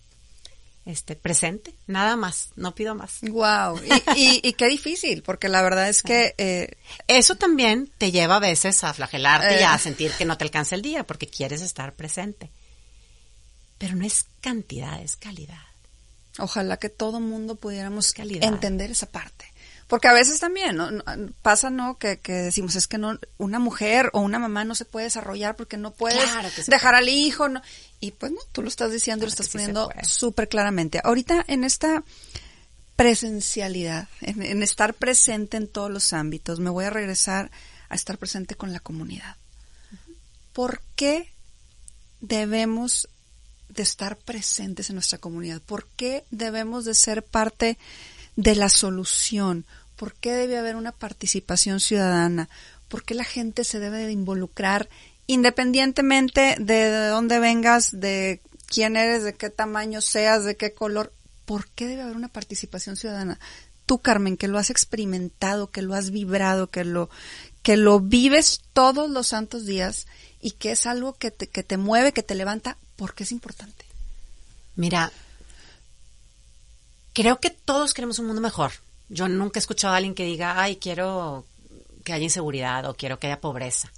este 0.85 1.15
presente, 1.15 1.73
nada 1.87 2.15
más, 2.15 2.49
no 2.55 2.75
pido 2.75 2.93
más. 2.95 3.19
Wow, 3.21 3.79
y, 4.15 4.53
qué 4.53 4.67
difícil, 4.67 5.23
porque 5.23 5.49
la 5.49 5.61
verdad 5.61 5.89
es 5.89 6.03
que 6.03 6.35
eh, 6.37 6.75
eso 7.07 7.35
también 7.35 7.89
te 7.97 8.11
lleva 8.11 8.37
a 8.37 8.39
veces 8.39 8.83
a 8.83 8.93
flagelarte 8.93 9.61
y 9.61 9.63
a 9.63 9.75
eh. 9.75 9.79
sentir 9.79 10.11
que 10.11 10.25
no 10.25 10.37
te 10.37 10.43
alcanza 10.43 10.75
el 10.75 10.81
día 10.81 11.03
porque 11.05 11.27
quieres 11.27 11.61
estar 11.61 11.93
presente. 11.93 12.51
Pero 13.77 13.95
no 13.95 14.05
es 14.05 14.25
cantidad, 14.41 15.01
es 15.01 15.15
calidad. 15.15 15.57
Ojalá 16.39 16.77
que 16.77 16.89
todo 16.89 17.19
mundo 17.19 17.55
pudiéramos 17.55 18.13
entender 18.17 18.91
esa 18.91 19.05
parte. 19.05 19.52
Porque 19.93 20.07
a 20.07 20.13
veces 20.13 20.39
también 20.39 20.75
¿no? 20.75 20.89
pasa, 21.43 21.69
¿no? 21.69 21.99
Que, 21.99 22.17
decimos, 22.25 22.75
es 22.75 22.87
que 22.87 22.97
no 22.97 23.19
una 23.37 23.59
mujer 23.59 24.09
o 24.13 24.21
una 24.21 24.39
mamá 24.39 24.63
no 24.65 24.73
se 24.73 24.85
puede 24.85 25.03
desarrollar 25.03 25.55
porque 25.55 25.77
no 25.77 25.91
puedes 25.91 26.27
dejar 26.65 26.95
al 26.95 27.09
hijo. 27.09 27.47
No. 27.47 27.61
Y 27.99 28.09
pues 28.09 28.31
no, 28.31 28.39
tú 28.53 28.63
lo 28.63 28.69
estás 28.69 28.91
diciendo, 28.91 29.27
lo 29.27 29.29
estás 29.29 29.49
poniendo 29.49 29.91
súper 30.01 30.49
claramente. 30.49 30.99
Ahorita 31.03 31.45
en 31.47 31.63
esta 31.63 32.03
presencialidad, 32.95 34.07
en, 34.21 34.63
estar 34.63 34.95
presente 34.95 35.57
en 35.57 35.67
todos 35.67 35.91
los 35.91 36.11
ámbitos, 36.11 36.59
me 36.59 36.71
voy 36.71 36.85
a 36.85 36.89
regresar 36.89 37.51
a 37.87 37.93
estar 37.93 38.17
presente 38.17 38.55
con 38.55 38.73
la 38.73 38.79
comunidad. 38.79 39.35
¿Por 40.53 40.81
qué 40.95 41.31
debemos 42.19 43.09
de 43.69 43.83
estar 43.83 44.17
presentes 44.17 44.89
en 44.89 44.95
nuestra 44.95 45.19
comunidad? 45.19 45.61
¿Por 45.61 45.85
qué 45.95 46.25
debemos 46.31 46.83
de 46.83 46.95
ser 46.95 47.21
parte 47.21 47.77
de 48.35 48.55
la 48.55 48.69
solución? 48.69 49.67
¿Por 49.95 50.13
qué 50.13 50.33
debe 50.33 50.57
haber 50.57 50.75
una 50.75 50.91
participación 50.91 51.79
ciudadana? 51.79 52.49
¿Por 52.87 53.03
qué 53.03 53.13
la 53.13 53.23
gente 53.23 53.63
se 53.63 53.79
debe 53.79 53.99
de 53.99 54.11
involucrar 54.11 54.89
independientemente 55.25 56.55
de 56.59 57.07
dónde 57.07 57.39
vengas, 57.39 57.99
de 57.99 58.41
quién 58.67 58.97
eres, 58.97 59.23
de 59.23 59.33
qué 59.33 59.49
tamaño 59.49 60.01
seas, 60.01 60.45
de 60.45 60.57
qué 60.57 60.73
color? 60.73 61.13
¿Por 61.45 61.67
qué 61.69 61.87
debe 61.87 62.03
haber 62.03 62.15
una 62.15 62.27
participación 62.27 62.95
ciudadana? 62.95 63.39
Tú, 63.85 63.99
Carmen, 63.99 64.37
que 64.37 64.47
lo 64.47 64.57
has 64.57 64.69
experimentado, 64.69 65.69
que 65.69 65.81
lo 65.81 65.93
has 65.93 66.11
vibrado, 66.11 66.67
que 66.67 66.85
lo, 66.85 67.09
que 67.61 67.77
lo 67.77 67.99
vives 67.99 68.61
todos 68.73 69.09
los 69.09 69.27
santos 69.27 69.65
días 69.65 70.07
y 70.41 70.51
que 70.51 70.71
es 70.71 70.85
algo 70.85 71.13
que 71.13 71.31
te, 71.31 71.47
que 71.47 71.63
te 71.63 71.77
mueve, 71.77 72.13
que 72.13 72.23
te 72.23 72.35
levanta, 72.35 72.77
¿por 72.95 73.13
qué 73.13 73.23
es 73.23 73.31
importante? 73.31 73.85
Mira, 74.75 75.11
creo 77.13 77.39
que 77.39 77.49
todos 77.49 77.93
queremos 77.93 78.19
un 78.19 78.27
mundo 78.27 78.41
mejor. 78.41 78.71
Yo 79.13 79.27
nunca 79.27 79.59
he 79.59 79.61
escuchado 79.61 79.93
a 79.93 79.97
alguien 79.97 80.15
que 80.15 80.25
diga, 80.25 80.59
ay, 80.59 80.77
quiero 80.77 81.45
que 82.03 82.13
haya 82.13 82.23
inseguridad 82.23 82.89
o 82.89 82.95
quiero 82.95 83.19
que 83.19 83.27
haya 83.27 83.39
pobreza. 83.39 83.91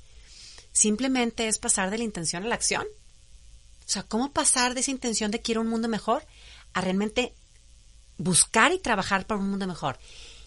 Simplemente 0.74 1.48
es 1.48 1.58
pasar 1.58 1.90
de 1.90 1.98
la 1.98 2.04
intención 2.04 2.44
a 2.44 2.48
la 2.48 2.56
acción. 2.56 2.84
O 2.84 3.90
sea, 3.90 4.04
¿cómo 4.04 4.34
pasar 4.34 4.74
de 4.74 4.82
esa 4.82 4.92
intención 4.92 5.32
de 5.32 5.42
quiero 5.42 5.62
un 5.62 5.68
mundo 5.68 5.88
mejor 5.88 6.26
a 6.74 6.82
realmente 6.82 7.34
buscar 8.18 8.74
y 8.74 8.80
trabajar 8.80 9.26
para 9.26 9.40
un 9.40 9.50
mundo 9.50 9.68
mejor? 9.68 9.98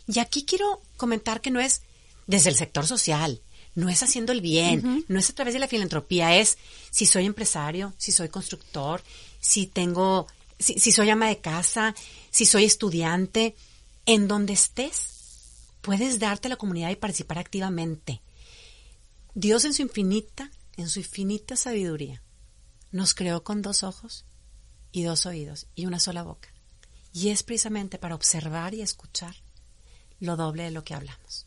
Y 0.06 0.18
aquí 0.18 0.44
quiero 0.44 0.82
comentar 0.98 1.40
que 1.40 1.50
no 1.50 1.60
es 1.60 1.80
desde 2.26 2.50
el 2.50 2.56
sector 2.56 2.86
social, 2.86 3.40
no 3.74 3.88
es 3.88 4.02
haciendo 4.02 4.32
el 4.32 4.42
bien, 4.42 5.06
no 5.08 5.18
es 5.18 5.30
a 5.30 5.34
través 5.34 5.54
de 5.54 5.60
la 5.60 5.68
filantropía, 5.68 6.36
es 6.36 6.58
si 6.90 7.06
soy 7.06 7.24
empresario, 7.24 7.94
si 7.96 8.12
soy 8.12 8.28
constructor, 8.28 9.02
si 9.40 9.66
tengo, 9.66 10.26
si, 10.58 10.78
si 10.78 10.92
soy 10.92 11.08
ama 11.08 11.28
de 11.28 11.38
casa, 11.38 11.94
si 12.30 12.44
soy 12.44 12.64
estudiante, 12.64 13.54
en 14.09 14.26
donde 14.26 14.54
estés, 14.54 15.68
puedes 15.82 16.18
darte 16.18 16.48
a 16.48 16.50
la 16.50 16.56
comunidad 16.56 16.88
y 16.88 16.96
participar 16.96 17.38
activamente. 17.38 18.22
Dios 19.34 19.66
en 19.66 19.74
su 19.74 19.82
infinita, 19.82 20.50
en 20.78 20.88
su 20.88 21.00
infinita 21.00 21.56
sabiduría, 21.56 22.22
nos 22.90 23.12
creó 23.12 23.44
con 23.44 23.61
dos 23.61 23.82
ojos 23.82 24.24
y 24.92 25.02
dos 25.02 25.26
oídos 25.26 25.66
y 25.74 25.84
una 25.84 26.00
sola 26.00 26.22
boca. 26.22 26.48
Y 27.12 27.28
es 27.28 27.42
precisamente 27.42 27.98
para 27.98 28.14
observar 28.14 28.72
y 28.72 28.80
escuchar 28.80 29.36
lo 30.20 30.36
doble 30.36 30.62
de 30.62 30.70
lo 30.70 30.84
que 30.84 30.94
hablamos. 30.94 31.46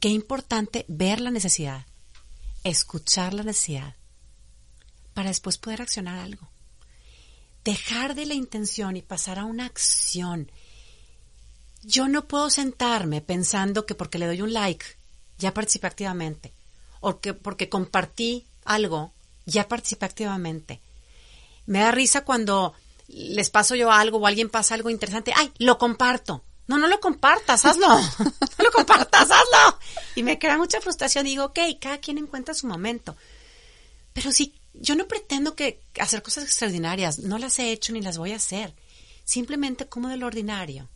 Qué 0.00 0.08
importante 0.08 0.86
ver 0.88 1.20
la 1.20 1.30
necesidad, 1.30 1.84
escuchar 2.64 3.34
la 3.34 3.42
necesidad, 3.42 3.94
para 5.12 5.28
después 5.28 5.58
poder 5.58 5.82
accionar 5.82 6.18
algo. 6.18 6.50
Dejar 7.62 8.14
de 8.14 8.24
la 8.24 8.32
intención 8.32 8.96
y 8.96 9.02
pasar 9.02 9.38
a 9.38 9.44
una 9.44 9.66
acción 9.66 10.50
yo 11.82 12.08
no 12.08 12.24
puedo 12.26 12.48
sentarme 12.48 13.20
pensando 13.20 13.86
que 13.86 13.94
porque 13.94 14.18
le 14.18 14.26
doy 14.26 14.42
un 14.42 14.52
like 14.52 14.84
ya 15.38 15.52
participé 15.52 15.88
activamente 15.88 16.52
o 17.00 17.20
que 17.20 17.34
porque 17.34 17.68
compartí 17.68 18.46
algo 18.64 19.12
ya 19.44 19.66
participé 19.66 20.06
activamente. 20.06 20.80
Me 21.66 21.80
da 21.80 21.90
risa 21.90 22.24
cuando 22.24 22.74
les 23.08 23.50
paso 23.50 23.74
yo 23.74 23.90
algo 23.90 24.18
o 24.18 24.26
alguien 24.26 24.48
pasa 24.48 24.74
algo 24.74 24.88
interesante, 24.88 25.32
ay, 25.34 25.52
lo 25.58 25.78
comparto. 25.78 26.44
No, 26.68 26.78
no 26.78 26.86
lo 26.86 27.00
compartas, 27.00 27.64
hazlo. 27.64 27.88
no 27.88 28.30
lo 28.64 28.70
compartas, 28.70 29.30
hazlo. 29.30 29.78
Y 30.14 30.22
me 30.22 30.38
crea 30.38 30.56
mucha 30.56 30.80
frustración. 30.80 31.24
Digo, 31.24 31.46
ok, 31.46 31.58
cada 31.80 31.98
quien 31.98 32.18
encuentra 32.18 32.54
su 32.54 32.68
momento. 32.68 33.16
Pero 34.12 34.30
sí, 34.30 34.54
yo 34.72 34.94
no 34.94 35.08
pretendo 35.08 35.56
que 35.56 35.80
hacer 35.98 36.22
cosas 36.22 36.44
extraordinarias. 36.44 37.18
No 37.18 37.38
las 37.38 37.58
he 37.58 37.72
hecho 37.72 37.92
ni 37.92 38.00
las 38.00 38.16
voy 38.16 38.32
a 38.32 38.36
hacer. 38.36 38.72
Simplemente 39.24 39.86
como 39.86 40.08
de 40.08 40.16
lo 40.16 40.28
ordinario 40.28 40.88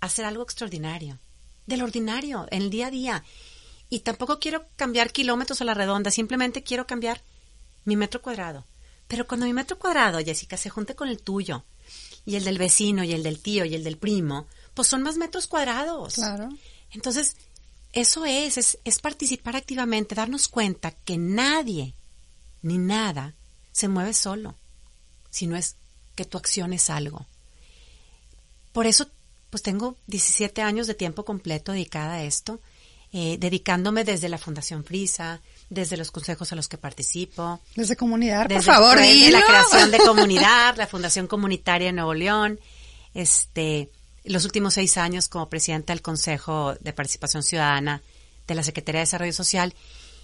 hacer 0.00 0.24
algo 0.24 0.42
extraordinario, 0.42 1.18
del 1.66 1.82
ordinario, 1.82 2.46
en 2.50 2.62
el 2.62 2.70
día 2.70 2.88
a 2.88 2.90
día. 2.90 3.24
Y 3.88 4.00
tampoco 4.00 4.38
quiero 4.38 4.66
cambiar 4.76 5.12
kilómetros 5.12 5.60
a 5.60 5.64
la 5.64 5.74
redonda, 5.74 6.10
simplemente 6.10 6.62
quiero 6.62 6.86
cambiar 6.86 7.22
mi 7.84 7.96
metro 7.96 8.22
cuadrado. 8.22 8.64
Pero 9.08 9.26
cuando 9.26 9.46
mi 9.46 9.52
metro 9.52 9.78
cuadrado, 9.78 10.18
Jessica, 10.20 10.56
se 10.56 10.70
junte 10.70 10.94
con 10.94 11.08
el 11.08 11.20
tuyo, 11.20 11.64
y 12.24 12.36
el 12.36 12.44
del 12.44 12.58
vecino, 12.58 13.02
y 13.02 13.12
el 13.12 13.22
del 13.22 13.40
tío, 13.40 13.64
y 13.64 13.74
el 13.74 13.82
del 13.82 13.98
primo, 13.98 14.46
pues 14.74 14.88
son 14.88 15.02
más 15.02 15.16
metros 15.16 15.46
cuadrados. 15.46 16.14
Claro. 16.14 16.48
Entonces, 16.92 17.36
eso 17.92 18.24
es, 18.24 18.56
es, 18.56 18.78
es 18.84 19.00
participar 19.00 19.56
activamente, 19.56 20.14
darnos 20.14 20.48
cuenta 20.48 20.92
que 20.92 21.18
nadie 21.18 21.94
ni 22.62 22.78
nada 22.78 23.34
se 23.72 23.88
mueve 23.88 24.14
solo, 24.14 24.54
sino 25.30 25.56
es 25.56 25.76
que 26.14 26.24
tu 26.24 26.38
acción 26.38 26.72
es 26.72 26.90
algo. 26.90 27.26
Por 28.72 28.86
eso 28.86 29.08
pues 29.50 29.62
tengo 29.62 29.96
17 30.06 30.62
años 30.62 30.86
de 30.86 30.94
tiempo 30.94 31.24
completo 31.24 31.72
dedicada 31.72 32.14
a 32.14 32.22
esto, 32.22 32.60
eh, 33.12 33.36
dedicándome 33.38 34.04
desde 34.04 34.28
la 34.28 34.38
Fundación 34.38 34.84
Frisa, 34.84 35.40
desde 35.68 35.96
los 35.96 36.12
consejos 36.12 36.52
a 36.52 36.56
los 36.56 36.68
que 36.68 36.78
participo. 36.78 37.60
Desde 37.74 37.96
comunidad, 37.96 38.48
por 38.48 38.62
favor, 38.62 38.98
desde 38.98 39.32
la 39.32 39.42
creación 39.44 39.90
de 39.90 39.98
comunidad, 39.98 40.76
la 40.76 40.86
Fundación 40.86 41.26
Comunitaria 41.26 41.88
de 41.88 41.92
Nuevo 41.92 42.14
León, 42.14 42.60
este, 43.14 43.90
los 44.24 44.44
últimos 44.44 44.74
seis 44.74 44.96
años 44.96 45.28
como 45.28 45.48
presidenta 45.48 45.92
del 45.92 46.02
Consejo 46.02 46.74
de 46.80 46.92
Participación 46.92 47.42
Ciudadana 47.42 48.02
de 48.46 48.54
la 48.54 48.62
Secretaría 48.62 49.00
de 49.00 49.06
Desarrollo 49.06 49.32
Social. 49.32 49.74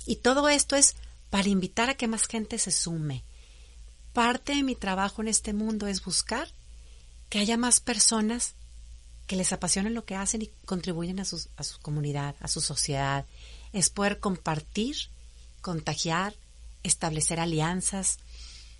Y 0.06 0.16
todo 0.16 0.48
esto 0.48 0.76
es 0.76 0.94
para 1.30 1.48
invitar 1.48 1.90
a 1.90 1.94
que 1.94 2.06
más 2.06 2.26
gente 2.26 2.58
se 2.58 2.70
sume. 2.70 3.24
Parte 4.12 4.54
de 4.54 4.62
mi 4.62 4.76
trabajo 4.76 5.22
en 5.22 5.28
este 5.28 5.52
mundo 5.52 5.86
es 5.86 6.04
buscar 6.04 6.48
que 7.28 7.38
haya 7.40 7.56
más 7.56 7.80
personas 7.80 8.54
que 9.26 9.36
les 9.36 9.52
apasiona 9.52 9.90
lo 9.90 10.04
que 10.04 10.14
hacen 10.14 10.42
y 10.42 10.50
contribuyen 10.64 11.20
a, 11.20 11.24
sus, 11.24 11.48
a 11.56 11.62
su 11.62 11.80
comunidad, 11.80 12.36
a 12.40 12.48
su 12.48 12.60
sociedad. 12.60 13.26
Es 13.72 13.90
poder 13.90 14.20
compartir, 14.20 14.96
contagiar, 15.60 16.34
establecer 16.82 17.40
alianzas, 17.40 18.18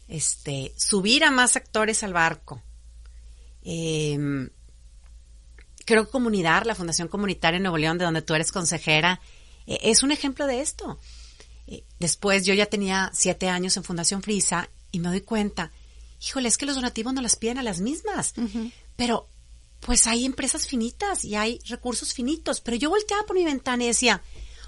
este, 0.08 0.72
subir 0.76 1.24
a 1.24 1.30
más 1.30 1.56
actores 1.56 2.02
al 2.02 2.12
barco. 2.12 2.62
Em, 3.62 4.48
creo 5.84 6.04
que 6.04 6.10
Comunidad, 6.10 6.64
la 6.64 6.76
Fundación 6.76 7.08
Comunitaria 7.08 7.56
en 7.56 7.64
Nuevo 7.64 7.78
León, 7.78 7.98
de 7.98 8.04
donde 8.04 8.22
tú 8.22 8.34
eres 8.34 8.52
consejera, 8.52 9.20
e, 9.66 9.78
es 9.82 10.04
un 10.04 10.12
ejemplo 10.12 10.46
de 10.46 10.60
esto. 10.60 11.00
E, 11.66 11.82
después 11.98 12.46
yo 12.46 12.54
ya 12.54 12.66
tenía 12.66 13.10
siete 13.12 13.48
años 13.48 13.76
en 13.76 13.84
Fundación 13.84 14.22
Frisa 14.22 14.70
y 14.92 15.00
me 15.00 15.08
doy 15.08 15.22
cuenta, 15.22 15.72
híjole, 16.24 16.48
es 16.48 16.56
que 16.56 16.66
los 16.66 16.76
donativos 16.76 17.12
no 17.12 17.20
las 17.20 17.34
piden 17.34 17.58
a 17.58 17.64
las 17.64 17.80
mismas, 17.80 18.34
pero 18.94 19.28
pues 19.86 20.08
hay 20.08 20.24
empresas 20.24 20.66
finitas 20.66 21.24
y 21.24 21.36
hay 21.36 21.60
recursos 21.68 22.12
finitos, 22.12 22.60
pero 22.60 22.76
yo 22.76 22.90
volteaba 22.90 23.22
por 23.22 23.36
mi 23.36 23.44
ventana 23.44 23.84
y 23.84 23.86
decía, 23.86 24.20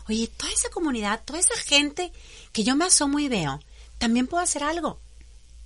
oye, 0.08 0.28
toda 0.28 0.52
esa 0.52 0.70
comunidad, 0.70 1.24
toda 1.24 1.40
esa 1.40 1.56
gente 1.56 2.12
que 2.52 2.62
yo 2.62 2.76
me 2.76 2.84
asomo 2.84 3.18
y 3.18 3.26
veo, 3.26 3.58
también 3.98 4.28
puedo 4.28 4.44
hacer 4.44 4.62
algo, 4.62 5.00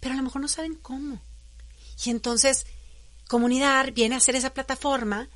pero 0.01 0.15
a 0.15 0.17
lo 0.17 0.23
mejor 0.23 0.41
no 0.41 0.49
saben 0.49 0.75
cómo. 0.75 1.21
Y 2.03 2.09
entonces, 2.09 2.65
comunidad 3.29 3.93
viene 3.93 4.15
a 4.15 4.21
ser 4.21 4.37
esa 4.37 4.55
plataforma 4.55 5.29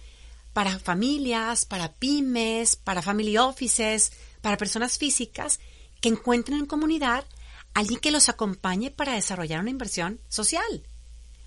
para 0.54 0.78
familias, 0.78 1.66
para 1.66 1.92
pymes, 1.92 2.74
para 2.74 3.02
family 3.02 3.36
offices, 3.36 4.12
para 4.40 4.56
personas 4.56 4.96
físicas 4.96 5.60
que 6.00 6.08
encuentren 6.08 6.60
en 6.60 6.66
comunidad 6.66 7.26
alguien 7.74 8.00
que 8.00 8.10
los 8.10 8.30
acompañe 8.30 8.90
para 8.90 9.12
desarrollar 9.12 9.60
una 9.60 9.68
inversión 9.68 10.22
social, 10.30 10.86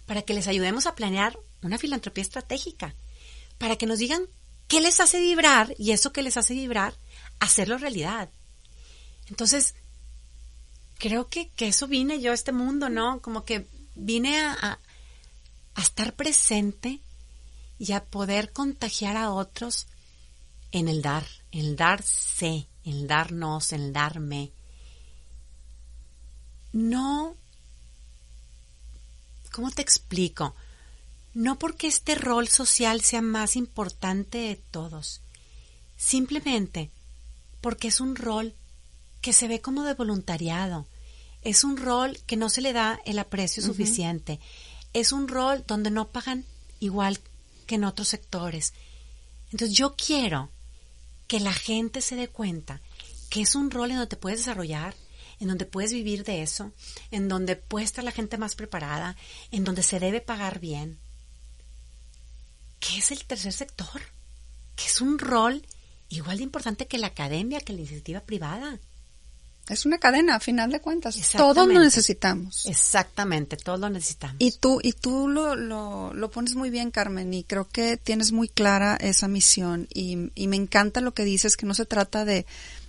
para 0.06 0.22
que 0.22 0.36
les 0.36 0.48
ayudemos 0.48 0.86
a 0.86 0.94
planear 0.94 1.40
una 1.62 1.78
filantropía 1.78 2.22
estratégica, 2.22 2.96
para 3.58 3.76
que 3.76 3.86
nos 3.86 4.00
digan 4.00 4.24
qué 4.68 4.82
les 4.82 5.00
hace 5.00 5.20
vibrar 5.20 5.76
y 5.78 5.92
eso 5.92 6.14
que 6.14 6.24
les 6.24 6.38
hace 6.38 6.54
vibrar, 6.54 6.94
hacerlo 7.40 7.78
realidad. 7.78 8.30
Entonces, 9.30 9.76
creo 10.98 11.30
que, 11.30 11.50
que 11.50 11.68
eso 11.68 11.88
vine 11.88 12.22
yo 12.22 12.32
a 12.32 12.36
este 12.36 12.52
mundo, 12.52 12.90
¿no? 12.90 13.22
Como 13.22 13.46
que 13.46 13.66
vine 13.96 14.40
a, 14.40 14.80
a, 15.76 15.82
estar 15.82 16.14
presente 16.14 17.00
y 17.80 17.94
a 17.94 18.04
poder 18.04 18.52
contagiar 18.52 19.18
a 19.18 19.32
otros 19.32 19.88
en 20.72 20.88
el 20.88 21.02
dar, 21.02 21.26
en 21.52 21.66
el 21.66 21.76
darse, 21.76 22.68
en 22.84 22.94
el 22.94 23.08
darnos, 23.08 23.74
en 23.74 23.82
el 23.82 23.94
darme. 23.94 24.52
No, 26.74 27.36
¿cómo 29.52 29.72
te 29.72 29.82
explico? 29.82 30.56
No 31.34 31.60
porque 31.60 31.88
este 31.88 32.16
rol 32.16 32.48
social 32.48 33.02
sea 33.02 33.22
más 33.22 33.56
importante 33.56 34.40
de 34.40 34.56
todos, 34.56 35.22
simplemente 35.96 36.90
porque 37.62 37.90
es 37.90 38.02
un 38.02 38.16
rol 38.16 38.54
que 39.22 39.34
se 39.34 39.48
ve 39.48 39.62
como 39.62 39.84
de 39.84 39.94
voluntariado, 39.94 40.88
es 41.42 41.64
un 41.64 41.78
rol 41.78 42.18
que 42.26 42.38
no 42.38 42.50
se 42.50 42.62
le 42.62 42.74
da 42.74 43.00
el 43.06 43.20
aprecio 43.20 43.62
suficiente, 43.62 44.40
es 44.94 45.12
un 45.12 45.28
rol 45.28 45.64
donde 45.68 45.92
no 45.92 46.10
pagan 46.10 46.46
igual 46.80 47.20
que 47.66 47.76
en 47.76 47.84
otros 47.84 48.08
sectores. 48.08 48.74
Entonces 49.52 49.78
yo 49.78 49.96
quiero 49.96 50.50
que 51.28 51.40
la 51.40 51.54
gente 51.54 52.02
se 52.02 52.16
dé 52.16 52.28
cuenta 52.28 52.82
que 53.30 53.42
es 53.42 53.56
un 53.56 53.70
rol 53.72 53.92
en 53.92 53.98
donde 53.98 54.10
te 54.10 54.18
puedes 54.18 54.40
desarrollar, 54.40 54.96
en 55.40 55.48
donde 55.48 55.66
puedes 55.66 55.94
vivir 55.94 56.24
de 56.24 56.42
eso, 56.42 56.72
en 57.12 57.30
donde 57.30 57.56
puede 57.56 57.86
estar 57.86 58.04
la 58.04 58.12
gente 58.12 58.38
más 58.38 58.56
preparada, 58.56 59.16
en 59.52 59.64
donde 59.64 59.84
se 59.84 60.00
debe 60.00 60.22
pagar 60.22 60.60
bien. 60.60 60.98
¿Qué 62.80 62.98
es 63.00 63.12
el 63.12 63.26
tercer 63.26 63.54
sector? 63.54 64.02
Que 64.76 64.86
es 64.86 65.02
un 65.02 65.20
rol 65.20 65.66
igual 66.10 66.38
de 66.38 66.44
importante 66.44 66.88
que 66.88 66.98
la 66.98 67.08
academia, 67.08 67.62
que 67.62 67.74
la 67.74 67.80
iniciativa 67.80 68.22
privada. 68.22 68.80
Es 69.68 69.86
una 69.86 70.00
cadena, 70.00 70.36
a 70.36 70.40
final 70.40 70.72
de 70.72 70.82
cuentas. 70.82 71.16
Todos 71.38 71.68
lo 71.68 71.80
necesitamos. 71.80 72.66
Exactamente, 72.66 73.56
todos 73.56 73.80
lo 73.80 73.90
necesitamos. 73.90 74.38
Y 74.40 74.52
tú, 74.54 74.80
y 74.82 74.94
tú 74.94 75.28
lo, 75.28 75.56
lo, 75.56 76.12
lo, 76.12 76.32
pones 76.32 76.56
muy 76.56 76.72
bien, 76.72 76.90
Carmen, 76.90 77.32
y 77.36 77.44
creo 77.44 77.70
que 77.70 77.96
tienes 77.96 78.32
muy 78.32 78.50
clara 78.50 78.96
esa 78.96 79.28
misión. 79.28 79.88
Y, 79.94 80.32
y 80.34 80.48
me 80.48 80.56
encanta 80.56 81.02
lo 81.02 81.14
que 81.14 81.24
dices, 81.24 81.56
que 81.56 81.68
no 81.68 81.76
se 81.76 81.86
trata 81.86 82.26
de, 82.26 82.48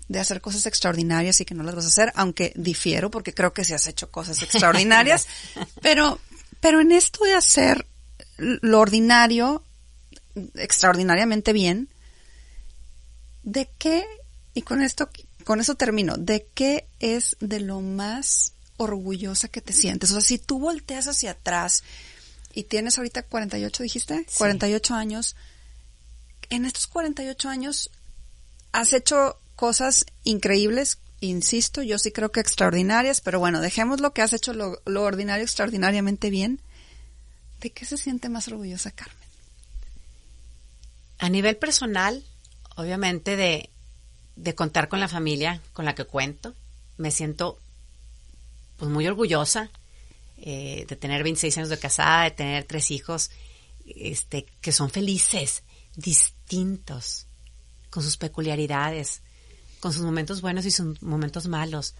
de 0.08 0.20
hacer 0.20 0.40
cosas 0.40 0.64
extraordinarias 0.64 1.40
y 1.40 1.44
que 1.44 1.54
no 1.54 1.62
las 1.64 1.74
vas 1.74 1.84
a 1.84 1.88
hacer, 1.88 2.12
aunque 2.16 2.52
difiero, 2.56 3.10
porque 3.10 3.34
creo 3.34 3.52
que 3.52 3.64
sí 3.64 3.74
has 3.74 3.86
hecho 3.86 4.10
cosas 4.10 4.42
extraordinarias. 4.42 5.28
pero, 5.82 6.18
pero 6.60 6.80
en 6.80 6.92
esto 6.92 7.24
de 7.24 7.34
hacer 7.34 7.86
lo 8.38 8.80
ordinario 8.80 9.62
extraordinariamente 10.54 11.52
bien, 11.52 11.88
¿de 13.42 13.70
qué, 13.78 14.04
y 14.54 14.62
con 14.62 14.82
esto 14.82 15.08
con 15.44 15.60
eso 15.60 15.74
termino. 15.74 16.16
¿De 16.16 16.46
qué 16.54 16.86
es 16.98 17.36
de 17.40 17.60
lo 17.60 17.80
más 17.80 18.52
orgullosa 18.76 19.48
que 19.48 19.60
te 19.60 19.72
sientes? 19.72 20.10
O 20.10 20.14
sea, 20.14 20.20
si 20.20 20.38
tú 20.38 20.58
volteas 20.58 21.08
hacia 21.08 21.32
atrás 21.32 21.82
y 22.52 22.64
tienes 22.64 22.98
ahorita 22.98 23.22
48, 23.22 23.82
dijiste, 23.82 24.18
sí. 24.28 24.38
48 24.38 24.94
años, 24.94 25.36
en 26.50 26.64
estos 26.64 26.86
48 26.86 27.48
años 27.48 27.90
has 28.72 28.92
hecho 28.92 29.38
cosas 29.56 30.06
increíbles, 30.24 30.98
insisto, 31.20 31.82
yo 31.82 31.98
sí 31.98 32.12
creo 32.12 32.32
que 32.32 32.40
extraordinarias, 32.40 33.20
pero 33.20 33.40
bueno, 33.40 33.60
dejemos 33.60 34.00
lo 34.00 34.12
que 34.12 34.22
has 34.22 34.32
hecho 34.32 34.52
lo, 34.52 34.80
lo 34.86 35.02
ordinario 35.02 35.44
extraordinariamente 35.44 36.30
bien. 36.30 36.60
¿De 37.60 37.70
qué 37.70 37.84
se 37.84 37.98
siente 37.98 38.28
más 38.28 38.48
orgullosa 38.48 38.90
Carmen? 38.90 39.19
A 41.20 41.28
nivel 41.28 41.56
personal, 41.56 42.24
obviamente 42.76 43.36
de 43.36 43.70
de 44.40 44.54
contar 44.54 44.88
con 44.88 45.00
la 45.00 45.08
familia 45.08 45.60
con 45.72 45.84
la 45.84 45.94
que 45.94 46.04
cuento. 46.04 46.54
Me 46.96 47.10
siento 47.10 47.58
pues 48.76 48.90
muy 48.90 49.06
orgullosa 49.06 49.70
eh, 50.38 50.86
de 50.88 50.96
tener 50.96 51.22
26 51.22 51.58
años 51.58 51.68
de 51.68 51.78
casada, 51.78 52.24
de 52.24 52.30
tener 52.30 52.64
tres 52.64 52.90
hijos 52.90 53.30
este, 53.84 54.46
que 54.60 54.72
son 54.72 54.90
felices, 54.90 55.62
distintos, 55.94 57.26
con 57.90 58.02
sus 58.02 58.16
peculiaridades, 58.16 59.20
con 59.80 59.92
sus 59.92 60.02
momentos 60.02 60.40
buenos 60.40 60.64
y 60.64 60.70
sus 60.70 61.02
momentos 61.02 61.46
malos, 61.46 61.94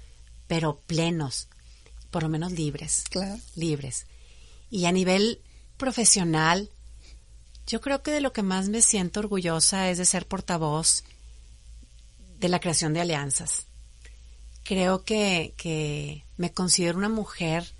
pero 0.46 0.80
plenos, 0.86 1.48
por 2.10 2.22
lo 2.22 2.30
menos 2.30 2.52
libres. 2.52 3.04
Claro. 3.10 3.38
Libres. 3.54 4.06
Y 4.70 4.86
a 4.86 4.92
nivel 4.92 5.42
profesional, 5.76 6.70
yo 7.70 7.80
creo 7.80 8.02
que 8.02 8.10
de 8.10 8.20
lo 8.20 8.32
que 8.32 8.42
más 8.42 8.68
me 8.68 8.82
siento 8.82 9.20
orgullosa 9.20 9.90
es 9.90 9.98
de 9.98 10.04
ser 10.04 10.26
portavoz 10.26 11.04
de 12.40 12.48
la 12.48 12.58
creación 12.58 12.92
de 12.92 13.00
alianzas. 13.00 13.66
Creo 14.64 15.04
que, 15.04 15.54
que 15.56 16.24
me 16.36 16.52
considero 16.52 16.98
una 16.98 17.08
mujer 17.08 17.72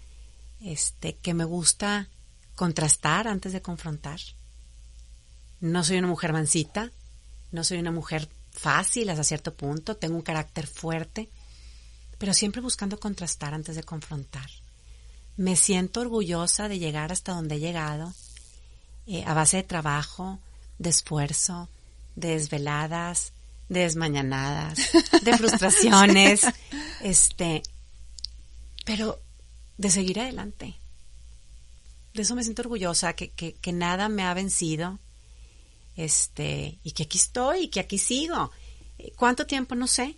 este, 0.61 1.16
que 1.16 1.34
me 1.34 1.45
gusta 1.45 2.09
contrastar 2.55 3.26
antes 3.26 3.53
de 3.53 3.62
confrontar. 3.62 4.20
No 5.61 5.82
soy 5.82 5.99
una 5.99 6.07
mujer 6.07 6.32
mansita, 6.32 6.93
no 7.51 7.64
soy 7.64 7.78
una 7.78 7.91
mujer 7.91 8.28
fácil 8.53 9.11
hasta 9.11 9.24
cierto 9.24 9.55
punto, 9.55 9.97
tengo 9.97 10.14
un 10.14 10.22
carácter 10.22 10.68
fuerte, 10.68 11.28
pero 12.16 12.32
siempre 12.32 12.61
buscando 12.61 13.01
contrastar 13.01 13.55
antes 13.55 13.74
de 13.74 13.82
confrontar. 13.82 14.49
Me 15.36 15.57
siento 15.57 16.01
orgullosa 16.01 16.68
de 16.68 16.78
llegar 16.78 17.11
hasta 17.11 17.32
donde 17.32 17.57
he 17.57 17.61
llegado, 17.61 18.14
eh, 19.07 19.25
a 19.27 19.35
base 19.35 19.59
de 19.59 19.63
trabajo, 19.63 20.39
de 20.79 20.91
esfuerzo, 20.91 21.69
de 22.17 22.31
desveladas, 22.31 23.33
de 23.69 23.81
desmañanadas, 23.81 24.79
de 25.23 25.39
frustraciones, 25.39 26.43
este, 27.01 27.63
pero 28.85 29.21
de 29.79 29.91
seguir 29.91 30.21
adelante. 30.21 30.75
De 32.15 32.23
eso 32.23 32.35
me 32.35 32.43
siento 32.43 32.63
orgullosa, 32.63 33.13
que, 33.13 33.31
que, 33.31 33.55
que 33.55 33.73
nada 33.73 34.09
me 34.09 34.25
ha 34.25 34.35
vencido, 34.35 34.99
este, 35.97 36.79
y 36.83 36.93
que 36.93 37.05
aquí 37.05 37.19
estoy, 37.19 37.65
y 37.65 37.69
que 37.69 37.81
aquí 37.81 37.99
sigo. 37.99 38.51
¿Cuánto 39.17 39.47
tiempo? 39.47 39.75
No 39.75 39.87
sé. 39.87 40.17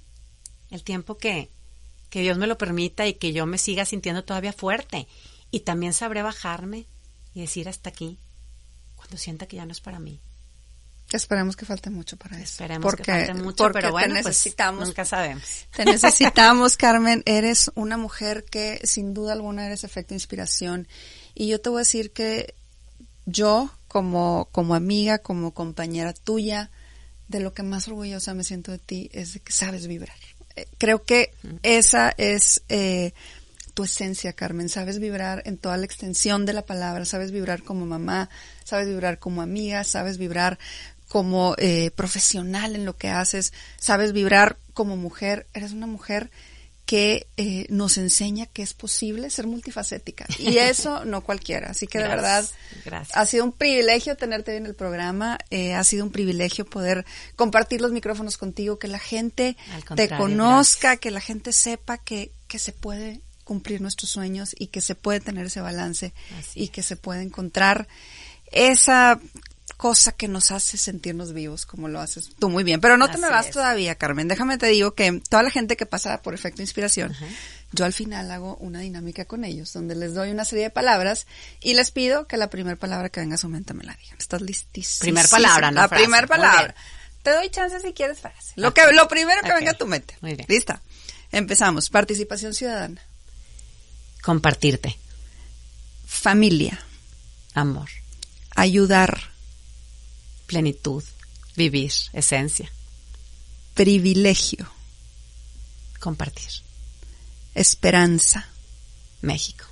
El 0.70 0.83
tiempo 0.83 1.18
que, 1.18 1.51
que 2.09 2.20
Dios 2.20 2.39
me 2.39 2.47
lo 2.47 2.59
permita 2.59 3.07
y 3.07 3.14
que 3.14 3.33
yo 3.33 3.47
me 3.47 3.59
siga 3.59 3.85
sintiendo 3.85 4.24
todavía 4.24 4.53
fuerte. 4.53 5.07
Y 5.51 5.61
también 5.61 5.93
sabré 5.93 6.22
bajarme 6.22 6.87
y 7.35 7.41
decir 7.41 7.68
hasta 7.68 7.91
aquí, 7.91 8.18
cuando 9.12 9.18
sienta 9.22 9.46
que 9.46 9.56
ya 9.56 9.66
no 9.66 9.72
es 9.72 9.80
para 9.80 9.98
mí. 9.98 10.20
Esperemos 11.12 11.54
que 11.56 11.66
falte 11.66 11.90
mucho 11.90 12.16
para 12.16 12.36
eso. 12.36 12.44
Esperemos 12.44 12.82
porque, 12.82 13.02
que 13.02 13.12
falte 13.12 13.34
mucho, 13.34 13.56
porque 13.64 13.80
pero 13.80 13.92
bueno, 13.92 14.14
te 14.14 14.22
necesitamos. 14.22 14.78
Pues, 14.78 14.88
nunca 14.88 15.04
sabemos. 15.04 15.44
Te 15.76 15.84
necesitamos, 15.84 16.78
Carmen. 16.78 17.22
Eres 17.26 17.70
una 17.74 17.98
mujer 17.98 18.44
que 18.44 18.80
sin 18.84 19.12
duda 19.12 19.34
alguna 19.34 19.66
eres 19.66 19.84
efecto 19.84 20.14
inspiración. 20.14 20.88
Y 21.34 21.48
yo 21.48 21.60
te 21.60 21.68
voy 21.68 21.78
a 21.78 21.80
decir 21.80 22.12
que 22.12 22.54
yo, 23.26 23.70
como, 23.88 24.48
como 24.52 24.74
amiga, 24.74 25.18
como 25.18 25.52
compañera 25.52 26.14
tuya, 26.14 26.70
de 27.28 27.40
lo 27.40 27.52
que 27.52 27.62
más 27.62 27.88
orgullosa 27.88 28.32
me 28.32 28.44
siento 28.44 28.72
de 28.72 28.78
ti 28.78 29.10
es 29.12 29.34
de 29.34 29.40
que 29.40 29.52
sabes 29.52 29.86
vibrar. 29.86 30.16
Eh, 30.56 30.66
creo 30.78 31.04
que 31.04 31.34
esa 31.62 32.14
es 32.16 32.62
eh, 32.70 33.12
tu 33.74 33.84
esencia, 33.84 34.32
Carmen. 34.32 34.68
Sabes 34.68 34.98
vibrar 34.98 35.42
en 35.46 35.58
toda 35.58 35.76
la 35.76 35.84
extensión 35.84 36.46
de 36.46 36.52
la 36.52 36.66
palabra. 36.66 37.04
Sabes 37.04 37.30
vibrar 37.30 37.62
como 37.62 37.86
mamá, 37.86 38.30
sabes 38.64 38.88
vibrar 38.88 39.18
como 39.18 39.42
amiga, 39.42 39.84
sabes 39.84 40.18
vibrar 40.18 40.58
como 41.08 41.54
eh, 41.58 41.90
profesional 41.90 42.74
en 42.74 42.86
lo 42.86 42.96
que 42.96 43.10
haces, 43.10 43.52
sabes 43.78 44.12
vibrar 44.12 44.56
como 44.72 44.96
mujer. 44.96 45.46
Eres 45.52 45.72
una 45.72 45.86
mujer 45.86 46.30
que 46.86 47.26
eh, 47.36 47.66
nos 47.68 47.96
enseña 47.96 48.46
que 48.46 48.62
es 48.62 48.74
posible 48.74 49.30
ser 49.30 49.46
multifacética. 49.46 50.26
Y 50.38 50.56
eso 50.58 51.04
no 51.04 51.22
cualquiera. 51.22 51.70
Así 51.70 51.86
que 51.86 51.98
de 51.98 52.08
verdad, 52.08 52.44
ha 53.14 53.26
sido 53.26 53.44
un 53.44 53.52
privilegio 53.52 54.16
tenerte 54.16 54.56
en 54.56 54.66
el 54.66 54.74
programa. 54.74 55.38
Eh, 55.50 55.74
ha 55.74 55.84
sido 55.84 56.04
un 56.04 56.10
privilegio 56.10 56.64
poder 56.64 57.04
compartir 57.36 57.80
los 57.80 57.92
micrófonos 57.92 58.36
contigo, 58.36 58.78
que 58.78 58.88
la 58.88 58.98
gente 58.98 59.56
te 59.94 60.08
conozca, 60.08 60.96
que 60.96 61.10
la 61.10 61.20
gente 61.20 61.52
sepa 61.52 61.98
que, 61.98 62.32
que 62.48 62.58
se 62.58 62.72
puede 62.72 63.20
cumplir 63.53 63.82
nuestros 63.82 64.09
sueños 64.09 64.57
y 64.59 64.68
que 64.68 64.80
se 64.80 64.94
puede 64.94 65.20
tener 65.20 65.44
ese 65.44 65.61
balance 65.61 66.14
y 66.55 66.68
que 66.68 66.82
se 66.82 66.96
puede 66.96 67.20
encontrar 67.20 67.86
esa 68.50 69.20
cosa 69.76 70.12
que 70.12 70.26
nos 70.26 70.50
hace 70.53 70.78
sentirnos 70.78 71.34
vivos, 71.34 71.66
como 71.66 71.86
lo 71.88 72.00
haces 72.00 72.30
tú 72.38 72.48
muy 72.48 72.64
bien. 72.64 72.80
Pero 72.80 72.96
no 72.96 73.11
te 73.11 73.18
me 73.18 73.28
vas 73.28 73.50
todavía, 73.50 73.94
Carmen. 73.96 74.26
Déjame 74.26 74.57
te 74.57 74.68
digo 74.68 74.94
que 74.94 75.20
toda 75.28 75.42
la 75.42 75.50
gente 75.50 75.76
que 75.76 75.84
pasa 75.84 76.22
por 76.22 76.32
efecto 76.32 76.62
inspiración, 76.62 77.14
yo 77.72 77.84
al 77.84 77.92
final 77.92 78.30
hago 78.30 78.57
una 78.57 78.80
dinámica 78.80 79.26
con 79.26 79.44
ellos, 79.44 79.70
donde 79.74 79.96
les 79.96 80.14
doy 80.14 80.30
una 80.30 80.46
serie 80.46 80.64
de 80.64 80.70
palabras 80.70 81.26
y 81.61 81.74
les 81.74 81.90
pido 81.90 82.26
que 82.26 82.38
la 82.38 82.48
primera 82.48 82.76
palabra 82.76 83.11
que 83.11 83.20
venga 83.20 83.34
a 83.34 83.38
su 83.38 83.50
mente 83.50 83.74
me 83.74 83.84
la 83.84 83.94
digan. 83.96 84.16
¿Estás 84.18 84.40
listísima? 84.40 85.03
Primer 85.03 85.28
palabra, 85.28 85.70
no 85.70 85.82
La 85.82 85.88
primera 85.88 86.26
palabra. 86.26 86.74
Te 87.22 87.32
doy 87.32 87.50
chance 87.50 87.78
si 87.80 87.92
quieres 87.92 88.18
frase. 88.18 88.55
Lo 88.57 88.72
que, 88.72 88.90
lo 88.92 89.09
primero 89.09 89.42
que 89.42 89.53
venga 89.53 89.72
a 89.72 89.74
tu 89.74 89.86
mente. 89.86 90.16
Muy 90.22 90.36
bien. 90.36 90.46
Lista. 90.48 90.80
Empezamos. 91.30 91.90
Participación 91.90 92.55
ciudadana. 92.55 93.03
Compartirte. 94.22 94.98
Familia. 96.06 96.78
Amor. 97.54 97.88
Ayudar 98.54 99.32
plenitud, 100.46 101.02
vivir, 101.56 101.92
esencia. 102.12 102.70
Privilegio. 103.72 104.70
Compartir. 105.98 106.50
Esperanza. 107.54 108.46
México. 109.22 109.64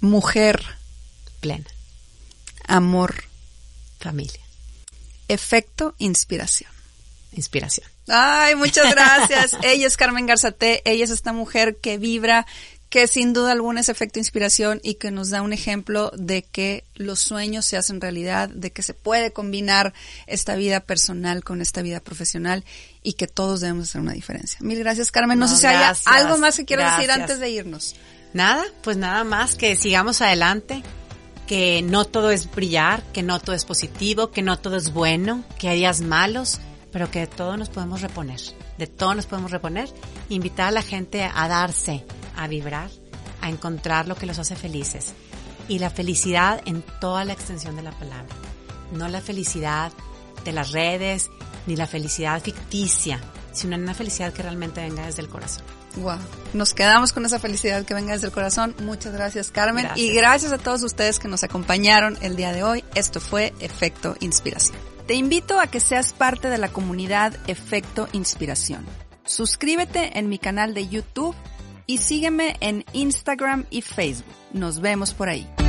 Mujer. 0.00 0.64
Plena. 1.40 1.70
Amor. 2.66 3.24
Familia. 4.00 4.40
Efecto, 5.28 5.94
inspiración. 5.98 6.70
Inspiración. 7.32 7.86
Ay, 8.08 8.56
muchas 8.56 8.90
gracias. 8.90 9.56
ella 9.62 9.86
es 9.86 9.96
Carmen 9.96 10.26
Garzate, 10.26 10.82
ella 10.84 11.04
es 11.04 11.10
esta 11.10 11.32
mujer 11.32 11.76
que 11.76 11.98
vibra, 11.98 12.46
que 12.92 13.06
sin 13.06 13.32
duda 13.32 13.52
alguna 13.52 13.80
es 13.80 13.88
efecto 13.88 14.18
inspiración 14.18 14.78
y 14.82 14.96
que 14.96 15.10
nos 15.10 15.30
da 15.30 15.40
un 15.40 15.54
ejemplo 15.54 16.12
de 16.14 16.42
que 16.42 16.84
los 16.94 17.20
sueños 17.20 17.64
se 17.64 17.78
hacen 17.78 18.02
realidad, 18.02 18.50
de 18.50 18.70
que 18.70 18.82
se 18.82 18.92
puede 18.92 19.32
combinar 19.32 19.94
esta 20.26 20.56
vida 20.56 20.80
personal 20.80 21.42
con 21.42 21.62
esta 21.62 21.80
vida 21.80 22.00
profesional 22.00 22.66
y 23.02 23.14
que 23.14 23.26
todos 23.26 23.62
debemos 23.62 23.88
hacer 23.88 24.02
una 24.02 24.12
diferencia. 24.12 24.58
Mil 24.60 24.78
gracias, 24.78 25.10
Carmen. 25.10 25.38
No, 25.38 25.48
sé 25.48 25.56
si 25.56 25.66
hay 25.66 25.90
algo 26.04 26.36
más 26.36 26.58
que 26.58 26.66
quiero 26.66 26.84
decir 26.84 27.10
antes 27.10 27.40
de 27.40 27.48
irnos. 27.48 27.96
Nada, 28.34 28.62
pues 28.82 28.98
nada 28.98 29.24
más 29.24 29.54
que 29.54 29.74
sigamos 29.74 30.20
adelante, 30.20 30.82
que 31.46 31.80
no 31.80 32.04
todo 32.04 32.30
es 32.30 32.50
brillar, 32.50 33.02
que 33.14 33.22
no 33.22 33.40
todo 33.40 33.56
es 33.56 33.64
positivo, 33.64 34.30
que 34.32 34.42
no 34.42 34.58
todo 34.58 34.76
es 34.76 34.92
bueno, 34.92 35.44
que 35.58 35.70
hay 35.70 35.78
días 35.78 36.02
malos, 36.02 36.60
pero 36.92 37.10
que 37.10 37.20
de 37.20 37.26
todo 37.26 37.56
nos 37.56 37.70
podemos 37.70 38.02
reponer, 38.02 38.40
de 38.76 38.86
todo 38.86 39.14
nos 39.14 39.24
podemos 39.24 39.50
reponer, 39.50 39.88
invitar 40.28 40.68
a 40.68 40.72
la 40.72 40.82
gente 40.82 41.24
a 41.24 41.48
darse 41.48 42.04
a 42.36 42.46
vibrar, 42.48 42.90
a 43.40 43.48
encontrar 43.48 44.08
lo 44.08 44.14
que 44.14 44.26
los 44.26 44.38
hace 44.38 44.56
felices. 44.56 45.14
Y 45.68 45.78
la 45.78 45.90
felicidad 45.90 46.60
en 46.64 46.82
toda 47.00 47.24
la 47.24 47.32
extensión 47.32 47.76
de 47.76 47.82
la 47.82 47.92
palabra. 47.92 48.34
No 48.92 49.08
la 49.08 49.20
felicidad 49.20 49.92
de 50.44 50.52
las 50.52 50.72
redes, 50.72 51.30
ni 51.66 51.76
la 51.76 51.86
felicidad 51.86 52.42
ficticia, 52.42 53.20
sino 53.52 53.76
una 53.76 53.94
felicidad 53.94 54.32
que 54.32 54.42
realmente 54.42 54.80
venga 54.80 55.06
desde 55.06 55.22
el 55.22 55.28
corazón. 55.28 55.64
Wow. 55.96 56.18
Nos 56.54 56.72
quedamos 56.74 57.12
con 57.12 57.24
esa 57.26 57.38
felicidad 57.38 57.84
que 57.84 57.94
venga 57.94 58.12
desde 58.12 58.26
el 58.26 58.32
corazón. 58.32 58.74
Muchas 58.82 59.12
gracias, 59.12 59.50
Carmen. 59.50 59.88
Y 59.94 60.12
gracias 60.12 60.52
a 60.52 60.58
todos 60.58 60.82
ustedes 60.82 61.18
que 61.18 61.28
nos 61.28 61.44
acompañaron 61.44 62.16
el 62.22 62.36
día 62.36 62.52
de 62.52 62.64
hoy. 62.64 62.84
Esto 62.94 63.20
fue 63.20 63.52
Efecto 63.60 64.16
Inspiración. 64.20 64.76
Te 65.06 65.14
invito 65.14 65.60
a 65.60 65.66
que 65.66 65.80
seas 65.80 66.12
parte 66.12 66.48
de 66.48 66.58
la 66.58 66.68
comunidad 66.68 67.34
Efecto 67.46 68.08
Inspiración. 68.12 68.86
Suscríbete 69.24 70.18
en 70.18 70.28
mi 70.28 70.38
canal 70.38 70.74
de 70.74 70.88
YouTube 70.88 71.36
y 71.92 71.98
sígueme 71.98 72.56
en 72.60 72.86
Instagram 72.94 73.66
y 73.68 73.82
Facebook. 73.82 74.34
Nos 74.54 74.80
vemos 74.80 75.12
por 75.12 75.28
ahí. 75.28 75.61